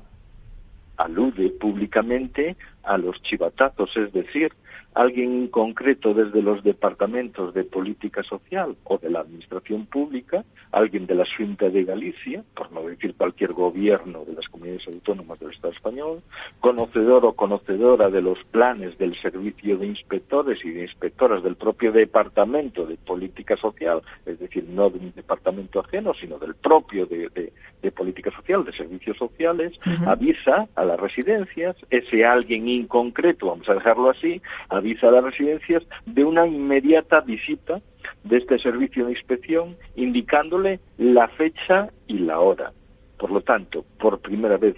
alude 0.98 1.50
públicamente 1.52 2.58
a 2.84 2.98
los 2.98 3.22
chivatazos, 3.24 3.96
es 3.98 4.12
decir, 4.14 4.52
alguien 4.96 5.32
en 5.34 5.48
concreto 5.48 6.14
desde 6.16 6.42
los 6.42 6.64
departamentos 6.64 7.54
de 7.54 7.64
política 7.64 8.24
social 8.24 8.76
o 8.86 8.98
de 8.98 9.10
la 9.12 9.20
administración 9.20 9.86
pública, 9.86 10.44
alguien 10.72 11.06
de 11.06 11.14
la 11.16 11.26
Junta 11.38 11.70
de 11.70 11.84
Galicia, 11.84 12.44
por 12.56 12.72
no 12.72 12.82
decir 12.84 13.14
cualquier 13.16 13.54
gobierno 13.54 14.26
de 14.26 14.34
las 14.34 14.48
comunidades 14.50 14.88
autónomas 14.88 15.40
del 15.40 15.52
Estado 15.52 15.74
español, 15.74 16.22
conocedor 16.60 17.24
o 17.26 17.34
conocedora 17.34 18.10
de 18.10 18.22
los 18.22 18.44
planes 18.46 18.98
del 18.98 19.16
servicio 19.22 19.78
de 19.78 19.88
inspectores 19.88 20.64
y 20.66 20.72
de 20.72 20.82
inspectoras 20.84 21.44
del 21.44 21.56
propio 21.56 21.92
departamento 21.92 22.86
de 22.86 22.98
política 22.98 23.56
social, 23.58 24.02
es 24.26 24.40
decir, 24.40 24.66
no 24.70 24.90
de 24.90 25.00
un 25.00 25.14
departamento 25.16 25.80
ajeno, 25.82 26.14
sino 26.16 26.40
del 26.40 26.56
propio 26.56 27.06
de, 27.06 27.30
de- 27.30 27.54
de 27.82 27.92
política 27.94 28.30
social, 28.32 28.66
de 28.66 28.74
servicios 28.74 29.16
sociales, 29.16 29.80
avisa 30.06 30.68
a 30.76 30.84
las 30.84 31.00
residencias, 31.00 31.78
ese 31.90 32.26
alguien 32.26 32.68
en 32.78 32.88
concreto, 32.88 33.48
vamos 33.48 33.70
a 33.70 33.74
dejarlo 33.74 34.10
así, 34.10 34.42
avisa 34.70 35.08
a 35.08 35.12
las 35.12 35.24
residencias 35.24 35.86
de 36.06 36.24
una 36.24 36.48
inmediata 36.48 37.22
visita 37.22 37.82
de 38.24 38.38
este 38.38 38.60
servicio 38.60 39.06
de 39.06 39.12
inspección, 39.12 39.78
indicándole 39.96 40.80
la 40.98 41.28
fecha 41.30 41.90
y 42.08 42.20
la 42.20 42.40
hora. 42.40 42.72
Por 43.18 43.32
lo 43.32 43.42
tanto, 43.42 43.86
por 44.00 44.20
primera 44.20 44.58
vez, 44.58 44.76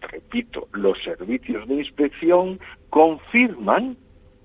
repito, 0.00 0.68
los 0.72 1.02
servicios 1.02 1.66
de 1.68 1.74
inspección 1.76 2.60
confirman, 2.90 3.96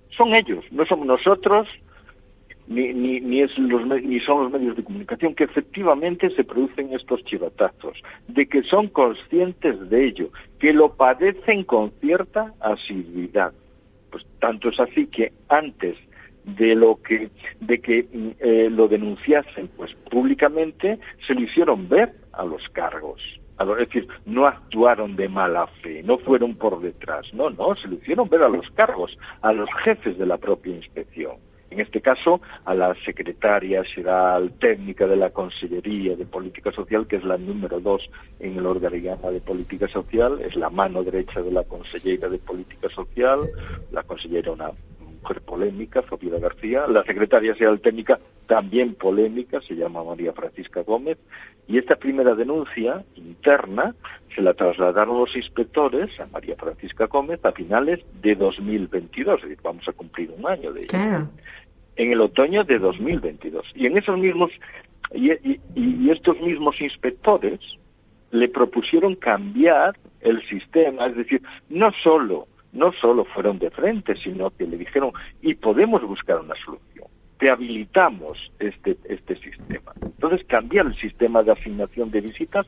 son 0.09 0.33
ellos, 0.33 0.65
no 0.71 0.85
somos 0.85 1.07
nosotros, 1.07 1.67
ni, 2.67 2.93
ni, 2.93 3.19
ni, 3.21 3.41
es 3.41 3.57
los, 3.57 3.85
ni 3.85 4.19
son 4.19 4.43
los 4.43 4.51
medios 4.51 4.75
de 4.75 4.83
comunicación, 4.83 5.35
que 5.35 5.45
efectivamente 5.45 6.29
se 6.31 6.43
producen 6.43 6.93
estos 6.93 7.23
chivatazos, 7.23 8.01
de 8.27 8.47
que 8.47 8.63
son 8.63 8.87
conscientes 8.87 9.89
de 9.89 10.05
ello, 10.05 10.29
que 10.59 10.73
lo 10.73 10.93
padecen 10.93 11.63
con 11.63 11.91
cierta 12.01 12.53
asiduidad. 12.59 13.53
Pues 14.11 14.25
tanto 14.39 14.69
es 14.69 14.79
así 14.79 15.07
que 15.07 15.31
antes 15.49 15.97
de 16.47 16.75
lo 16.75 17.01
que 17.01 17.29
de 17.59 17.79
que 17.81 18.07
mm, 18.11 18.29
eh, 18.39 18.69
lo 18.71 18.87
denunciasen 18.87 19.67
pues 19.75 19.93
públicamente 20.09 20.97
se 21.25 21.33
lo 21.33 21.41
hicieron 21.41 21.89
ver 21.89 22.13
a 22.31 22.45
los 22.45 22.67
cargos 22.69 23.21
a 23.57 23.63
es 23.73 23.89
decir 23.89 24.07
no 24.25 24.47
actuaron 24.47 25.17
de 25.17 25.27
mala 25.27 25.67
fe 25.81 26.01
no 26.03 26.17
fueron 26.19 26.55
por 26.55 26.79
detrás 26.79 27.33
no 27.33 27.49
no 27.49 27.75
se 27.75 27.89
lo 27.89 27.95
hicieron 27.95 28.29
ver 28.29 28.43
a 28.43 28.49
los 28.49 28.69
cargos 28.71 29.17
a 29.41 29.51
los 29.51 29.69
jefes 29.83 30.17
de 30.17 30.25
la 30.25 30.37
propia 30.37 30.73
inspección 30.73 31.35
en 31.69 31.79
este 31.79 32.01
caso 32.01 32.41
a 32.65 32.73
la 32.73 32.95
secretaria 33.05 33.83
general 33.83 34.53
técnica 34.59 35.05
de 35.05 35.17
la 35.17 35.31
Consellería 35.31 36.15
de 36.15 36.25
Política 36.25 36.71
Social, 36.71 37.07
que 37.07 37.17
es 37.17 37.23
la 37.23 37.37
número 37.37 37.79
dos 37.79 38.09
en 38.39 38.57
el 38.57 38.65
organigrama 38.65 39.29
de 39.31 39.41
Política 39.41 39.87
Social, 39.87 40.39
es 40.41 40.55
la 40.55 40.69
mano 40.69 41.03
derecha 41.03 41.41
de 41.41 41.51
la 41.51 41.63
consellera 41.63 42.29
de 42.29 42.39
Política 42.39 42.89
Social, 42.89 43.39
la 43.91 44.03
consellera 44.03 44.51
una 44.51 44.71
mujer 45.21 45.41
polémica, 45.41 46.03
Sofía 46.09 46.39
García, 46.39 46.87
la 46.87 47.03
secretaria 47.03 47.53
general 47.55 47.79
técnica 47.79 48.19
también 48.47 48.93
polémica, 48.95 49.59
se 49.61 49.75
llama 49.75 50.03
María 50.03 50.31
Francisca 50.33 50.81
Gómez, 50.81 51.17
y 51.67 51.77
esta 51.77 51.95
primera 51.97 52.33
denuncia 52.35 53.03
interna 53.15 53.93
se 54.33 54.41
la 54.41 54.53
trasladaron 54.53 55.19
los 55.19 55.35
inspectores 55.35 56.17
a 56.19 56.27
María 56.27 56.55
Francisca 56.55 57.07
Gómez 57.07 57.43
a 57.43 57.51
finales 57.51 57.99
de 58.21 58.35
2022, 58.35 59.35
es 59.43 59.49
decir, 59.49 59.59
vamos 59.63 59.87
a 59.87 59.91
cumplir 59.93 60.31
un 60.37 60.47
año 60.47 60.71
de 60.71 60.81
ello 60.81 60.89
Claro. 60.89 61.27
en 61.97 62.11
el 62.13 62.21
otoño 62.21 62.63
de 62.63 62.79
2022. 62.79 63.65
Y 63.75 63.85
en 63.87 63.97
esos 63.97 64.17
mismos 64.17 64.51
y, 65.13 65.31
y- 65.31 65.59
y 65.75 66.09
estos 66.09 66.39
mismos 66.41 66.79
inspectores 66.81 67.59
le 68.31 68.47
propusieron 68.49 69.15
cambiar 69.15 69.97
el 70.21 70.41
sistema, 70.47 71.05
es 71.07 71.15
decir, 71.15 71.41
no 71.69 71.91
solo 72.03 72.47
no 72.77 72.93
solo 72.93 73.25
fueron 73.25 73.59
de 73.59 73.71
frente, 73.71 74.15
sino 74.15 74.51
que 74.51 74.65
le 74.65 74.77
dijeron 74.77 75.11
y 75.41 75.55
podemos 75.55 76.01
buscar 76.03 76.39
una 76.39 76.55
solución. 76.55 77.07
Te 77.39 77.49
habilitamos 77.49 78.51
este 78.59 78.97
este 79.05 79.35
sistema. 79.35 79.91
Entonces 80.01 80.45
cambiar 80.47 80.87
el 80.87 80.95
sistema 80.95 81.43
de 81.43 81.51
asignación 81.51 82.09
de 82.09 82.21
visitas 82.21 82.65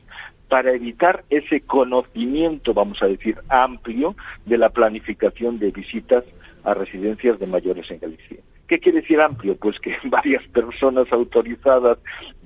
para 0.48 0.72
evitar 0.72 1.24
ese 1.30 1.60
conocimiento, 1.62 2.74
vamos 2.74 3.02
a 3.02 3.06
decir, 3.06 3.38
amplio 3.48 4.16
de 4.44 4.58
la 4.58 4.68
planificación 4.70 5.58
de 5.58 5.70
visitas 5.70 6.24
a 6.64 6.74
residencias 6.74 7.38
de 7.38 7.46
mayores 7.46 7.90
en 7.90 8.00
Galicia. 8.00 8.38
¿Qué 8.68 8.78
quiere 8.78 9.00
decir 9.00 9.20
amplio? 9.20 9.56
Pues 9.56 9.80
que 9.80 9.96
varias 10.04 10.46
personas 10.48 11.12
autorizadas 11.12 11.98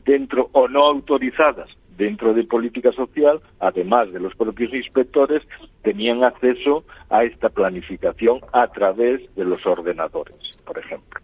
dentro 0.05 0.49
o 0.53 0.69
no 0.69 0.85
autorizadas 0.85 1.69
dentro 1.97 2.35
de 2.35 2.45
política 2.45 2.93
social, 2.93 3.41
además 3.61 4.13
de 4.13 4.21
los 4.21 4.35
propios 4.35 4.73
inspectores, 4.73 5.43
tenían 5.83 6.25
acceso 6.25 6.85
a 7.09 7.25
esta 7.25 7.49
planificación 7.49 8.41
a 8.53 8.67
través 8.69 9.23
de 9.35 9.45
los 9.45 9.65
ordenadores, 9.67 10.37
por 10.65 10.79
ejemplo. 10.79 11.21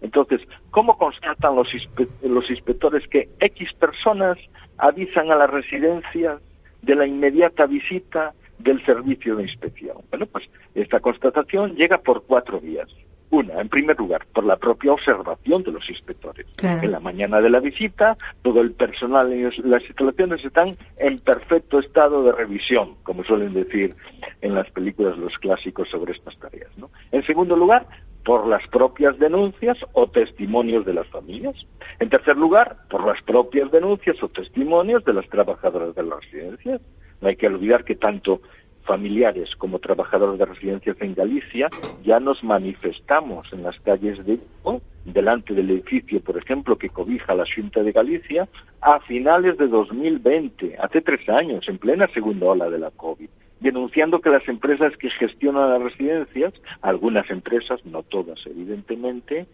Entonces, 0.00 0.42
¿cómo 0.70 0.98
constatan 0.98 1.56
los, 1.56 1.72
inspe 1.72 2.06
los 2.22 2.50
inspectores 2.50 3.06
que 3.08 3.28
X 3.40 3.72
personas 3.74 4.38
avisan 4.78 5.30
a 5.30 5.36
las 5.36 5.50
residencias 5.50 6.40
de 6.82 6.94
la 6.94 7.06
inmediata 7.06 7.66
visita 7.66 8.34
del 8.58 8.84
servicio 8.84 9.36
de 9.36 9.44
inspección? 9.44 9.96
Bueno, 10.10 10.26
pues 10.26 10.48
esta 10.74 11.00
constatación 11.00 11.74
llega 11.76 11.98
por 11.98 12.24
cuatro 12.24 12.60
vías. 12.60 12.88
Una, 13.30 13.60
en 13.60 13.68
primer 13.68 13.98
lugar, 13.98 14.26
por 14.32 14.44
la 14.44 14.56
propia 14.56 14.92
observación 14.92 15.62
de 15.64 15.72
los 15.72 15.88
inspectores. 15.90 16.46
Claro. 16.56 16.82
En 16.82 16.92
la 16.92 17.00
mañana 17.00 17.40
de 17.40 17.50
la 17.50 17.60
visita, 17.60 18.16
todo 18.42 18.60
el 18.60 18.72
personal 18.72 19.32
en 19.32 19.50
las 19.64 19.84
instalaciones 19.84 20.44
están 20.44 20.76
en 20.96 21.18
perfecto 21.18 21.80
estado 21.80 22.22
de 22.22 22.32
revisión, 22.32 22.94
como 23.02 23.24
suelen 23.24 23.52
decir 23.52 23.96
en 24.42 24.54
las 24.54 24.70
películas 24.70 25.18
los 25.18 25.36
clásicos 25.38 25.88
sobre 25.88 26.12
estas 26.12 26.38
tareas. 26.38 26.70
¿no? 26.76 26.90
En 27.10 27.24
segundo 27.24 27.56
lugar, 27.56 27.86
por 28.26 28.46
las 28.48 28.66
propias 28.66 29.16
denuncias 29.20 29.78
o 29.92 30.08
testimonios 30.08 30.84
de 30.84 30.94
las 30.94 31.06
familias. 31.06 31.54
En 32.00 32.10
tercer 32.10 32.36
lugar, 32.36 32.76
por 32.90 33.06
las 33.06 33.22
propias 33.22 33.70
denuncias 33.70 34.20
o 34.20 34.28
testimonios 34.28 35.04
de 35.04 35.12
las 35.12 35.28
trabajadoras 35.28 35.94
de 35.94 36.02
las 36.02 36.20
residencias. 36.24 36.80
No 37.20 37.28
hay 37.28 37.36
que 37.36 37.46
olvidar 37.46 37.84
que 37.84 37.94
tanto 37.94 38.40
familiares 38.86 39.54
como 39.56 39.78
trabajadores 39.78 40.38
de 40.38 40.46
residencias 40.46 40.96
en 41.00 41.14
Galicia 41.14 41.68
ya 42.04 42.20
nos 42.20 42.42
manifestamos 42.42 43.52
en 43.52 43.62
las 43.62 43.78
calles 43.80 44.24
de 44.24 44.36
Vigo, 44.36 44.80
delante 45.04 45.54
del 45.54 45.70
edificio, 45.70 46.20
por 46.20 46.38
ejemplo, 46.38 46.78
que 46.78 46.88
cobija 46.88 47.34
la 47.34 47.44
Junta 47.52 47.82
de 47.82 47.92
Galicia, 47.92 48.48
a 48.80 49.00
finales 49.00 49.58
de 49.58 49.68
2020, 49.68 50.76
hace 50.78 51.00
tres 51.00 51.28
años, 51.28 51.68
en 51.68 51.78
plena 51.78 52.08
segunda 52.08 52.46
ola 52.46 52.70
de 52.70 52.78
la 52.78 52.90
COVID. 52.90 53.28
denunciando 53.58 54.20
que 54.20 54.28
las 54.28 54.46
empresas 54.48 54.94
que 54.98 55.08
gestionan 55.08 55.70
las 55.70 55.82
residencias, 55.82 56.52
algunas 56.82 57.28
empresas, 57.30 57.84
no 57.86 58.02
todas 58.02 58.46
evidentemente, 58.46 59.46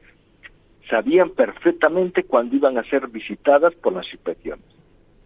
sabían 0.90 1.30
perfectamente 1.30 2.24
cuándo 2.24 2.56
iban 2.56 2.78
a 2.78 2.84
ser 2.84 3.06
visitadas 3.06 3.74
por 3.76 3.92
las 3.92 4.12
inspecciones. 4.12 4.64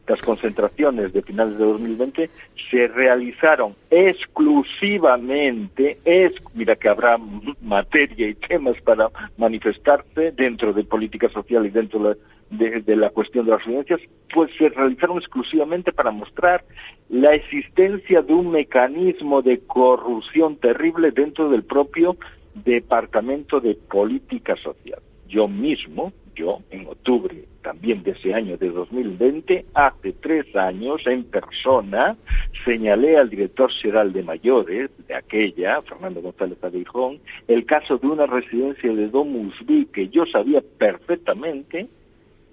Las 0.07 0.23
concentraciones 0.23 1.13
de 1.13 1.23
finales 1.23 1.59
de 1.59 1.65
2020 1.65 2.31
se 2.71 2.89
realizaron 2.89 3.75
exclusivamente, 3.91 5.99
es, 6.05 6.33
mira 6.55 6.77
que 6.77 6.89
habrá 6.89 7.19
materia 7.61 8.29
y 8.29 8.35
temas 8.35 8.81
para 8.83 9.11
manifestarse 9.37 10.33
dentro 10.33 10.73
de 10.73 10.85
política 10.85 11.29
social 11.29 11.67
y 11.67 11.71
dentro 11.71 12.17
de, 12.51 12.81
de 12.81 12.97
la 12.97 13.11
cuestión 13.11 13.47
de 13.47 13.53
las 13.53 13.65
residencias, 13.65 14.01
pues 14.33 14.51
se 14.57 14.69
realizaron 14.69 15.19
exclusivamente 15.19 15.93
para 15.93 16.13
mostrar 16.13 16.65
la 17.09 17.35
existencia 17.35 18.23
de 18.23 18.33
un 18.33 18.53
mecanismo 18.53 19.43
de 19.43 19.59
corrupción 19.61 20.57
terrible 20.57 21.11
dentro 21.11 21.51
del 21.51 21.65
propio 21.65 22.17
Departamento 22.65 23.61
de 23.61 23.75
Política 23.75 24.57
Social. 24.57 25.01
Yo 25.29 25.49
mismo, 25.49 26.13
yo 26.37 26.61
en 26.71 26.87
octubre 26.87 27.45
también 27.63 28.05
de 28.05 28.13
ese 28.13 28.33
año 28.33 28.57
de 28.57 28.71
2020, 28.71 29.67
hace 29.75 30.13
tres 30.13 30.55
años 30.55 31.05
en 31.07 31.25
persona, 31.25 32.17
señalé 32.65 33.17
al 33.17 33.29
director 33.29 33.73
general 33.73 34.13
de 34.13 34.23
mayores 34.23 34.91
de 35.09 35.15
aquella, 35.15 35.83
Fernando 35.83 36.23
González 36.23 36.63
Adeijón, 36.63 37.19
el 37.49 37.67
caso 37.67 37.99
de 37.99 38.07
una 38.07 38.27
residencia 38.27 38.95
de 38.95 39.09
Domus 39.09 39.55
Vi 39.67 39.87
que 39.87 40.09
yo 40.09 40.27
sabía 40.27 40.63
perfectamente 40.79 41.89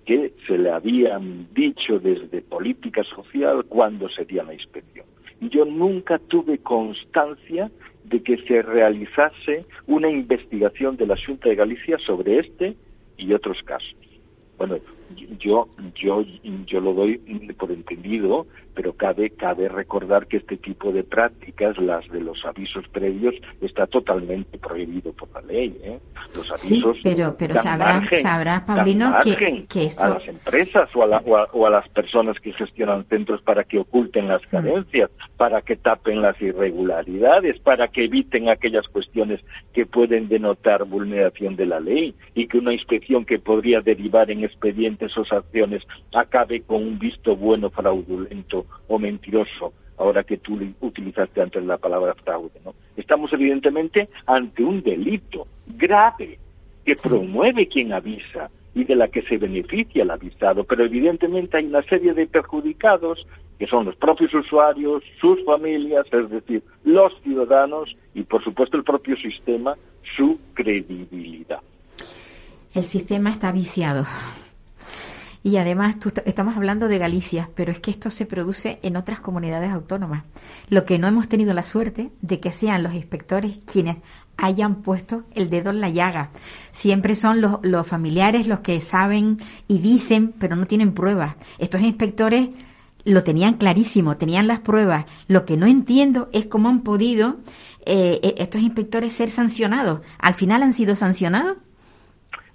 que 0.06 0.34
se 0.48 0.58
le 0.58 0.72
habían 0.72 1.48
dicho 1.54 2.00
desde 2.00 2.42
política 2.42 3.04
social 3.04 3.66
cuando 3.66 4.10
sería 4.10 4.44
la 4.44 4.54
inspección. 4.54 5.06
Y 5.40 5.50
yo 5.50 5.66
nunca 5.66 6.18
tuve 6.18 6.58
constancia 6.58 7.70
de 8.04 8.22
que 8.22 8.38
se 8.48 8.62
realizase 8.62 9.66
una 9.88 10.10
investigación 10.10 10.98
de 10.98 11.08
la 11.08 11.16
Junta 11.24 11.50
de 11.50 11.56
Galicia 11.56 11.98
sobre 12.00 12.40
este 12.40 12.76
y 13.18 13.34
otros 13.34 13.62
casos. 13.64 13.96
Bueno, 14.58 14.78
yo, 15.40 15.68
yo, 15.96 16.24
yo 16.66 16.80
lo 16.80 16.94
doy 16.94 17.18
por 17.58 17.72
entendido, 17.72 18.46
pero 18.74 18.94
cabe, 18.94 19.30
cabe 19.32 19.70
recordar 19.70 20.28
que 20.28 20.38
este 20.38 20.58
tipo 20.58 20.92
de 20.92 21.04
prácticas, 21.04 21.78
las 21.78 22.08
de 22.10 22.22
los 22.22 22.44
avisos 22.46 22.88
previos, 22.90 23.36
está 23.62 23.88
totalmente 23.88 24.58
prohibido 24.58 25.14
por 25.14 25.32
la 25.34 25.42
ley. 25.42 25.78
¿eh? 25.84 26.00
Los 26.36 26.50
avisos 26.52 26.98
sí, 26.98 27.02
pero, 27.04 27.36
pero 27.38 27.62
sabrás, 27.62 28.10
sabrá, 28.22 28.66
Paulino, 28.66 29.16
que, 29.24 29.66
que 29.68 29.90
a 29.98 30.10
las 30.10 30.28
empresas 30.28 30.90
o 30.96 31.04
a, 31.04 31.22
o, 31.54 31.66
a, 31.66 31.70
las 31.70 31.88
personas 31.90 32.40
que 32.40 32.54
gestionan 32.54 33.06
centros 33.06 33.42
para 33.42 33.64
que 33.64 33.80
oculten 33.80 34.28
las 34.28 34.42
mm. 34.44 34.50
carencias, 34.50 35.10
para 35.38 35.62
que 35.62 35.76
tapen 35.76 36.22
las 36.22 36.40
irregularidades, 36.42 37.60
para 37.60 37.88
que 37.88 38.06
eviten 38.06 38.50
aquellas 38.50 38.88
cuestiones 38.88 39.44
que 39.74 39.86
pueden 39.86 40.28
denotar 40.28 40.86
vulneración 40.86 41.56
de 41.56 41.66
la 41.66 41.80
ley 41.80 42.16
y 42.34 42.48
que 42.48 42.58
una 42.58 42.74
inspección 42.74 43.26
que 43.26 43.40
podría 43.40 43.82
derivar 43.82 44.32
en 44.32 44.44
expedientes 45.04 45.18
o 45.18 45.26
sanciones 45.26 45.84
acabe 46.14 46.62
con 46.62 46.84
un 46.84 47.00
visto 47.00 47.36
bueno 47.36 47.70
fraudulento 47.70 48.66
o 48.88 49.00
mentiroso, 49.00 49.74
ahora 49.98 50.24
que 50.24 50.38
tú 50.38 50.60
utilizaste 50.82 51.42
antes 51.42 51.64
la 51.64 51.78
palabra 51.78 52.16
fraude. 52.16 52.60
¿no? 52.64 52.74
Estamos 52.98 53.32
evidentemente 53.34 54.10
ante 54.26 54.64
un 54.64 54.82
delito 54.82 55.48
grave 55.68 56.40
que 56.86 56.96
promueve 56.96 57.68
quien 57.68 57.94
avisa 57.94 58.50
y 58.76 58.84
de 58.86 58.96
la 58.96 59.08
que 59.08 59.22
se 59.22 59.38
beneficia 59.38 60.04
el 60.04 60.12
avisado, 60.12 60.64
pero 60.64 60.84
evidentemente 60.84 61.58
hay 61.58 61.66
una 61.66 61.84
serie 61.84 62.14
de 62.14 62.26
perjudicados 62.26 63.28
que 63.60 63.68
son 63.68 63.86
los 63.86 63.96
propios 63.96 64.34
usuarios, 64.34 65.04
sus 65.22 65.44
familias, 65.46 66.08
es 66.12 66.30
decir, 66.30 66.64
los 66.84 67.14
ciudadanos 67.22 67.96
y 68.16 68.24
por 68.24 68.44
supuesto 68.44 68.78
el 68.78 68.84
propio 68.84 69.16
sistema, 69.16 69.78
su 70.18 70.40
credibilidad. 70.56 71.62
El 72.74 72.84
sistema 72.84 73.30
está 73.30 73.52
viciado. 73.52 74.04
Y 75.44 75.58
además, 75.58 75.98
estamos 76.26 76.56
hablando 76.56 76.88
de 76.88 76.98
Galicia, 76.98 77.50
pero 77.54 77.74
es 77.74 77.80
que 77.80 77.92
esto 77.92 78.10
se 78.10 78.26
produce 78.26 78.80
en 78.82 78.96
otras 78.96 79.20
comunidades 79.20 79.72
autónomas. 79.72 80.24
Lo 80.70 80.86
que 80.86 80.98
no 80.98 81.08
hemos 81.08 81.28
tenido 81.28 81.54
la 81.54 81.64
suerte 81.64 82.12
de 82.22 82.40
que 82.40 82.52
sean 82.52 82.82
los 82.82 82.94
inspectores 82.94 83.60
quienes 83.72 83.98
hayan 84.38 84.76
puesto 84.76 85.24
el 85.36 85.50
dedo 85.50 85.72
en 85.72 85.82
la 85.82 85.90
llaga. 85.90 86.30
Siempre 86.72 87.16
son 87.16 87.42
los, 87.42 87.60
los 87.62 87.86
familiares 87.86 88.48
los 88.48 88.62
que 88.62 88.80
saben 88.80 89.38
y 89.68 89.80
dicen, 89.80 90.34
pero 90.40 90.56
no 90.56 90.66
tienen 90.66 90.94
pruebas. 90.94 91.36
Estos 91.58 91.82
inspectores 91.82 92.50
lo 93.04 93.24
tenían 93.24 93.56
clarísimo, 93.56 94.16
tenían 94.16 94.48
las 94.48 94.60
pruebas. 94.60 95.06
Lo 95.28 95.46
que 95.46 95.58
no 95.58 95.66
entiendo 95.66 96.30
es 96.32 96.46
cómo 96.46 96.70
han 96.70 96.82
podido 96.82 97.38
eh, 97.86 98.20
e, 98.24 98.36
estos 98.38 98.62
inspectores 98.62 99.12
ser 99.12 99.30
sancionados. 99.30 100.00
¿Al 100.20 100.36
final 100.36 100.64
han 100.64 100.74
sido 100.74 100.96
sancionados? 100.96 101.58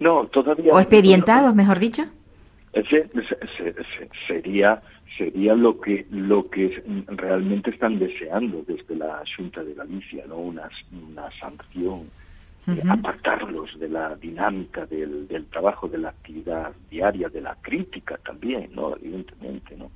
No, 0.01 0.27
todavía. 0.27 0.73
¿O 0.73 0.81
expedientados, 0.81 1.55
mejor 1.55 1.79
dicho? 1.79 2.05
Sería 4.27 4.83
sería 5.17 5.55
lo 5.55 5.81
que 5.81 6.07
lo 6.11 6.49
que 6.51 6.83
realmente 7.07 7.71
están 7.71 7.99
deseando 7.99 8.63
desde 8.67 8.95
la 8.95 9.23
Junta 9.37 9.65
de 9.65 9.75
Galicia, 9.75 10.25
¿no? 10.29 10.37
Una, 10.37 10.69
una 10.93 11.31
sanción, 11.33 12.11
eh, 12.67 12.83
apartarlos 12.89 13.79
de 13.79 13.89
la 13.89 14.15
dinámica 14.17 14.85
del, 14.87 15.27
del 15.27 15.47
trabajo, 15.47 15.89
de 15.89 15.99
la 15.99 16.11
actividad 16.11 16.73
diaria, 16.91 17.29
de 17.29 17.41
la 17.41 17.57
crítica 17.61 18.19
también, 18.19 18.71
¿no? 18.75 18.97
Evidentemente, 18.97 19.77
¿no? 19.77 19.91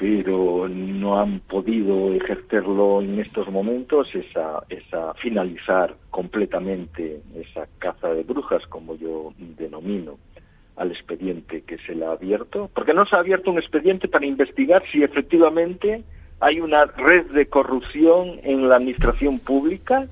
pero 0.00 0.66
no 0.66 1.20
han 1.20 1.40
podido 1.40 2.14
ejercerlo 2.14 3.02
en 3.02 3.20
estos 3.20 3.50
momentos, 3.50 4.08
esa, 4.14 4.62
esa 4.70 5.12
finalizar 5.12 5.94
completamente 6.08 7.20
esa 7.34 7.68
caza 7.78 8.08
de 8.08 8.22
brujas, 8.22 8.66
como 8.68 8.94
yo 8.96 9.34
denomino, 9.36 10.18
al 10.80 10.92
expediente 10.92 11.60
que 11.60 11.76
se 11.76 11.94
le 11.94 12.06
ha 12.06 12.12
abierto, 12.12 12.70
porque 12.74 12.94
no 12.94 13.04
se 13.04 13.14
ha 13.14 13.18
abierto 13.18 13.50
un 13.50 13.58
expediente 13.58 14.08
para 14.08 14.24
investigar 14.24 14.82
si 14.90 15.02
efectivamente 15.02 16.02
hay 16.40 16.58
una 16.58 16.86
red 16.86 17.26
de 17.26 17.46
corrupción 17.46 18.40
en 18.42 18.66
la 18.66 18.76
administración 18.76 19.40
pública, 19.40 20.06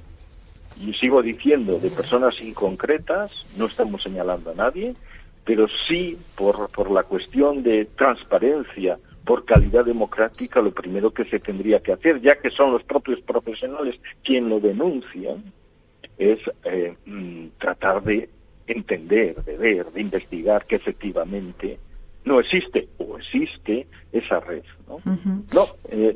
y 0.79 0.93
sigo 0.93 1.23
diciendo, 1.23 1.79
de 1.79 1.91
personas 1.91 2.41
inconcretas, 2.43 3.47
no 3.57 3.65
estamos 3.65 4.03
señalando 4.03 4.51
a 4.51 4.55
nadie, 4.55 4.95
pero 5.43 5.67
sí 5.89 6.19
por, 6.37 6.71
por 6.71 6.91
la 6.91 7.03
cuestión 7.05 7.63
de 7.63 7.87
transparencia, 7.87 8.99
por 9.25 9.47
calidad 9.47 9.87
democrática, 9.87 10.61
lo 10.61 10.73
primero 10.73 11.13
que 11.13 11.25
se 11.25 11.41
tendría 11.41 11.81
que 11.81 11.93
hacer, 11.93 12.21
ya 12.21 12.37
que 12.37 12.51
son 12.51 12.73
los 12.73 12.83
propios 12.83 13.23
profesionales 13.23 13.99
quien 14.23 14.51
lo 14.51 14.61
denuncian, 14.61 15.51
es 16.19 16.41
eh, 16.65 16.95
mm, 17.07 17.47
tratar 17.59 18.03
de 18.03 18.29
entender, 18.69 19.37
de 19.45 19.57
ver, 19.57 19.87
de 19.87 20.01
investigar 20.01 20.65
que 20.67 20.77
efectivamente 20.77 21.79
no 22.25 22.41
existe 22.41 22.89
o 22.99 23.17
existe 23.17 23.87
esa 24.13 24.41
red. 24.41 24.63
No, 24.87 25.01
no 25.55 25.69
eh, 25.91 26.15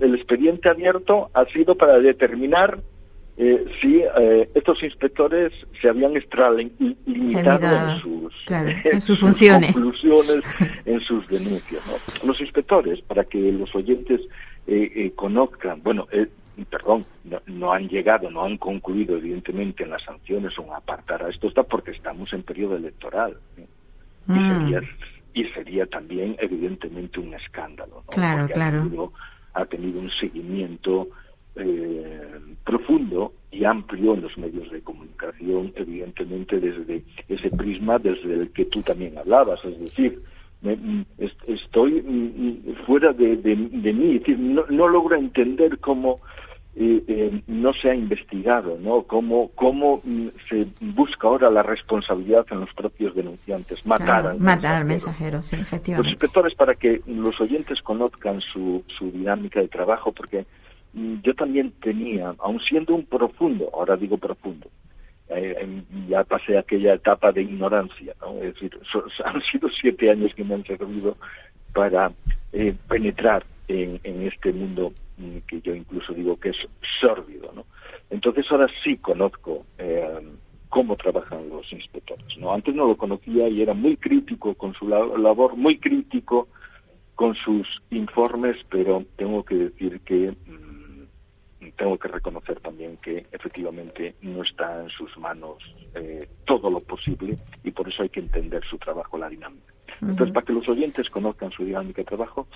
el, 0.00 0.14
expediente 0.14 0.68
abierto 0.68 1.30
ha 1.34 1.44
sido 1.46 1.74
para 1.74 1.98
determinar 1.98 2.78
eh, 3.36 3.64
si 3.80 4.00
eh, 4.00 4.48
estos 4.54 4.82
inspectores 4.82 5.52
se 5.80 5.88
habían 5.88 6.16
extralimitado 6.16 7.66
en 7.66 8.00
sus, 8.00 8.34
en 8.84 9.00
sus 9.00 9.18
funciones, 9.18 9.72
conclusiones, 9.72 10.44
en 10.84 11.00
sus 11.00 11.26
denuncias. 11.28 12.20
¿no? 12.22 12.28
Los 12.28 12.40
inspectores, 12.40 13.00
para 13.02 13.24
que 13.24 13.38
los 13.52 13.74
oyentes 13.74 14.20
conozcan, 15.16 15.82
bueno, 15.82 16.06
perdón, 16.64 17.04
no, 17.46 17.72
han 17.72 17.88
llegado, 17.88 18.30
no 18.30 18.44
han 18.44 18.56
concluido 18.58 19.16
evidentemente 19.16 19.84
en 19.84 19.90
las 19.90 20.02
sanciones 20.02 20.58
o 20.58 20.64
en 20.64 20.72
apartar 20.72 21.22
a 21.22 21.28
esto 21.28 21.48
está 21.48 21.62
porque 21.62 21.92
estamos 21.92 22.32
en 22.32 22.42
periodo 22.42 22.76
electoral. 22.76 23.36
Y, 24.28 24.32
mm. 24.32 24.48
sería, 24.48 24.80
y 25.34 25.44
sería 25.46 25.86
también 25.86 26.36
evidentemente 26.38 27.20
un 27.20 27.34
escándalo. 27.34 28.04
Claro, 28.08 28.48
claro. 28.48 29.12
Ha 29.52 29.64
tenido, 29.66 30.00
un 30.00 30.10
seguimiento 30.10 31.08
eh, 31.56 32.38
profundo 32.64 33.32
y 33.50 33.64
amplio 33.64 34.14
en 34.14 34.22
los 34.22 34.38
medios 34.38 34.70
de 34.70 34.80
comunicación, 34.80 35.72
evidentemente 35.74 36.60
desde 36.60 37.02
ese 37.28 37.50
prisma 37.50 37.98
desde 37.98 38.34
el 38.34 38.50
que 38.50 38.66
tú 38.66 38.82
también 38.82 39.18
hablabas, 39.18 39.64
es 39.64 39.78
decir, 39.80 40.22
estoy 41.48 42.62
fuera 42.86 43.12
de, 43.12 43.36
mí, 43.56 44.14
es 44.14 44.20
decir, 44.20 44.38
no, 44.38 44.64
no 44.68 44.88
logro 44.88 45.16
entender 45.16 45.78
cómo 45.78 46.20
eh, 46.76 47.42
no 47.48 47.72
se 47.72 47.90
ha 47.90 47.94
investigado, 47.94 48.78
¿no? 48.80 49.02
Cómo, 49.02 49.50
cómo 49.54 50.00
mm, 50.04 50.28
se 50.48 50.66
busca 50.80 51.26
ahora 51.26 51.50
la 51.50 51.62
responsabilidad 51.62 52.46
en 52.50 52.60
los 52.60 52.72
propios 52.74 53.14
denunciantes, 53.14 53.84
matar 53.84 54.26
al 54.28 54.40
matar 54.40 54.76
al 54.76 54.84
mensajero, 54.84 55.42
sí, 55.42 55.56
efectivamente. 55.56 56.08
Los 56.08 56.12
inspectores 56.12 56.54
para 56.54 56.74
que 56.76 57.02
los 57.06 57.40
oyentes 57.40 57.82
conozcan 57.82 58.40
su, 58.40 58.84
su 58.86 59.10
dinámica 59.10 59.60
de 59.60 59.68
trabajo, 59.68 60.12
porque 60.12 60.46
mm, 60.92 61.16
yo 61.22 61.34
también 61.34 61.72
tenía, 61.82 62.34
aun 62.38 62.60
siendo 62.60 62.94
un 62.94 63.04
profundo, 63.04 63.68
ahora 63.74 63.96
digo 63.96 64.16
profundo, 64.16 64.68
eh, 65.28 65.82
ya 66.08 66.24
pasé 66.24 66.56
aquella 66.56 66.94
etapa 66.94 67.32
de 67.32 67.42
ignorancia, 67.42 68.14
¿no? 68.20 68.38
Es 68.38 68.54
decir, 68.54 68.78
han 69.24 69.42
sido 69.42 69.68
siete 69.68 70.10
años 70.10 70.34
que 70.34 70.44
me 70.44 70.54
han 70.54 70.64
servido 70.64 71.16
para 71.72 72.12
eh, 72.52 72.74
penetrar 72.88 73.44
en, 73.68 74.00
en 74.02 74.26
este 74.26 74.52
mundo 74.52 74.92
que 75.46 75.60
yo 75.60 75.74
incluso 75.74 76.12
digo 76.12 76.38
que 76.38 76.50
es 76.50 76.56
sórdido, 77.00 77.52
¿no? 77.54 77.66
Entonces 78.10 78.50
ahora 78.50 78.66
sí 78.82 78.96
conozco 78.98 79.66
eh, 79.78 80.20
cómo 80.68 80.96
trabajan 80.96 81.48
los 81.48 81.70
inspectores, 81.72 82.36
¿no? 82.38 82.52
Antes 82.52 82.74
no 82.74 82.86
lo 82.86 82.96
conocía 82.96 83.48
y 83.48 83.62
era 83.62 83.74
muy 83.74 83.96
crítico 83.96 84.54
con 84.54 84.74
su 84.74 84.88
labor, 84.88 85.56
muy 85.56 85.78
crítico 85.78 86.48
con 87.14 87.34
sus 87.34 87.66
informes, 87.90 88.56
pero 88.70 89.04
tengo 89.16 89.44
que 89.44 89.54
decir 89.54 90.00
que 90.00 90.30
mm, 90.30 91.70
tengo 91.76 91.98
que 91.98 92.08
reconocer 92.08 92.60
también 92.60 92.96
que 92.98 93.26
efectivamente 93.32 94.14
no 94.22 94.42
está 94.42 94.82
en 94.82 94.90
sus 94.90 95.16
manos 95.18 95.58
eh, 95.94 96.28
todo 96.44 96.70
lo 96.70 96.80
posible 96.80 97.36
y 97.64 97.70
por 97.70 97.88
eso 97.88 98.02
hay 98.02 98.08
que 98.08 98.20
entender 98.20 98.64
su 98.64 98.78
trabajo, 98.78 99.18
la 99.18 99.28
dinámica. 99.28 99.74
Entonces, 100.00 100.32
para 100.32 100.46
que 100.46 100.52
los 100.52 100.68
oyentes 100.68 101.10
conozcan 101.10 101.50
su 101.50 101.64
dinámica 101.64 102.00
de 102.02 102.06
trabajo, 102.06 102.46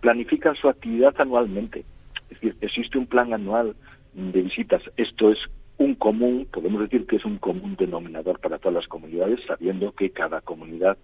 planifican 0.00 0.54
su 0.54 0.68
actividad 0.68 1.14
anualmente. 1.18 1.84
Es 2.30 2.40
decir, 2.40 2.56
existe 2.60 2.98
un 2.98 3.06
plan 3.06 3.32
anual 3.32 3.76
de 4.14 4.42
visitas. 4.42 4.82
Esto 4.96 5.30
es 5.30 5.38
un 5.76 5.94
común, 5.94 6.46
podemos 6.52 6.80
decir 6.82 7.06
que 7.06 7.16
es 7.16 7.24
un 7.24 7.38
común 7.38 7.76
denominador 7.76 8.40
para 8.40 8.58
todas 8.58 8.74
las 8.74 8.88
comunidades, 8.88 9.40
sabiendo 9.46 9.92
que 9.92 10.10
cada 10.10 10.40
comunidad 10.40 10.96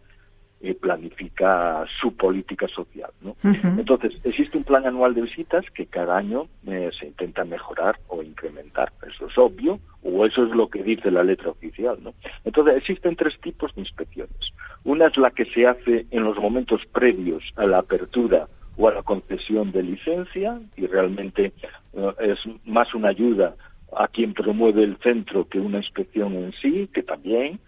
eh, 0.62 0.74
planifica 0.74 1.86
su 2.00 2.14
política 2.14 2.68
social. 2.68 3.10
¿no? 3.22 3.34
Entonces, 3.42 4.20
existe 4.24 4.58
un 4.58 4.64
plan 4.64 4.86
anual 4.86 5.14
de 5.14 5.22
visitas 5.22 5.64
que 5.70 5.86
cada 5.86 6.18
año 6.18 6.48
eh, 6.66 6.90
se 6.92 7.06
intenta 7.06 7.44
mejorar 7.44 7.98
o 8.08 8.22
incrementar. 8.22 8.92
Eso 9.08 9.26
es 9.26 9.38
obvio, 9.38 9.80
o 10.02 10.26
eso 10.26 10.44
es 10.44 10.50
lo 10.50 10.68
que 10.68 10.82
dice 10.82 11.10
la 11.10 11.24
letra 11.24 11.48
oficial. 11.48 11.98
¿no? 12.02 12.12
Entonces, 12.44 12.76
existen 12.76 13.16
tres 13.16 13.40
tipos 13.40 13.74
de 13.74 13.80
inspecciones. 13.80 14.52
Una 14.84 15.06
es 15.06 15.16
la 15.16 15.30
que 15.30 15.46
se 15.46 15.66
hace 15.66 16.04
en 16.10 16.24
los 16.24 16.38
momentos 16.38 16.84
previos 16.92 17.42
a 17.56 17.64
la 17.64 17.78
apertura 17.78 18.46
o 18.80 18.88
a 18.88 18.94
la 18.94 19.02
concesión 19.02 19.72
de 19.72 19.82
licencia 19.82 20.58
y 20.76 20.86
realmente 20.86 21.52
eh, 21.92 22.12
es 22.20 22.38
más 22.64 22.94
una 22.94 23.08
ayuda 23.08 23.54
a 23.94 24.08
quien 24.08 24.32
promueve 24.32 24.84
el 24.84 24.96
centro 24.98 25.46
que 25.48 25.60
una 25.60 25.78
inspección 25.78 26.34
en 26.34 26.52
sí, 26.52 26.88
que 26.92 27.02
también 27.02 27.60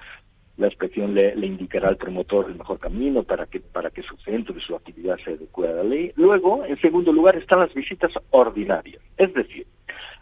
la 0.56 0.68
inspección 0.68 1.14
le, 1.14 1.34
indicará 1.44 1.88
al 1.88 1.96
promotor 1.96 2.46
el 2.48 2.56
mejor 2.56 2.78
camino 2.78 3.24
para 3.24 3.46
que, 3.46 3.60
para 3.60 3.90
que 3.90 4.02
su 4.02 4.16
centro 4.18 4.56
y 4.56 4.60
su 4.60 4.74
actividad 4.74 5.18
se 5.24 5.32
adecue 5.32 5.68
a 5.68 5.72
la 5.72 5.84
ley. 5.84 6.12
Luego, 6.16 6.64
en 6.64 6.80
segundo 6.80 7.12
lugar, 7.12 7.36
están 7.36 7.60
las 7.60 7.74
visitas 7.74 8.12
ordinarias, 8.30 9.02
es 9.16 9.34
decir, 9.34 9.66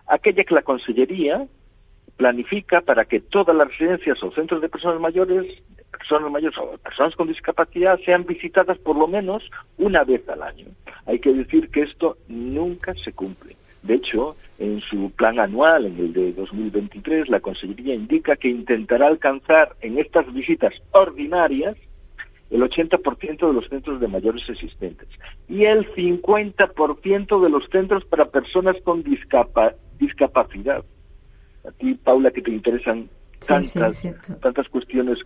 aquella 0.06 0.44
que 0.44 0.54
la 0.54 0.62
Consellería 0.62 1.46
planifica 2.20 2.82
para 2.82 3.06
que 3.06 3.18
todas 3.18 3.56
las 3.56 3.68
residencias 3.68 4.22
o 4.22 4.30
centros 4.30 4.60
de 4.60 4.68
personas 4.68 5.00
mayores, 5.00 5.62
personas 5.90 6.30
mayores 6.30 6.58
o 6.58 6.76
personas 6.76 7.16
con 7.16 7.28
discapacidad 7.28 7.98
sean 8.04 8.26
visitadas 8.26 8.76
por 8.76 8.94
lo 8.94 9.08
menos 9.08 9.50
una 9.78 10.04
vez 10.04 10.28
al 10.28 10.42
año. 10.42 10.66
Hay 11.06 11.18
que 11.18 11.32
decir 11.32 11.70
que 11.70 11.80
esto 11.80 12.18
nunca 12.28 12.92
se 12.92 13.14
cumple. 13.14 13.56
De 13.82 13.94
hecho, 13.94 14.36
en 14.58 14.82
su 14.82 15.10
plan 15.12 15.40
anual, 15.40 15.86
en 15.86 15.98
el 15.98 16.12
de 16.12 16.34
2023, 16.34 17.30
la 17.30 17.40
Consejería 17.40 17.94
indica 17.94 18.36
que 18.36 18.48
intentará 18.48 19.06
alcanzar 19.06 19.74
en 19.80 19.98
estas 19.98 20.30
visitas 20.30 20.74
ordinarias 20.90 21.74
el 22.50 22.60
80% 22.60 23.46
de 23.46 23.54
los 23.54 23.66
centros 23.68 23.98
de 23.98 24.08
mayores 24.08 24.46
existentes 24.46 25.08
y 25.48 25.64
el 25.64 25.90
50% 25.94 27.42
de 27.42 27.48
los 27.48 27.66
centros 27.70 28.04
para 28.04 28.26
personas 28.26 28.76
con 28.84 29.02
discapacidad. 29.02 30.84
A 31.66 31.70
ti, 31.72 31.94
Paula, 31.94 32.30
que 32.30 32.42
te 32.42 32.50
interesan 32.50 33.08
tantas, 33.46 34.02
tantas 34.40 34.68
cuestiones 34.68 35.18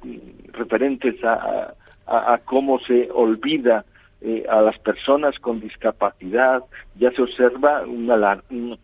referentes 0.52 1.22
a, 1.24 1.74
a 2.06 2.38
cómo 2.44 2.78
se 2.80 3.08
olvida 3.12 3.84
eh, 4.26 4.46
a 4.48 4.62
las 4.62 4.78
personas 4.78 5.38
con 5.38 5.60
discapacidad 5.60 6.62
ya 6.98 7.10
se 7.10 7.20
observa 7.20 7.82
un, 7.82 8.10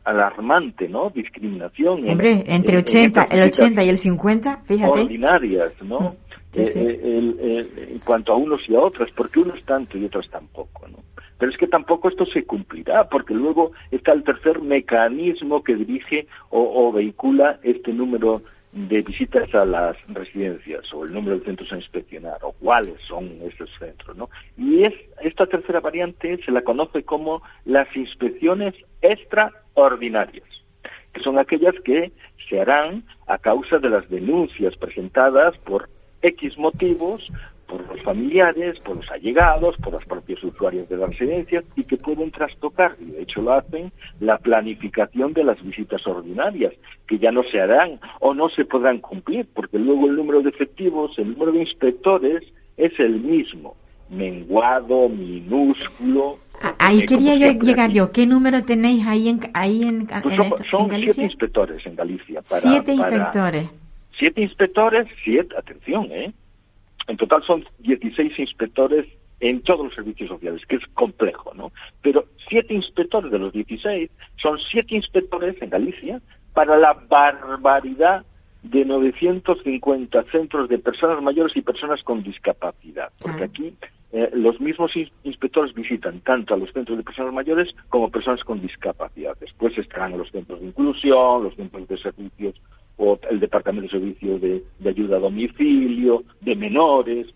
alarmante, 0.04 0.86
¿no? 0.86 1.08
Discriminación. 1.08 2.06
Hombre, 2.06 2.44
entre 2.46 2.76
80, 2.76 3.28
el 3.30 3.44
80 3.44 3.82
y 3.82 3.88
el 3.88 3.96
50, 3.96 4.58
fíjate. 4.64 5.00
Ordinarias, 5.00 5.72
¿no? 5.80 6.16
Eh, 6.52 7.34
eh, 7.38 7.88
en 7.92 7.98
cuanto 8.00 8.32
a 8.32 8.36
unos 8.36 8.68
y 8.68 8.74
a 8.74 8.80
otras, 8.80 9.10
porque 9.12 9.38
unos 9.38 9.62
tanto 9.62 9.96
y 9.96 10.04
otros 10.04 10.28
tampoco, 10.30 10.88
¿no? 10.88 10.98
Pero 11.38 11.52
es 11.52 11.56
que 11.56 11.68
tampoco 11.68 12.08
esto 12.08 12.26
se 12.26 12.44
cumplirá, 12.44 13.08
porque 13.08 13.34
luego 13.34 13.72
está 13.90 14.12
el 14.12 14.24
tercer 14.24 14.60
mecanismo 14.60 15.62
que 15.62 15.76
dirige 15.76 16.26
o, 16.50 16.88
o 16.88 16.92
vehicula 16.92 17.60
este 17.62 17.92
número 17.92 18.42
de 18.72 19.02
visitas 19.02 19.52
a 19.54 19.64
las 19.64 19.96
residencias 20.08 20.92
o 20.94 21.04
el 21.04 21.12
número 21.12 21.38
de 21.38 21.44
centros 21.44 21.72
a 21.72 21.76
inspeccionar 21.76 22.38
o 22.42 22.52
cuáles 22.52 23.00
son 23.02 23.28
esos 23.42 23.70
centros, 23.78 24.16
¿no? 24.16 24.30
Y 24.56 24.84
es 24.84 24.94
esta 25.22 25.46
tercera 25.46 25.80
variante 25.80 26.38
se 26.44 26.52
la 26.52 26.62
conoce 26.62 27.02
como 27.02 27.42
las 27.64 27.94
inspecciones 27.96 28.74
extraordinarias, 29.02 30.46
que 31.12 31.20
son 31.20 31.38
aquellas 31.38 31.74
que 31.84 32.12
se 32.48 32.60
harán 32.60 33.04
a 33.26 33.38
causa 33.38 33.78
de 33.78 33.90
las 33.90 34.08
denuncias 34.08 34.76
presentadas 34.76 35.56
por 35.58 35.88
X 36.22 36.58
motivos 36.58 37.30
por 37.70 37.86
los 37.86 38.02
familiares, 38.02 38.80
por 38.80 38.96
los 38.96 39.10
allegados, 39.10 39.76
por 39.76 39.92
los 39.92 40.04
propios 40.04 40.42
usuarios 40.42 40.88
de 40.88 40.96
la 40.96 41.06
residencia 41.06 41.62
y 41.76 41.84
que 41.84 41.96
pueden 41.96 42.32
trastocar, 42.32 42.96
y 43.00 43.12
de 43.12 43.22
hecho 43.22 43.42
lo 43.42 43.52
hacen, 43.52 43.92
la 44.18 44.38
planificación 44.38 45.32
de 45.32 45.44
las 45.44 45.62
visitas 45.62 46.04
ordinarias, 46.06 46.74
que 47.06 47.18
ya 47.18 47.30
no 47.30 47.44
se 47.44 47.60
harán 47.60 48.00
o 48.18 48.34
no 48.34 48.48
se 48.48 48.64
podrán 48.64 48.98
cumplir, 48.98 49.46
porque 49.54 49.78
luego 49.78 50.08
el 50.08 50.16
número 50.16 50.42
de 50.42 50.50
efectivos, 50.50 51.16
el 51.18 51.30
número 51.30 51.52
de 51.52 51.60
inspectores 51.60 52.42
es 52.76 52.98
el 52.98 53.20
mismo, 53.20 53.76
menguado, 54.08 55.08
minúsculo. 55.08 56.38
Ahí 56.78 57.06
quería 57.06 57.36
yo 57.36 57.52
llegar 57.52 57.92
yo. 57.92 58.10
¿Qué 58.10 58.26
número 58.26 58.64
tenéis 58.64 59.06
ahí 59.06 59.28
en, 59.28 59.40
ahí 59.54 59.84
en, 59.84 60.06
pues 60.06 60.36
son, 60.68 60.90
siete 60.90 61.22
inspectores 61.22 61.86
en 61.86 61.94
Galicia. 61.94 62.42
siete 62.44 62.94
inspectores. 62.94 63.68
Siete 64.18 64.40
inspectores, 64.42 65.08
siete, 65.24 65.54
atención, 65.56 66.10
¿eh? 66.10 66.32
En 67.06 67.16
total 67.16 67.42
son 67.42 67.64
16 67.78 68.38
inspectores 68.38 69.06
en 69.40 69.62
todos 69.62 69.86
los 69.86 69.94
servicios 69.94 70.28
sociales, 70.28 70.64
que 70.66 70.76
es 70.76 70.86
complejo, 70.94 71.52
¿no? 71.54 71.72
Pero 72.02 72.26
siete 72.48 72.74
inspectores 72.74 73.32
de 73.32 73.38
los 73.38 73.52
16 73.52 74.10
son 74.36 74.58
siete 74.70 74.94
inspectores 74.94 75.60
en 75.62 75.70
Galicia 75.70 76.20
para 76.52 76.76
la 76.76 76.92
barbaridad 76.92 78.24
de 78.62 78.84
950 78.84 80.24
centros 80.24 80.68
de 80.68 80.78
personas 80.78 81.22
mayores 81.22 81.56
y 81.56 81.62
personas 81.62 82.02
con 82.02 82.22
discapacidad, 82.22 83.10
porque 83.18 83.44
aquí 83.44 83.74
eh, 84.12 84.28
los 84.34 84.60
mismos 84.60 84.92
inspectores 85.24 85.72
visitan 85.72 86.20
tanto 86.20 86.52
a 86.52 86.58
los 86.58 86.70
centros 86.72 86.98
de 86.98 87.04
personas 87.04 87.32
mayores 87.32 87.74
como 87.88 88.10
personas 88.10 88.44
con 88.44 88.60
discapacidad. 88.60 89.36
Después 89.40 89.78
estarán 89.78 90.18
los 90.18 90.30
centros 90.30 90.60
de 90.60 90.66
inclusión, 90.66 91.44
los 91.44 91.54
centros 91.54 91.88
de 91.88 91.96
servicios 91.96 92.60
o 92.96 93.18
el 93.30 93.40
Departamento 93.40 93.86
de 93.86 93.98
Servicio 93.98 94.38
de, 94.38 94.62
Ayuda 94.88 95.16
a 95.16 95.20
Domicilio, 95.20 96.22
de 96.40 96.56
menores. 96.56 97.26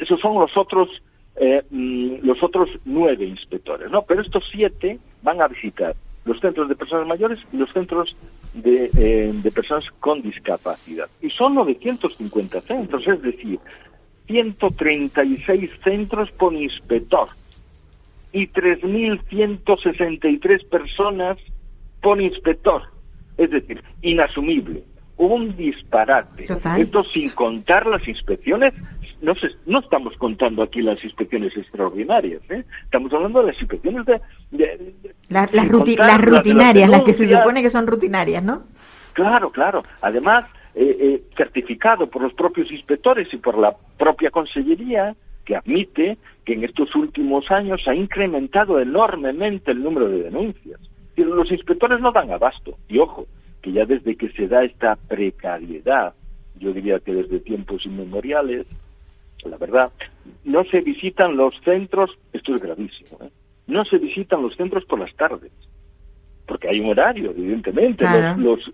Esos 0.00 0.20
son 0.20 0.38
los 0.38 0.56
otros, 0.56 1.02
eh, 1.36 1.62
mm, 1.70 2.18
los 2.22 2.42
otros 2.42 2.70
nueve 2.84 3.24
inspectores, 3.24 3.90
¿no? 3.90 4.02
Pero 4.02 4.22
estos 4.22 4.44
siete 4.50 4.98
van 5.22 5.42
a 5.42 5.48
visitar 5.48 5.96
los 6.24 6.40
centros 6.40 6.68
de 6.68 6.76
personas 6.76 7.06
mayores 7.06 7.38
y 7.52 7.56
los 7.56 7.72
centros 7.72 8.16
de, 8.54 8.90
eh, 8.96 9.32
de 9.32 9.50
personas 9.50 9.90
con 10.00 10.20
discapacidad. 10.22 11.08
Y 11.20 11.30
son 11.30 11.54
950 11.54 12.60
centros, 12.62 13.08
es 13.08 13.22
decir, 13.22 13.60
136 14.26 15.70
centros 15.82 16.30
por 16.32 16.52
inspector 16.54 17.28
y 18.32 18.48
3.163 18.48 20.68
personas 20.68 21.38
por 22.00 22.20
inspector. 22.20 22.82
Es 23.36 23.50
decir, 23.50 23.84
inasumible 24.02 24.82
un 25.20 25.54
disparate. 25.54 26.46
Esto 26.78 27.04
sin 27.04 27.30
contar 27.30 27.86
las 27.86 28.06
inspecciones, 28.08 28.72
no, 29.20 29.34
no 29.66 29.80
estamos 29.80 30.16
contando 30.16 30.62
aquí 30.62 30.80
las 30.80 31.02
inspecciones 31.04 31.54
extraordinarias, 31.56 32.40
¿eh? 32.48 32.64
estamos 32.84 33.12
hablando 33.12 33.40
de 33.40 33.48
las 33.48 33.60
inspecciones 33.60 34.06
de... 34.06 34.20
las, 35.28 35.68
rutinarias, 35.68 36.88
las, 36.88 37.02
que 37.02 37.12
se 37.12 37.26
supone 37.26 37.60
que 37.60 37.68
son 37.68 37.86
rutinarias, 37.86 38.42
¿no? 38.42 38.62
Claro, 39.12 39.50
claro. 39.50 39.82
Además, 40.00 40.46
eh, 40.74 40.96
eh, 40.98 41.22
certificado 41.36 42.08
por 42.08 42.22
los 42.22 42.32
propios 42.32 42.72
inspectores 42.72 43.32
y 43.34 43.36
por 43.36 43.58
la 43.58 43.76
propia 43.98 44.30
Consellería, 44.30 45.14
que 45.44 45.56
admite 45.56 46.16
que 46.44 46.54
en 46.54 46.64
estos 46.64 46.94
últimos 46.94 47.50
años 47.50 47.86
ha 47.88 47.94
incrementado 47.94 48.80
enormemente 48.80 49.72
el 49.72 49.82
número 49.82 50.08
de 50.08 50.22
denuncias. 50.22 50.80
Pero 51.14 51.34
los 51.34 51.50
inspectores 51.50 52.00
no 52.00 52.10
dan 52.12 52.30
abasto. 52.30 52.78
Y 52.88 52.98
ojo, 52.98 53.26
que 53.60 53.72
ya 53.72 53.84
desde 53.84 54.16
que 54.16 54.30
se 54.30 54.48
da 54.48 54.64
esta 54.64 54.96
precariedad, 54.96 56.14
yo 56.58 56.72
diría 56.72 57.00
que 57.00 57.14
desde 57.14 57.40
tiempos 57.40 57.84
inmemoriales, 57.86 58.66
la 59.44 59.56
verdad, 59.56 59.90
no 60.44 60.64
se 60.64 60.80
visitan 60.80 61.36
los 61.36 61.58
centros, 61.62 62.18
esto 62.32 62.54
es 62.54 62.62
gravísimo, 62.62 63.18
¿eh? 63.22 63.30
no 63.66 63.84
se 63.84 63.98
visitan 63.98 64.42
los 64.42 64.56
centros 64.56 64.84
por 64.84 64.98
las 64.98 65.14
tardes, 65.14 65.52
porque 66.46 66.68
hay 66.68 66.80
un 66.80 66.90
horario, 66.90 67.30
evidentemente, 67.30 68.04
los, 68.36 68.72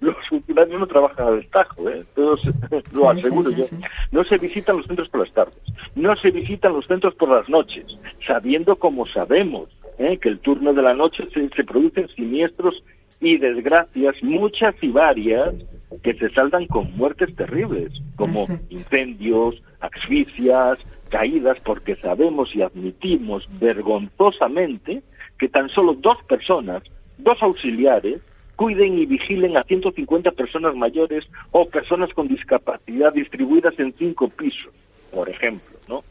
los, 0.00 0.16
funcionarios 0.28 0.80
no 0.80 0.86
trabajan 0.86 1.26
a 1.28 1.30
destajo, 1.32 1.88
¿eh? 1.88 2.04
lo 2.16 3.10
aseguro 3.10 3.50
yo. 3.50 3.64
No 4.10 4.24
se 4.24 4.38
visitan 4.38 4.78
los 4.78 4.86
centros 4.86 5.08
por 5.10 5.20
las 5.20 5.32
tardes, 5.32 5.58
no 5.94 6.16
se 6.16 6.30
visitan 6.30 6.72
los 6.72 6.86
centros 6.86 7.14
por 7.14 7.28
las 7.28 7.48
noches, 7.48 7.98
sabiendo 8.26 8.76
como 8.76 9.06
sabemos 9.06 9.68
¿eh? 9.98 10.18
que 10.18 10.30
el 10.30 10.38
turno 10.38 10.72
de 10.72 10.82
la 10.82 10.94
noche 10.94 11.28
se, 11.32 11.48
se 11.50 11.64
producen 11.64 12.08
siniestros 12.08 12.82
y 13.20 13.38
desgracias, 13.38 14.22
muchas 14.22 14.74
y 14.80 14.88
varias, 14.88 15.54
que 16.02 16.14
se 16.14 16.30
saldan 16.30 16.66
con 16.66 16.96
muertes 16.96 17.34
terribles, 17.36 17.92
como 18.16 18.46
incendios, 18.68 19.62
asfixias, 19.80 20.78
caídas, 21.08 21.58
porque 21.60 21.96
sabemos 21.96 22.54
y 22.54 22.62
admitimos 22.62 23.48
vergonzosamente 23.60 25.02
que 25.38 25.48
tan 25.48 25.68
solo 25.68 25.94
dos 25.94 26.18
personas, 26.24 26.82
dos 27.18 27.42
auxiliares, 27.42 28.20
cuiden 28.56 28.98
y 28.98 29.06
vigilen 29.06 29.56
a 29.56 29.64
150 29.64 30.30
personas 30.32 30.74
mayores 30.74 31.28
o 31.50 31.68
personas 31.68 32.12
con 32.14 32.28
discapacidad 32.28 33.12
distribuidas 33.12 33.78
en 33.78 33.92
cinco 33.94 34.28
pisos, 34.28 34.72
por 35.12 35.28
ejemplo, 35.28 35.78
¿no? 35.88 36.04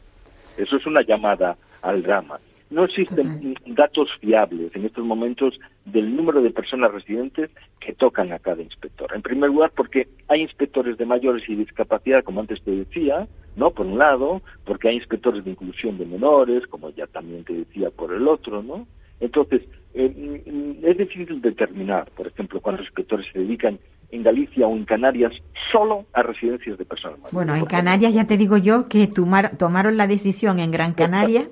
Eso 0.56 0.76
es 0.76 0.86
una 0.86 1.02
llamada 1.02 1.56
al 1.82 2.02
drama. 2.02 2.38
No 2.74 2.86
existen 2.86 3.54
datos 3.66 4.10
fiables 4.20 4.74
en 4.74 4.84
estos 4.84 5.04
momentos 5.04 5.60
del 5.84 6.16
número 6.16 6.42
de 6.42 6.50
personas 6.50 6.90
residentes 6.90 7.48
que 7.78 7.92
tocan 7.92 8.32
a 8.32 8.40
cada 8.40 8.62
inspector. 8.62 9.14
En 9.14 9.22
primer 9.22 9.50
lugar, 9.50 9.70
porque 9.76 10.08
hay 10.26 10.40
inspectores 10.40 10.98
de 10.98 11.06
mayores 11.06 11.48
y 11.48 11.54
discapacidad, 11.54 12.24
como 12.24 12.40
antes 12.40 12.60
te 12.62 12.72
decía, 12.72 13.28
¿no? 13.54 13.70
Por 13.70 13.86
un 13.86 13.96
lado, 13.96 14.42
porque 14.64 14.88
hay 14.88 14.96
inspectores 14.96 15.44
de 15.44 15.52
inclusión 15.52 15.98
de 15.98 16.04
menores, 16.04 16.66
como 16.66 16.90
ya 16.90 17.06
también 17.06 17.44
te 17.44 17.52
decía 17.52 17.90
por 17.90 18.12
el 18.12 18.26
otro, 18.26 18.60
¿no? 18.60 18.88
Entonces, 19.20 19.62
eh, 19.94 20.42
mm, 20.44 20.84
es 20.84 20.98
difícil 20.98 21.40
determinar, 21.40 22.10
por 22.10 22.26
ejemplo, 22.26 22.60
cuántos 22.60 22.86
inspectores 22.86 23.24
se 23.32 23.38
dedican 23.38 23.78
en 24.10 24.22
Galicia 24.22 24.66
o 24.66 24.76
en 24.76 24.84
Canarias 24.84 25.32
solo 25.72 26.06
a 26.12 26.22
residencias 26.22 26.78
de 26.78 26.84
personas 26.84 27.18
mayores. 27.18 27.32
Bueno, 27.34 27.54
en 27.54 27.64
Canarias 27.64 28.12
ya 28.14 28.26
te 28.26 28.36
digo 28.36 28.56
yo 28.56 28.88
que 28.88 29.06
tomar- 29.08 29.56
tomaron 29.56 29.96
la 29.96 30.06
decisión 30.06 30.58
en 30.60 30.70
Gran 30.70 30.92
Canaria 30.94 31.48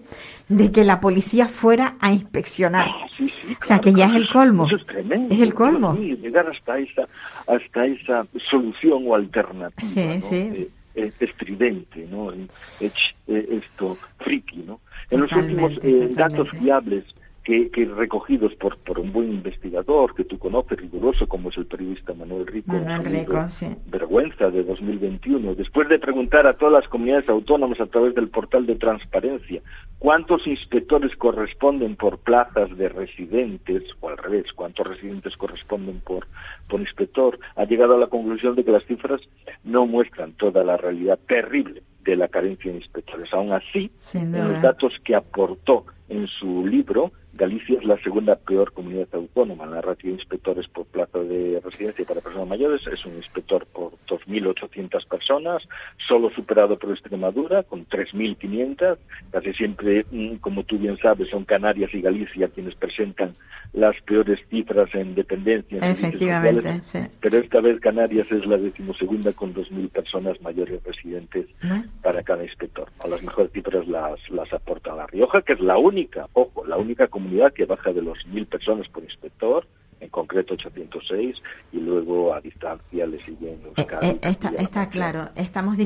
de 0.48 0.70
que 0.72 0.84
la 0.84 1.00
policía 1.00 1.46
fuera 1.48 1.96
a 2.00 2.12
inspeccionar. 2.12 2.86
Ah, 2.88 3.06
sí, 3.16 3.28
sí, 3.28 3.56
O 3.60 3.64
sea, 3.64 3.80
que 3.80 3.92
ya 3.92 4.06
es 4.06 4.14
el 4.16 4.28
colmo. 4.28 4.66
Eso 4.66 4.76
es 4.76 4.86
tremendo. 4.86 5.34
Es 5.34 5.40
el 5.40 5.54
colmo. 5.54 5.92
Mío, 5.94 6.16
llegar 6.16 6.46
hasta 6.48 6.78
esa, 6.78 7.02
hasta 7.46 7.86
esa 7.86 8.26
solución 8.50 9.04
o 9.06 9.14
alternativa. 9.14 9.88
Sí, 9.88 10.04
¿no? 10.06 10.28
sí. 10.28 10.36
Eh, 10.36 10.68
eh, 10.94 11.10
estridente, 11.20 12.06
¿no? 12.10 12.32
Eh, 12.32 12.90
esto, 13.26 13.96
friki, 14.18 14.58
¿no? 14.66 14.80
En 15.10 15.20
los 15.20 15.32
últimos 15.32 15.72
eh, 15.82 16.08
datos 16.14 16.50
fiables 16.50 17.04
que, 17.44 17.70
que 17.70 17.84
recogidos 17.86 18.54
por, 18.54 18.78
por 18.78 18.98
un 18.98 19.12
buen 19.12 19.32
investigador 19.32 20.14
que 20.14 20.24
tú 20.24 20.38
conoces, 20.38 20.78
riguroso, 20.78 21.26
como 21.26 21.50
es 21.50 21.56
el 21.56 21.66
periodista 21.66 22.14
Manuel 22.14 22.46
Rico, 22.46 22.72
Manuel 22.72 23.04
Rico, 23.04 23.16
libro 23.32 23.48
sí. 23.48 23.68
Vergüenza 23.86 24.50
de 24.50 24.62
2021, 24.62 25.54
después 25.54 25.88
de 25.88 25.98
preguntar 25.98 26.46
a 26.46 26.54
todas 26.54 26.72
las 26.72 26.88
comunidades 26.88 27.28
autónomas 27.28 27.80
a 27.80 27.86
través 27.86 28.14
del 28.14 28.28
portal 28.28 28.66
de 28.66 28.76
transparencia 28.76 29.60
cuántos 29.98 30.46
inspectores 30.46 31.14
corresponden 31.16 31.94
por 31.96 32.18
plazas 32.18 32.76
de 32.76 32.88
residentes, 32.88 33.84
o 34.00 34.08
al 34.08 34.18
revés, 34.18 34.52
cuántos 34.52 34.86
residentes 34.86 35.36
corresponden 35.36 36.00
por, 36.00 36.26
por 36.68 36.80
inspector, 36.80 37.38
ha 37.54 37.64
llegado 37.64 37.94
a 37.94 37.98
la 37.98 38.08
conclusión 38.08 38.56
de 38.56 38.64
que 38.64 38.72
las 38.72 38.84
cifras 38.84 39.20
no 39.62 39.86
muestran 39.86 40.32
toda 40.32 40.64
la 40.64 40.76
realidad 40.76 41.20
terrible 41.28 41.82
de 42.02 42.16
la 42.16 42.28
carencia 42.28 42.70
de 42.70 42.78
inspectores. 42.78 43.32
Aún 43.32 43.52
así, 43.52 43.92
en 44.14 44.32
los 44.32 44.60
datos 44.60 44.92
que 45.04 45.14
aportó 45.14 45.86
en 46.08 46.26
su 46.26 46.66
libro, 46.66 47.12
Galicia 47.34 47.78
es 47.78 47.84
la 47.84 47.98
segunda 48.02 48.36
peor 48.36 48.72
comunidad 48.72 49.08
autónoma. 49.12 49.64
La 49.64 49.80
ratio 49.80 50.10
de 50.10 50.16
inspectores 50.16 50.68
por 50.68 50.84
plaza 50.84 51.18
de 51.18 51.60
residencia 51.64 52.04
para 52.04 52.20
personas 52.20 52.46
mayores 52.46 52.86
es 52.86 53.06
un 53.06 53.14
inspector 53.14 53.64
por 53.66 53.92
2.800 54.06 55.06
personas, 55.08 55.66
solo 55.96 56.28
superado 56.30 56.78
por 56.78 56.90
Extremadura, 56.90 57.62
con 57.62 57.86
3.500. 57.86 58.98
Casi 59.30 59.54
siempre, 59.54 60.04
mm, 60.10 60.36
como 60.36 60.64
tú 60.64 60.78
bien 60.78 60.98
sabes, 60.98 61.30
son 61.30 61.44
Canarias 61.44 61.94
y 61.94 62.02
Galicia 62.02 62.48
quienes 62.48 62.74
presentan 62.74 63.34
las 63.72 63.98
peores 64.02 64.38
cifras 64.50 64.94
en 64.94 65.14
dependencia. 65.14 65.78
en 65.78 65.84
Efectivamente, 65.84 66.80
sí. 66.82 66.98
Pero 67.20 67.38
esta 67.38 67.62
vez 67.62 67.80
Canarias 67.80 68.30
es 68.30 68.44
la 68.44 68.58
decimosegunda 68.58 69.32
con 69.32 69.54
2.000 69.54 69.88
personas 69.88 70.38
mayores 70.42 70.82
residentes 70.84 71.46
¿No? 71.62 71.82
para 72.02 72.22
cada 72.22 72.44
inspector. 72.44 72.90
A 73.02 73.08
las 73.08 73.22
mejores 73.22 73.50
cifras 73.52 73.88
las, 73.88 74.28
las 74.28 74.52
aporta 74.52 74.94
La 74.94 75.06
Rioja, 75.06 75.40
que 75.40 75.54
es 75.54 75.60
la 75.60 75.78
única, 75.78 76.28
ojo, 76.34 76.66
la 76.66 76.76
única 76.76 77.06
comunidad 77.06 77.21
que 77.54 77.64
baja 77.64 77.92
de 77.92 78.02
los 78.02 78.18
1.000 78.28 78.46
personas 78.46 78.88
por 78.88 79.02
inspector, 79.02 79.66
en 80.00 80.08
concreto 80.08 80.54
806, 80.54 81.42
y 81.72 81.76
luego 81.78 82.34
a 82.34 82.40
distancia 82.40 83.06
le 83.06 83.20
siguen 83.24 83.60
Eh, 83.64 83.72
Euskadi. 83.76 84.06
eh, 84.06 84.10
está, 84.22 84.28
Castilla-La 84.30 84.62
está 84.62 84.80
Mancha. 84.80 84.90
claro, 84.92 85.28
estamos, 85.36 85.78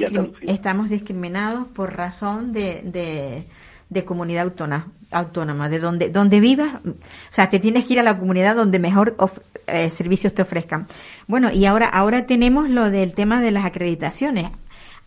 estamos 0.43 0.91
discriminados 0.91 1.69
por 1.69 1.95
razón 1.95 2.53
de, 2.53 2.81
de, 2.85 3.45
de 3.91 4.05
comunidad 4.05 4.45
autónoma, 4.45 4.89
autónoma, 5.11 5.69
de 5.69 5.79
donde, 5.79 6.09
donde 6.11 6.41
vivas, 6.41 6.75
o 6.87 6.95
sea, 7.31 7.49
te 7.51 7.59
tienes 7.61 7.85
que 7.87 7.93
ir 7.95 8.01
a 8.01 8.03
la 8.03 8.19
comunidad 8.19 8.57
donde 8.57 8.79
mejor 8.79 9.15
of- 9.19 9.39
eh, 9.67 9.91
servicios 9.91 10.33
te 10.35 10.43
ofrezcan. 10.43 10.87
Bueno, 11.29 11.53
y 11.53 11.67
ahora, 11.67 11.87
ahora 11.89 12.27
tenemos 12.27 12.71
lo 12.71 12.91
del 12.91 13.13
tema 13.13 13.41
de 13.43 13.51
las 13.51 13.65
acreditaciones. 13.67 14.49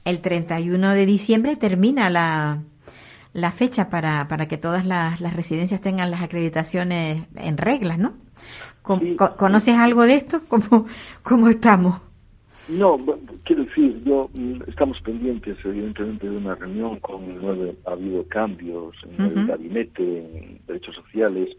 El 0.06 0.22
31 0.22 0.94
de 0.94 1.06
diciembre 1.06 1.56
termina 1.56 2.10
la, 2.10 2.60
la 3.34 3.52
fecha 3.52 3.90
para, 3.90 4.28
para 4.28 4.48
que 4.48 4.58
todas 4.58 4.86
las, 4.86 5.22
las 5.22 5.36
residencias 5.36 5.82
tengan 5.82 6.10
las 6.12 6.22
acreditaciones 6.22 7.24
en 7.36 7.58
reglas, 7.58 7.98
¿no? 8.00 8.14
Con- 8.82 9.00
Sí. 9.00 9.16
co- 9.16 9.36
¿Conoces 9.36 9.76
algo 9.78 10.04
de 10.04 10.16
esto? 10.16 10.42
¿Cómo, 10.48 10.86
cómo 11.24 11.48
estamos? 11.50 12.02
No, 12.70 13.00
quiero 13.44 13.64
decir, 13.66 14.02
yo 14.06 14.30
mm, 14.34 14.62
estamos 14.68 15.02
pendientes, 15.02 15.58
evidentemente, 15.66 16.30
de 16.30 16.38
una 16.38 16.54
reunión 16.56 17.00
con 17.00 17.24
el 17.24 17.42
nuevo, 17.42 17.74
ha 17.88 17.92
habido 17.92 18.28
cambios 18.28 18.96
en 19.04 19.26
el 19.26 19.48
gabinete, 19.48 20.04
en 20.04 20.60
derechos 20.68 20.96
sociales, 20.96 21.50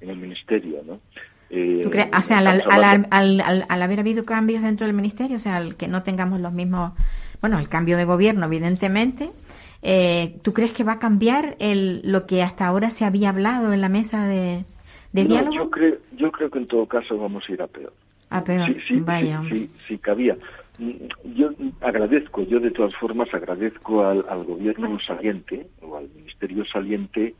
en 0.00 0.10
el 0.10 0.16
ministerio, 0.18 0.82
¿no? 0.86 1.00
Eh, 1.48 1.80
¿Tú 1.82 1.90
crees? 1.90 2.08
O 2.18 2.20
sea, 2.22 2.38
al, 2.38 2.62
al, 3.10 3.40
al- 3.40 3.64
al 3.68 3.82
haber 3.82 4.00
habido 4.00 4.24
cambios 4.24 4.62
dentro 4.62 4.86
del 4.86 4.94
ministerio, 4.96 5.36
o 5.36 5.38
sea, 5.40 5.56
al 5.56 5.76
que 5.76 5.88
no 5.88 6.02
tengamos 6.02 6.40
los 6.40 6.52
mismos, 6.52 6.92
bueno, 7.40 7.58
el 7.58 7.68
cambio 7.70 7.96
de 7.96 8.04
gobierno, 8.04 8.44
evidentemente, 8.46 9.30
eh, 9.82 10.36
¿tú 10.42 10.52
crees 10.52 10.72
que 10.72 10.84
va 10.84 10.92
a 10.94 10.98
cambiar 10.98 11.56
el, 11.58 12.00
lo 12.04 12.26
que 12.26 12.42
hasta 12.42 12.66
ahora 12.66 12.90
se 12.90 13.04
había 13.04 13.30
hablado 13.30 13.72
en 13.72 13.80
la 13.80 13.88
mesa 13.88 14.26
de, 14.26 14.64
de 15.12 15.22
No, 15.24 15.28
diálogo? 15.30 15.52
yo 15.54 15.70
creo, 15.70 15.96
yo 16.16 16.30
creo 16.32 16.50
que 16.50 16.58
en 16.58 16.66
todo 16.66 16.86
caso 16.86 17.18
vamos 17.18 17.44
a 17.48 17.52
ir 17.52 17.62
a 17.62 17.66
peor. 17.66 17.92
A 18.30 18.42
peor, 18.44 18.66
Sí, 18.66 18.76
sí, 18.88 19.00
vaya, 19.00 19.42
sí, 19.42 19.48
sí, 19.50 19.70
sí 19.88 19.98
cabía. 19.98 20.36
Mm, 20.78 20.92
Yo 21.34 21.50
agradezco, 21.82 22.42
yo 22.44 22.58
de 22.60 22.70
todas 22.70 22.94
formas 22.96 23.32
agradezco 23.34 24.04
al, 24.06 24.24
al 24.28 24.44
gobierno 24.44 24.98
saliente 25.00 25.66
o 25.82 25.96
al 25.98 26.08
ministerio 26.14 26.64
saliente 26.64 27.34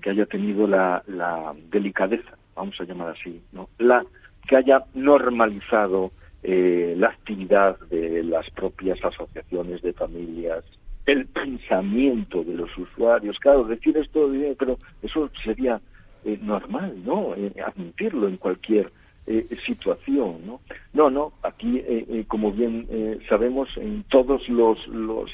que 0.00 0.10
haya 0.10 0.24
tenido 0.26 0.66
la, 0.66 1.02
la 1.06 1.52
delicadeza, 1.70 2.30
vamos 2.56 2.80
a 2.80 2.84
llamar 2.84 3.10
así, 3.10 3.40
¿no? 3.52 3.68
La 3.78 4.02
que 4.48 4.56
haya 4.56 4.82
normalizado 4.94 6.10
eh, 6.42 6.94
la 6.96 7.08
actividad 7.08 7.78
de 7.90 8.22
las 8.24 8.48
propias 8.50 8.98
asociaciones 9.04 9.82
de 9.82 9.92
familias, 9.92 10.64
el 11.06 11.26
pensamiento 11.26 12.44
de 12.44 12.54
los 12.54 12.76
usuarios. 12.76 13.38
Claro, 13.38 13.64
decir 13.64 13.96
esto, 13.96 14.30
pero 14.58 14.78
eso 15.02 15.30
sería 15.42 15.80
eh, 16.24 16.38
normal, 16.40 16.94
¿no? 17.04 17.34
Eh, 17.36 17.52
admitirlo 17.64 18.28
en 18.28 18.36
cualquier 18.36 18.92
eh, 19.26 19.44
situación, 19.64 20.44
¿no? 20.44 20.60
No, 20.92 21.08
no, 21.08 21.34
aquí, 21.42 21.78
eh, 21.78 22.04
eh, 22.08 22.24
como 22.26 22.50
bien 22.50 23.20
sabemos, 23.28 23.68
en 23.76 24.02
todos 24.04 24.48
los, 24.48 24.84
los 24.88 25.30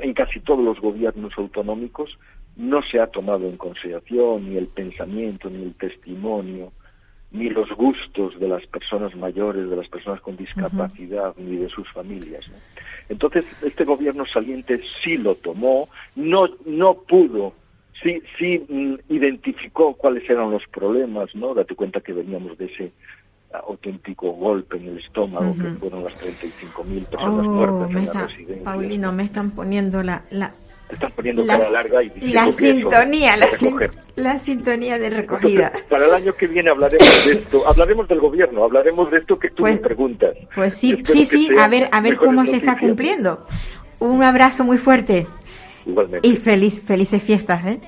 en 0.00 0.14
casi 0.14 0.40
todos 0.40 0.64
los 0.64 0.80
gobiernos 0.80 1.32
autonómicos 1.36 2.18
no 2.56 2.82
se 2.82 2.98
ha 2.98 3.06
tomado 3.06 3.48
en 3.48 3.56
consideración 3.56 4.48
ni 4.50 4.56
el 4.56 4.66
pensamiento, 4.66 5.48
ni 5.48 5.62
el 5.62 5.74
testimonio, 5.74 6.72
ni 7.36 7.50
los 7.50 7.70
gustos 7.72 8.38
de 8.40 8.48
las 8.48 8.66
personas 8.66 9.14
mayores, 9.14 9.68
de 9.68 9.76
las 9.76 9.88
personas 9.88 10.20
con 10.20 10.36
discapacidad, 10.36 11.34
ni 11.36 11.56
de 11.56 11.68
sus 11.68 11.88
familias. 11.92 12.48
¿no? 12.48 12.56
Entonces, 13.08 13.44
este 13.62 13.84
gobierno 13.84 14.24
saliente 14.26 14.80
sí 15.02 15.16
lo 15.16 15.34
tomó, 15.34 15.88
no, 16.14 16.48
no 16.64 16.94
pudo, 16.94 17.52
sí, 18.02 18.22
sí 18.38 18.64
mm, 18.68 18.94
identificó 19.12 19.94
cuáles 19.94 20.28
eran 20.28 20.50
los 20.50 20.66
problemas, 20.68 21.34
¿no? 21.34 21.54
Date 21.54 21.74
cuenta 21.74 22.00
que 22.00 22.12
veníamos 22.12 22.56
de 22.58 22.66
ese 22.66 22.92
auténtico 23.52 24.32
golpe 24.32 24.76
en 24.76 24.88
el 24.88 24.98
estómago, 24.98 25.54
que 25.54 25.78
fueron 25.78 26.04
las 26.04 26.12
35.000 26.20 27.04
personas 27.06 27.46
Oh, 27.46 27.50
muertas 27.50 27.90
en 27.90 27.98
está, 27.98 28.20
la 28.20 28.26
residencia. 28.26 28.64
Paulino, 28.64 29.12
me 29.12 29.22
están 29.22 29.50
poniendo 29.52 30.02
la, 30.02 30.24
la, 30.30 30.52
Te 30.88 31.08
poniendo 31.08 31.44
la, 31.44 31.58
cara 31.58 31.70
larga 31.70 32.02
y 32.02 32.28
la 32.32 32.52
sintonía, 32.52 33.36
la, 33.36 33.48
sin- 33.48 33.76
sintonía 34.38 34.98
de 34.98 35.10
recogida. 35.10 35.66
Entonces, 35.66 35.82
para 35.90 36.06
el 36.06 36.14
año 36.14 36.32
que 36.34 36.46
viene 36.46 36.70
hablaremos 36.70 37.24
de 37.26 37.32
esto, 37.32 37.66
hablaremos 37.66 38.06
del 38.08 38.20
gobierno, 38.20 38.62
hablaremos 38.64 39.10
de 39.10 39.18
esto 39.18 39.36
que 39.38 39.50
tú 39.50 39.62
Pues- 39.64 39.74
me 39.74 39.80
preguntas. 39.80 40.36
Pues 40.54 40.74
sí, 40.76 40.92
Espero 40.92 41.12
sí, 41.12 41.26
sí, 41.26 41.48
a 41.58 41.66
ver, 41.66 41.88
a 41.90 42.00
ver 42.00 42.16
cómo 42.16 42.44
se 42.46 42.56
está 42.56 42.78
cumpliendo. 42.78 43.44
Un 43.98 44.22
abrazo 44.22 44.62
muy 44.62 44.78
fuerte 44.78 45.26
Igualmente. 45.84 46.28
y 46.28 46.36
feliz, 46.36 46.82
felices 46.84 47.22
fiestas, 47.22 47.64
¿eh? 47.66 47.80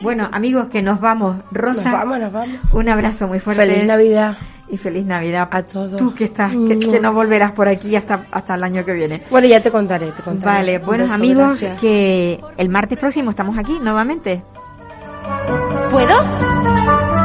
Bueno, 0.00 0.28
amigos, 0.30 0.66
que 0.68 0.82
nos 0.82 1.00
vamos. 1.00 1.36
Rosa, 1.52 1.84
Nos 1.84 1.92
vamos, 1.92 2.18
nos 2.18 2.32
vamos. 2.32 2.58
un 2.74 2.88
abrazo 2.90 3.28
muy 3.28 3.40
fuerte. 3.40 3.64
Feliz 3.66 3.84
Navidad. 3.86 4.36
Y 4.68 4.76
feliz 4.78 5.06
Navidad 5.06 5.48
A 5.52 5.62
todos. 5.62 5.96
Tú 5.96 6.12
que 6.14 6.24
estás, 6.24 6.50
que, 6.52 6.78
que 6.80 6.98
no 7.00 7.12
volverás 7.12 7.52
por 7.52 7.68
aquí 7.68 7.94
hasta, 7.94 8.26
hasta 8.32 8.56
el 8.56 8.64
año 8.64 8.84
que 8.84 8.92
viene. 8.94 9.22
Bueno, 9.30 9.46
ya 9.46 9.60
te 9.62 9.70
contaré, 9.70 10.10
te 10.10 10.22
contaré. 10.22 10.56
Vale, 10.58 10.78
Un 10.78 10.86
buenos 10.86 11.06
beso, 11.06 11.14
amigos, 11.14 11.46
gracias. 11.48 11.80
que 11.80 12.40
el 12.56 12.68
martes 12.68 12.98
próximo 12.98 13.30
estamos 13.30 13.56
aquí 13.58 13.78
nuevamente. 13.80 14.42
¿Puedo? 15.90 16.22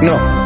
No. 0.01 0.41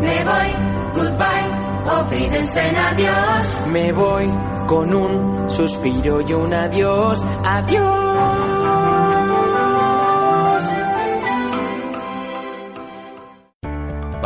Me 0.00 0.24
voy, 0.24 0.50
goodbye, 0.94 1.90
olvídense 2.00 2.68
en 2.68 2.76
adiós. 2.76 3.66
Me 3.72 3.92
voy 3.92 4.30
con 4.66 4.92
un 4.94 5.48
suspiro 5.50 6.20
y 6.20 6.32
un 6.32 6.52
adiós. 6.52 7.22
Adiós. 7.44 8.53